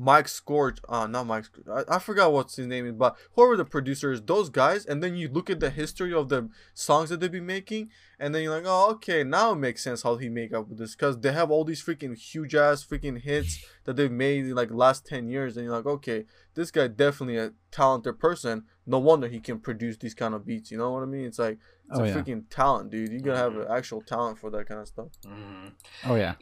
[0.00, 3.56] Mike Storch, uh, not Mike, Storch, I, I forgot what's his name is, but whoever
[3.56, 7.10] the producer is, those guys, and then you look at the history of the songs
[7.10, 10.16] that they've been making, and then you're like, oh, okay, now it makes sense how
[10.16, 13.58] he make up with this, because they have all these freaking huge ass freaking hits
[13.86, 17.36] that they've made in like last 10 years, and you're like, okay, this guy definitely
[17.36, 21.02] a talented person, no wonder he can produce these kind of beats, you know what
[21.02, 21.24] I mean?
[21.26, 21.58] It's like,
[21.90, 22.14] it's Oh, a yeah.
[22.14, 23.10] freaking talent, dude.
[23.12, 25.08] You gotta have an actual talent for that kind of stuff.
[25.26, 25.72] Mhm.
[26.04, 26.34] Oh yeah.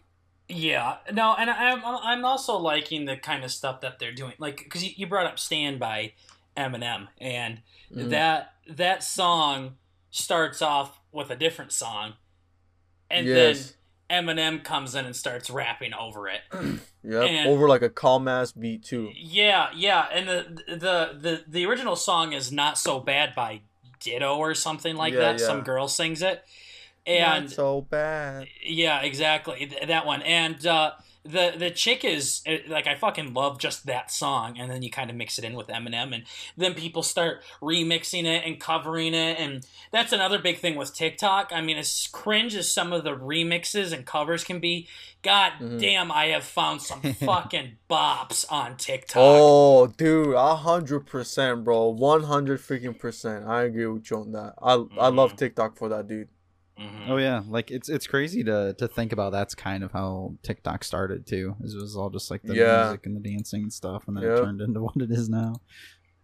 [0.49, 4.59] Yeah, no, and I'm I'm also liking the kind of stuff that they're doing, like
[4.59, 6.13] because you, you brought up "Stan" by
[6.57, 7.63] Eminem, and
[7.95, 8.11] Mm.
[8.11, 9.77] that that song
[10.11, 12.15] starts off with a different song,
[13.11, 13.75] and yes.
[14.09, 16.41] then Eminem comes in and starts rapping over it.
[17.05, 19.11] yeah, Over like a calm ass beat too.
[19.17, 23.63] Yeah, yeah, and the the the the original song is "Not So Bad" by
[24.01, 25.41] Dido or something like Yeah, that.
[25.41, 25.47] yeah.
[25.47, 26.45] Some girl sings it,
[27.07, 28.49] and Not so bad.
[28.63, 29.67] Yeah, exactly.
[29.67, 30.23] Th- that one.
[30.23, 30.93] And uh,
[31.25, 34.91] the the chick is uh, like I fucking love just that song, and then you
[34.91, 36.23] kind of mix it in with Eminem, and
[36.57, 41.51] then people start remixing it and covering it, and that's another big thing with TikTok.
[41.53, 44.87] I mean, as cringe as some of the remixes and covers can be,
[45.23, 45.81] god Mhm.
[45.81, 49.17] damn, I have found some fucking bops on TikTok.
[49.21, 51.89] Oh, dude, a hundred percent, bro.
[51.89, 53.47] One hundred freaking percent.
[53.49, 54.55] I agree with you on that.
[54.63, 55.39] I I love Mhm.
[55.39, 56.29] TikTok for that, dude.
[56.79, 57.09] Mhm.
[57.09, 59.33] Oh yeah, like it's it's crazy to to think about.
[59.33, 61.57] That's kind of how TikTok started too.
[61.61, 62.83] It was all just like the Yeah.
[62.85, 64.39] music and the dancing and stuff, and then Yep.
[64.39, 65.55] it turned into what it is now.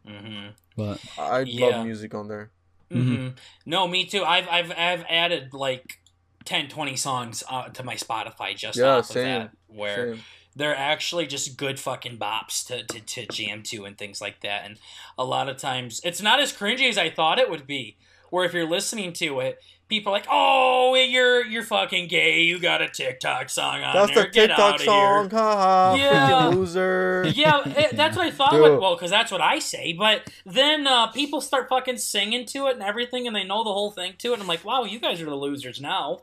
[0.06, 0.54] Mhm.
[0.76, 1.66] But I Yeah.
[1.66, 2.50] love music on there.
[2.90, 3.28] hmm
[3.64, 4.24] No, me too.
[4.24, 6.00] I've I've I've added like
[6.44, 10.22] 10, 20 songs uh, to my Spotify just Yeah, off same, of that, where Same.
[10.56, 14.64] they're actually just good fucking bops to, to, to jam to and things like that.
[14.66, 14.78] And
[15.16, 17.96] a lot of times, it's not as cringy as I thought it would be.
[18.30, 19.58] Where if you're listening to it,
[19.92, 22.40] people are like, "Oh, you're you're fucking gay.
[22.42, 24.24] You got a TikTok song on That's there.
[24.24, 25.30] the Get TikTok song.
[25.30, 25.94] Haha.
[25.96, 26.46] Yeah.
[26.48, 27.26] Loser.
[27.34, 28.52] Yeah, it, that's what I thought.
[28.54, 29.92] Well, because that's what I say.
[29.92, 33.72] But then uh, people start fucking singing to it and everything, and they know the
[33.72, 34.32] whole thing to it.
[34.34, 36.20] And I'm like, wow, you guys are the losers now.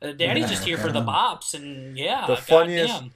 [0.00, 3.12] Uh, Daddy's just here for the bops, and yeah, The funniest- goddamn.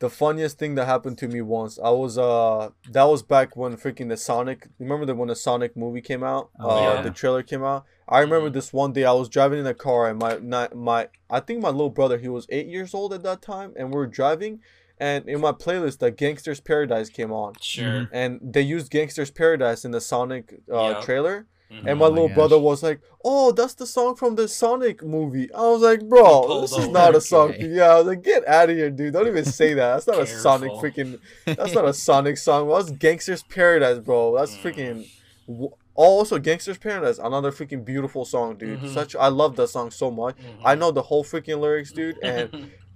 [0.00, 3.76] The funniest thing that happened to me once i was uh that was back when
[3.76, 7.02] freaking the sonic remember that when the sonic movie came out Oh, uh yeah.
[7.02, 10.08] the trailer came out i remember this one day i was driving in a car
[10.08, 13.22] and my not my i think my little brother he was eight years old at
[13.22, 14.60] that time and we were driving
[14.98, 18.08] and in my playlist the gangsters paradise came on Sure.
[18.12, 21.00] and they used gangsters paradise in the sonic uh Yeah.
[21.00, 21.86] trailer Mhm.
[21.86, 22.34] and my Oh little gosh.
[22.36, 26.42] brother was like, "Oh, that's the song from the Sonic movie." I was like, "Bro,
[26.46, 27.66] pulled this is not a song." Okay.
[27.68, 29.12] Yeah, I was like, "Get out of here, dude!
[29.12, 29.94] Don't even say that.
[29.94, 31.18] That's not a Sonic freaking.
[31.44, 32.68] That's not a Sonic song.
[32.68, 34.36] That's Gangster's Paradise, bro.
[34.36, 34.62] That's Mm.
[34.62, 38.80] freaking." Also, Gangster's Paradise, another freaking beautiful song, dude.
[38.80, 38.92] Mhm.
[38.92, 40.36] Such I love that song so much.
[40.36, 40.60] Mhm.
[40.64, 42.50] I know the whole freaking lyrics, dude, and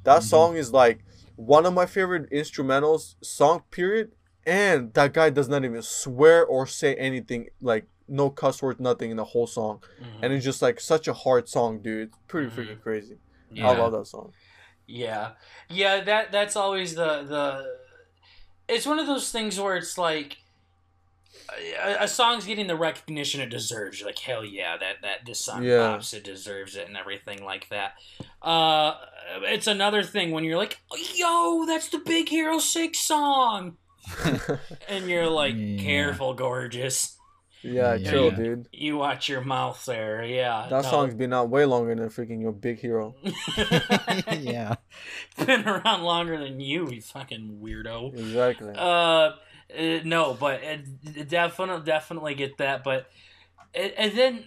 [0.04, 0.24] that Mhm.
[0.24, 0.98] song is like
[1.36, 4.12] one of my favorite instrumentals song period
[4.44, 9.10] and that guy does not even swear or say anything like no cuss words nothing
[9.10, 10.06] in the whole song Mhm.
[10.22, 12.54] and it's just like such a hard song dude it's pretty Mhm.
[12.56, 13.18] freaking crazy
[13.52, 13.70] yeah.
[13.70, 14.32] i love that song
[14.86, 15.32] Yeah,
[15.68, 16.02] yeah.
[16.02, 17.44] That that's always the the.
[18.68, 20.38] It's one of those things where it's like
[21.82, 24.00] a, a song's getting the recognition it deserves.
[24.00, 25.92] You're like, hell yeah, that that this song Yeah.
[25.92, 27.92] pops, it deserves it, and everything like that.
[28.42, 28.94] Uh,
[29.42, 30.78] it's another thing when you're like,
[31.14, 33.76] yo, that's the Big Hero Six song,
[34.88, 35.78] and you're like, Yeah.
[35.82, 37.16] careful, gorgeous.
[37.62, 38.10] Yeah, Yeah.
[38.10, 38.36] chill Yeah.
[38.36, 40.24] dude You watch your mouth there.
[40.24, 40.90] Yeah, that no.
[40.90, 43.14] song's been out way longer than freaking your big hero
[44.40, 44.76] yeah.
[45.44, 48.12] been around longer than you, you fucking weirdo.
[48.14, 49.32] exactly Uh,
[49.78, 50.76] uh, no, but uh,
[51.28, 52.82] definitely, definitely get that.
[52.82, 53.06] But
[53.74, 54.44] and, and then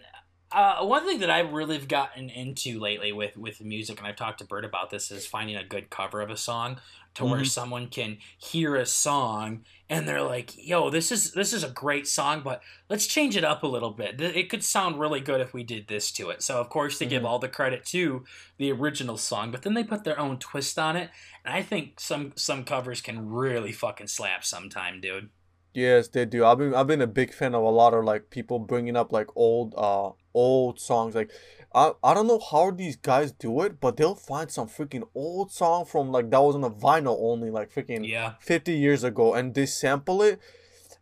[0.51, 4.39] uh, one thing that I've really gotten into lately with with music, and I've talked
[4.39, 6.77] to Bert about this, is finding a good cover of a song
[7.15, 7.45] to where Mhm.
[7.45, 12.07] someone can hear a song and they're like, "Yo, this is this is a great
[12.07, 14.19] song, but let's change it up a little bit.
[14.19, 17.05] It could sound really good if we did this to it." So of course they
[17.05, 17.25] give Mhm.
[17.25, 18.23] all the credit to
[18.57, 21.11] the original song, but then they put their own twist on it.
[21.45, 25.29] And I think some some covers can really fucking slap sometime, dude.
[25.73, 26.45] Yes, they do.
[26.45, 29.11] I've been I've been a big fan of a lot of like people bringing up
[29.11, 31.15] like old uh old songs.
[31.15, 31.31] Like
[31.73, 35.51] I I don't know how these guys do it, but they'll find some freaking old
[35.51, 38.33] song from like that was on a vinyl only like freaking Yeah.
[38.39, 40.39] 50 years ago and they sample it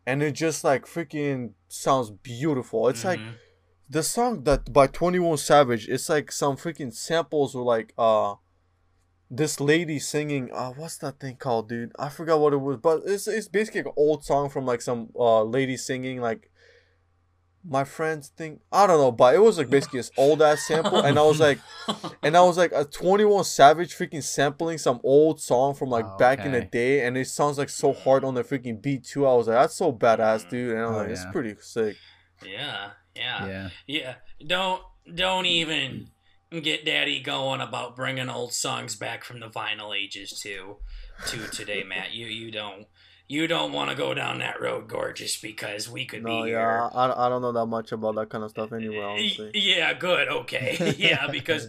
[0.06, 2.88] and it just like freaking sounds beautiful.
[2.90, 3.34] It's like Mhm.
[3.90, 8.36] the song that by 21 Savage, it's like some freaking samples were like uh
[9.34, 13.02] this lady singing uh what's that thing called dude i forgot what it was but
[13.06, 16.51] it's it's basically an old song from like some uh lady singing like
[17.64, 21.00] my friends think I don't know, but it was like basically this old ass sample,
[21.02, 21.60] and I was like,
[22.24, 26.06] and I was like a Twenty One Savage freaking sampling some old song from like
[26.06, 29.04] Oh, back in the day, and it sounds like so hard on the freaking beat
[29.04, 29.28] too.
[29.28, 31.96] I was like, that's so badass, dude, and I was Oh, like, it's pretty sick.
[32.46, 33.70] yeah, yeah, Yeah.
[33.88, 34.16] yeah.
[34.46, 34.82] Don't
[35.14, 36.08] don't even
[36.62, 40.78] get Daddy going about bringing old songs back from the vinyl ages to
[41.28, 42.12] to today, Matt.
[42.14, 42.88] You you don't
[43.32, 46.58] you don't want to go down that road, gorgeous, because we could No, be yeah,
[46.60, 46.90] here.
[46.94, 48.98] I, I don't know that much about that kind of stuff anyway.
[49.00, 50.28] Honestly, Yeah, good.
[50.28, 50.94] Okay.
[50.98, 51.68] yeah, because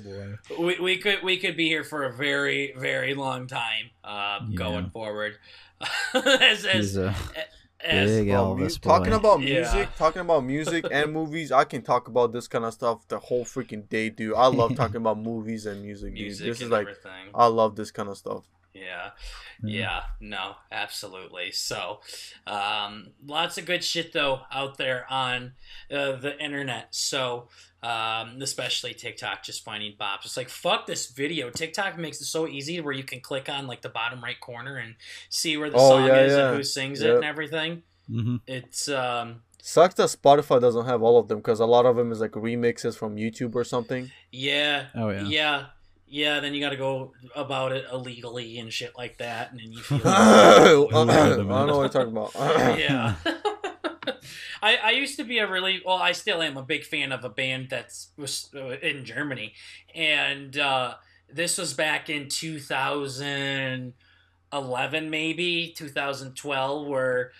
[0.50, 4.40] Oh, we, we could we could be here for a very very long time uh,
[4.48, 4.56] Yeah.
[4.64, 5.34] going forward.
[6.14, 7.14] as as, He's a
[7.80, 8.88] as big mu- Elvis boy.
[8.90, 9.60] talking about Yeah.
[9.60, 13.18] music, talking about music and movies, I can talk about this kind of stuff the
[13.18, 14.34] whole freaking day, dude.
[14.36, 16.22] I love talking about movies and music, dude.
[16.26, 17.30] music This is and like everything.
[17.34, 18.44] I love this kind of stuff.
[18.74, 19.10] Yeah.
[19.62, 19.80] Yeah.
[19.80, 21.52] Yeah, no, absolutely.
[21.52, 22.00] So,
[22.46, 25.52] um, lots of good shit though out there on
[25.90, 26.88] uh, the internet.
[26.94, 27.48] So,
[27.82, 30.24] um, especially TikTok, just finding bops.
[30.24, 31.50] It's like fuck this video.
[31.50, 34.76] TikTok makes it so easy where you can click on like the bottom right corner
[34.76, 34.94] and
[35.28, 36.46] see where the Oh, song yeah, is yeah.
[36.48, 37.82] and who sings it and everything.
[38.08, 41.94] hmm It's um, Sucks that Spotify doesn't have all of them because a lot of
[41.96, 44.10] them is like remixes from YouTube or something.
[44.32, 45.24] yeah, Oh yeah.
[45.26, 45.64] yeah.
[46.14, 49.72] Yeah, then you got to go about it illegally and shit like that, and then
[49.72, 50.92] you feel I don't
[51.48, 51.48] know
[51.78, 52.32] what you're talking about.
[52.78, 53.14] yeah.
[54.62, 57.24] I, I used to be a really well I still am a big fan of
[57.24, 59.54] a band that's was uh, in Germany
[59.94, 60.94] and uh,
[61.32, 67.32] this was back in 2011 maybe 2012 where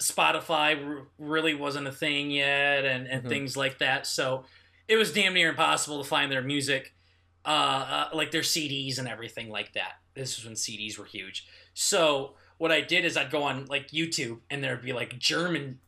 [0.00, 3.28] Spotify r- really wasn't a thing yet and, and Mhm.
[3.28, 4.44] things like that so
[4.88, 6.94] it was damn near impossible to find their music
[7.46, 9.94] uh, uh, like their CDs and everything like that.
[10.14, 11.46] This was when CDs were huge.
[11.74, 15.78] So what I did is I'd go on like YouTube and there'd be like German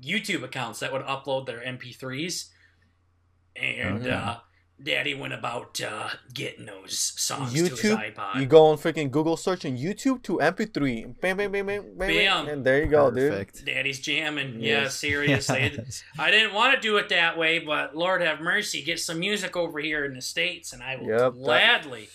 [0.00, 2.50] YouTube accounts that would upload their MP3s,
[3.56, 4.12] and Mhm.
[4.12, 4.40] uh,
[4.82, 8.36] Daddy went about uh, getting those songs to his iPod.
[8.40, 11.20] You go on freaking Google search and YouTube to MP3.
[11.20, 12.48] Bam, bam, bam, bam, bam, bam, Bam.
[12.48, 13.50] and there you go, dude.
[13.64, 14.60] Daddy's jamming.
[14.60, 15.72] Yeah, seriously.
[15.78, 16.04] Yes.
[16.18, 19.56] I didn't want to do it that way, but Lord have mercy, get some music
[19.56, 22.08] over here in the States, and I will Yep, that- gladly.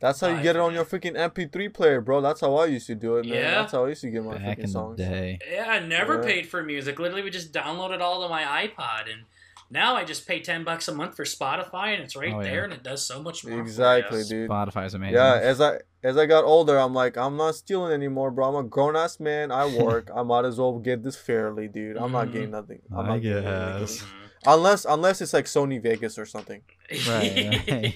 [0.00, 2.20] That's how you get it on your freaking MP3 player, bro.
[2.20, 3.34] That's how I used to do it, man.
[3.34, 3.50] Yeah.
[3.60, 4.96] That's how I used to get my Back freaking in the songs.
[4.98, 5.38] day.
[5.50, 6.24] Yeah, I never Yeah.
[6.24, 7.00] paid for music.
[7.00, 9.22] Literally, we just downloaded all to my iPod, and
[9.70, 12.50] now I just pay ten bucks a month for Spotify, and it's right Oh, yeah.
[12.50, 13.60] there, and it does so much more.
[13.60, 14.28] Exactly, us.
[14.28, 14.48] dude.
[14.50, 15.14] Spotify's amazing.
[15.14, 18.48] Yeah, as I as I got older, I'm like, I'm not stealing anymore, bro.
[18.48, 19.50] I'm a grown ass man.
[19.50, 20.10] I work.
[20.14, 21.96] I might as well get this fairly, dude.
[21.96, 22.32] I'm not Mhm.
[22.32, 22.82] getting nothing.
[22.92, 24.00] I'm I not getting guess.
[24.00, 24.06] anything.
[24.06, 24.12] Mhm.
[24.46, 26.62] Unless unless it's like Sony Vegas or something.
[27.08, 27.94] Right,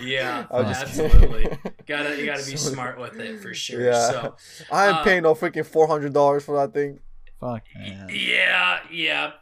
[0.00, 1.46] yeah, I'm absolutely.
[1.86, 3.80] gotta you gotta be Sony- smart with it for sure.
[3.80, 4.10] Yeah.
[4.10, 4.36] So
[4.70, 6.98] I ain't Uh, paying no freaking four hundred dollars for that thing.
[7.42, 8.08] Fuck man.
[8.10, 9.32] yeah, yeah.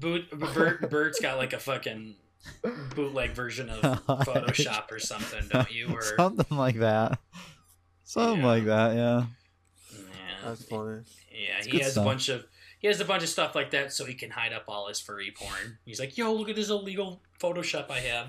[0.00, 2.16] Boot, Bert, Bert's got like a fucking
[2.94, 5.88] bootleg version of Photoshop or something, don't you?
[5.94, 7.18] Or Something like that.
[8.02, 8.46] Something Yeah.
[8.46, 9.24] like that, yeah.
[9.92, 9.98] yeah,
[10.44, 11.00] That's funny.
[11.32, 11.58] yeah.
[11.58, 12.04] It's He has stuff.
[12.04, 12.44] a bunch of
[12.80, 15.00] he has a bunch of stuff like that, so he can hide up all his
[15.00, 15.78] furry porn.
[15.86, 18.26] He's like, "Yo, look at this illegal Photoshop I have."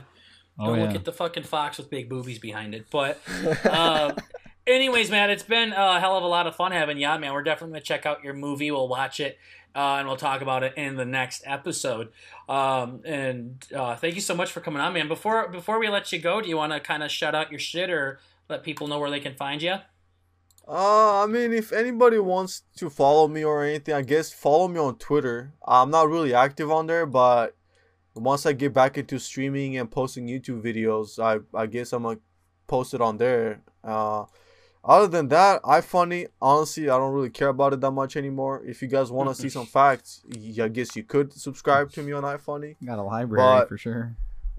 [0.58, 0.86] Oh Don't yeah.
[0.86, 2.86] look at the fucking fox with big boobies behind it.
[2.90, 3.20] But
[3.66, 4.14] uh,
[4.68, 7.34] anyways, man, it's been a hell of a lot of fun having you on, man.
[7.34, 8.72] We're definitely gonna check out your movie.
[8.72, 9.38] We'll watch it.
[9.76, 12.08] Uh, and we'll talk about it in the next episode.
[12.48, 15.10] Um, and uh, thank you so much for coming on, man.
[15.10, 17.60] Before before we let you go, do you want to kind of shout out your
[17.60, 19.76] shit or let people know where they can find you?
[20.68, 24.80] Uh, I mean, if anybody wants to follow me or anything, I guess follow me
[24.80, 25.54] on Twitter.
[25.68, 27.56] I'm not really active on there, but
[28.16, 32.20] once I get back into streaming and posting YouTube videos, I I guess I'm gonna
[32.66, 33.62] post it on there.
[33.84, 34.24] Uh,
[34.86, 38.62] other than that, iFunny, honestly, I don't really care about it that much anymore.
[38.66, 42.04] If you guys want to see some facts, y- I guess you could subscribe to
[42.04, 42.76] me on iFunny.
[42.86, 44.16] Got a library But- for sure.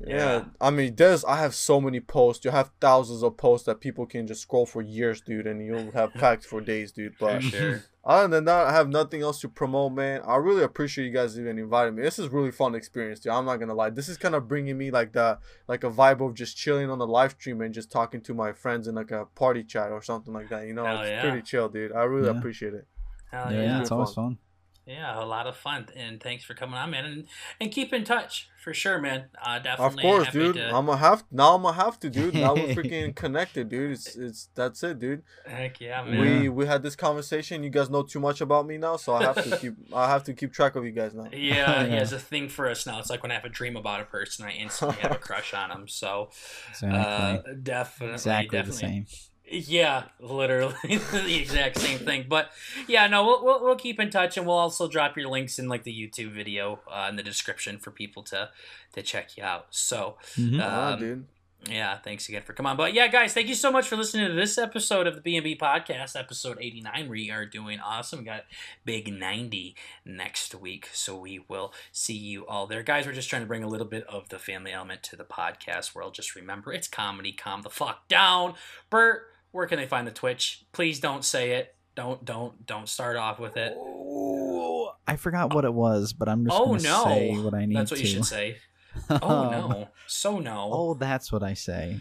[0.07, 0.16] Yeah.
[0.16, 0.44] Yeah.
[0.61, 2.44] I mean, there's I have so many posts.
[2.44, 5.90] You have thousands of posts that people can just scroll for years, dude, and you'll
[5.93, 7.15] have facts for days, dude.
[7.19, 7.85] But sure.
[8.07, 10.23] Other than that, I have nothing else to promote, man.
[10.27, 12.03] I really appreciate you guys even inviting me.
[12.03, 13.33] This is really fun experience, dude.
[13.33, 13.91] I'm not gonna lie.
[13.91, 16.99] This is kind of bringing me like the like a vibe of just chilling on
[16.99, 20.01] the live stream and just talking to my friends in like a party chat or
[20.03, 20.66] something like that.
[20.66, 21.20] You know, Hell it's yeah.
[21.23, 21.93] pretty chill, dude.
[21.93, 22.39] I really Yeah.
[22.39, 22.87] appreciate it.
[23.33, 23.81] Hell yeah, yeah.
[23.81, 24.24] it's Good always fun.
[24.37, 24.39] fun.
[24.86, 27.24] Yeah, a lot of fun, and thanks for coming on, man, and
[27.60, 29.24] and keep in touch for sure, man.
[29.44, 30.54] Uh, Of course, happy dude.
[30.54, 31.56] To, I'm gonna have now.
[31.56, 32.34] I'm gonna have to, dude.
[32.34, 33.90] Now we're freaking connected, dude.
[33.90, 35.22] It's it's that's it, dude.
[35.44, 36.20] heck yeah, man.
[36.20, 37.64] We we had this conversation.
[37.64, 40.22] You guys know too much about me now, so I have to keep I have
[40.24, 41.28] to keep track of you guys now.
[41.32, 41.98] Yeah, he Yeah.
[41.98, 43.00] has a thing for us now.
[43.00, 45.52] It's like when I have a dream about a person, I instantly have a crush
[45.52, 45.88] on him.
[45.88, 46.30] So,
[46.70, 46.98] Exactly.
[46.98, 48.70] uh, definitely, exactly definitely.
[48.70, 49.06] the same.
[49.48, 52.27] Yeah, literally the exact same thing.
[52.28, 52.51] But
[52.89, 55.68] yeah, no, we'll, we'll, we'll keep in touch, and we'll also drop your links in
[55.68, 58.51] like the YouTube video uh, in the description for people to
[58.94, 59.66] to check you out.
[59.70, 60.59] So, Mhm.
[60.60, 61.27] Ah, um, dude.
[61.70, 62.77] yeah, thanks again for coming on.
[62.77, 65.56] But yeah, guys, thank you so much for listening to this episode of the B&B
[65.56, 67.09] Podcast, episode 89.
[67.09, 68.20] We are doing awesome.
[68.20, 68.44] We got
[68.85, 72.82] Big 90 next week, so we will see you all there.
[72.82, 75.24] Guys, we're just trying to bring a little bit of the family element to the
[75.24, 76.14] podcast world.
[76.14, 77.31] Just remember, it's comedy.
[77.32, 78.55] Calm the fuck down.
[78.90, 79.27] Bert,
[79.57, 80.65] where can they find the Twitch?
[80.73, 81.74] Please don't say it.
[81.95, 83.74] Don't, don't, don't start off with it.
[83.74, 87.05] Oh, I forgot what it was, but I'm just Oh, gonna no.
[87.05, 88.07] say what I need That's what to.
[88.07, 88.59] you should say.
[89.11, 89.89] Oh, no.
[90.07, 90.70] So no.
[90.73, 92.01] Oh, that's what I say.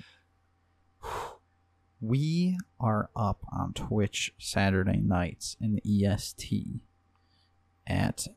[2.02, 6.82] We are up on Twitch Saturday nights in the EST
[7.88, 8.28] at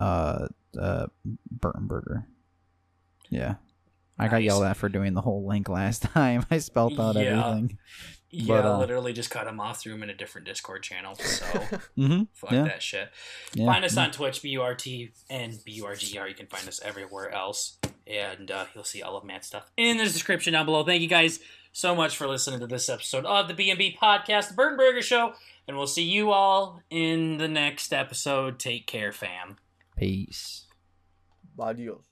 [0.00, 0.48] uh
[0.80, 1.06] uh
[1.50, 2.26] Burton Burger.
[3.30, 3.56] Yeah.
[4.18, 6.44] I got yelled at for doing the whole link last time.
[6.50, 7.46] I spelled out Yeah.
[7.48, 7.78] everything.
[8.34, 11.14] Yeah, But, uh, literally just cut him off, through him in a different Discord channel.
[11.14, 11.44] So
[11.98, 12.22] Mm-hmm.
[12.32, 12.62] fuck Yeah.
[12.64, 13.10] that shit.
[13.54, 13.66] Yeah.
[13.66, 16.26] Find us on Twitch, B-U-R-T and B-U-R-G-R.
[16.28, 17.78] You can find us everywhere else.
[18.06, 20.82] And uh, you'll see all of Matt's stuff in the description down below.
[20.82, 21.40] Thank you guys
[21.72, 25.34] so much for listening to this episode of the B&B Podcast, The Burton Burger Show.
[25.68, 28.58] And we'll see you all in the next episode.
[28.58, 29.56] Take care, fam.
[29.96, 30.64] Peace.
[31.58, 32.11] Adios.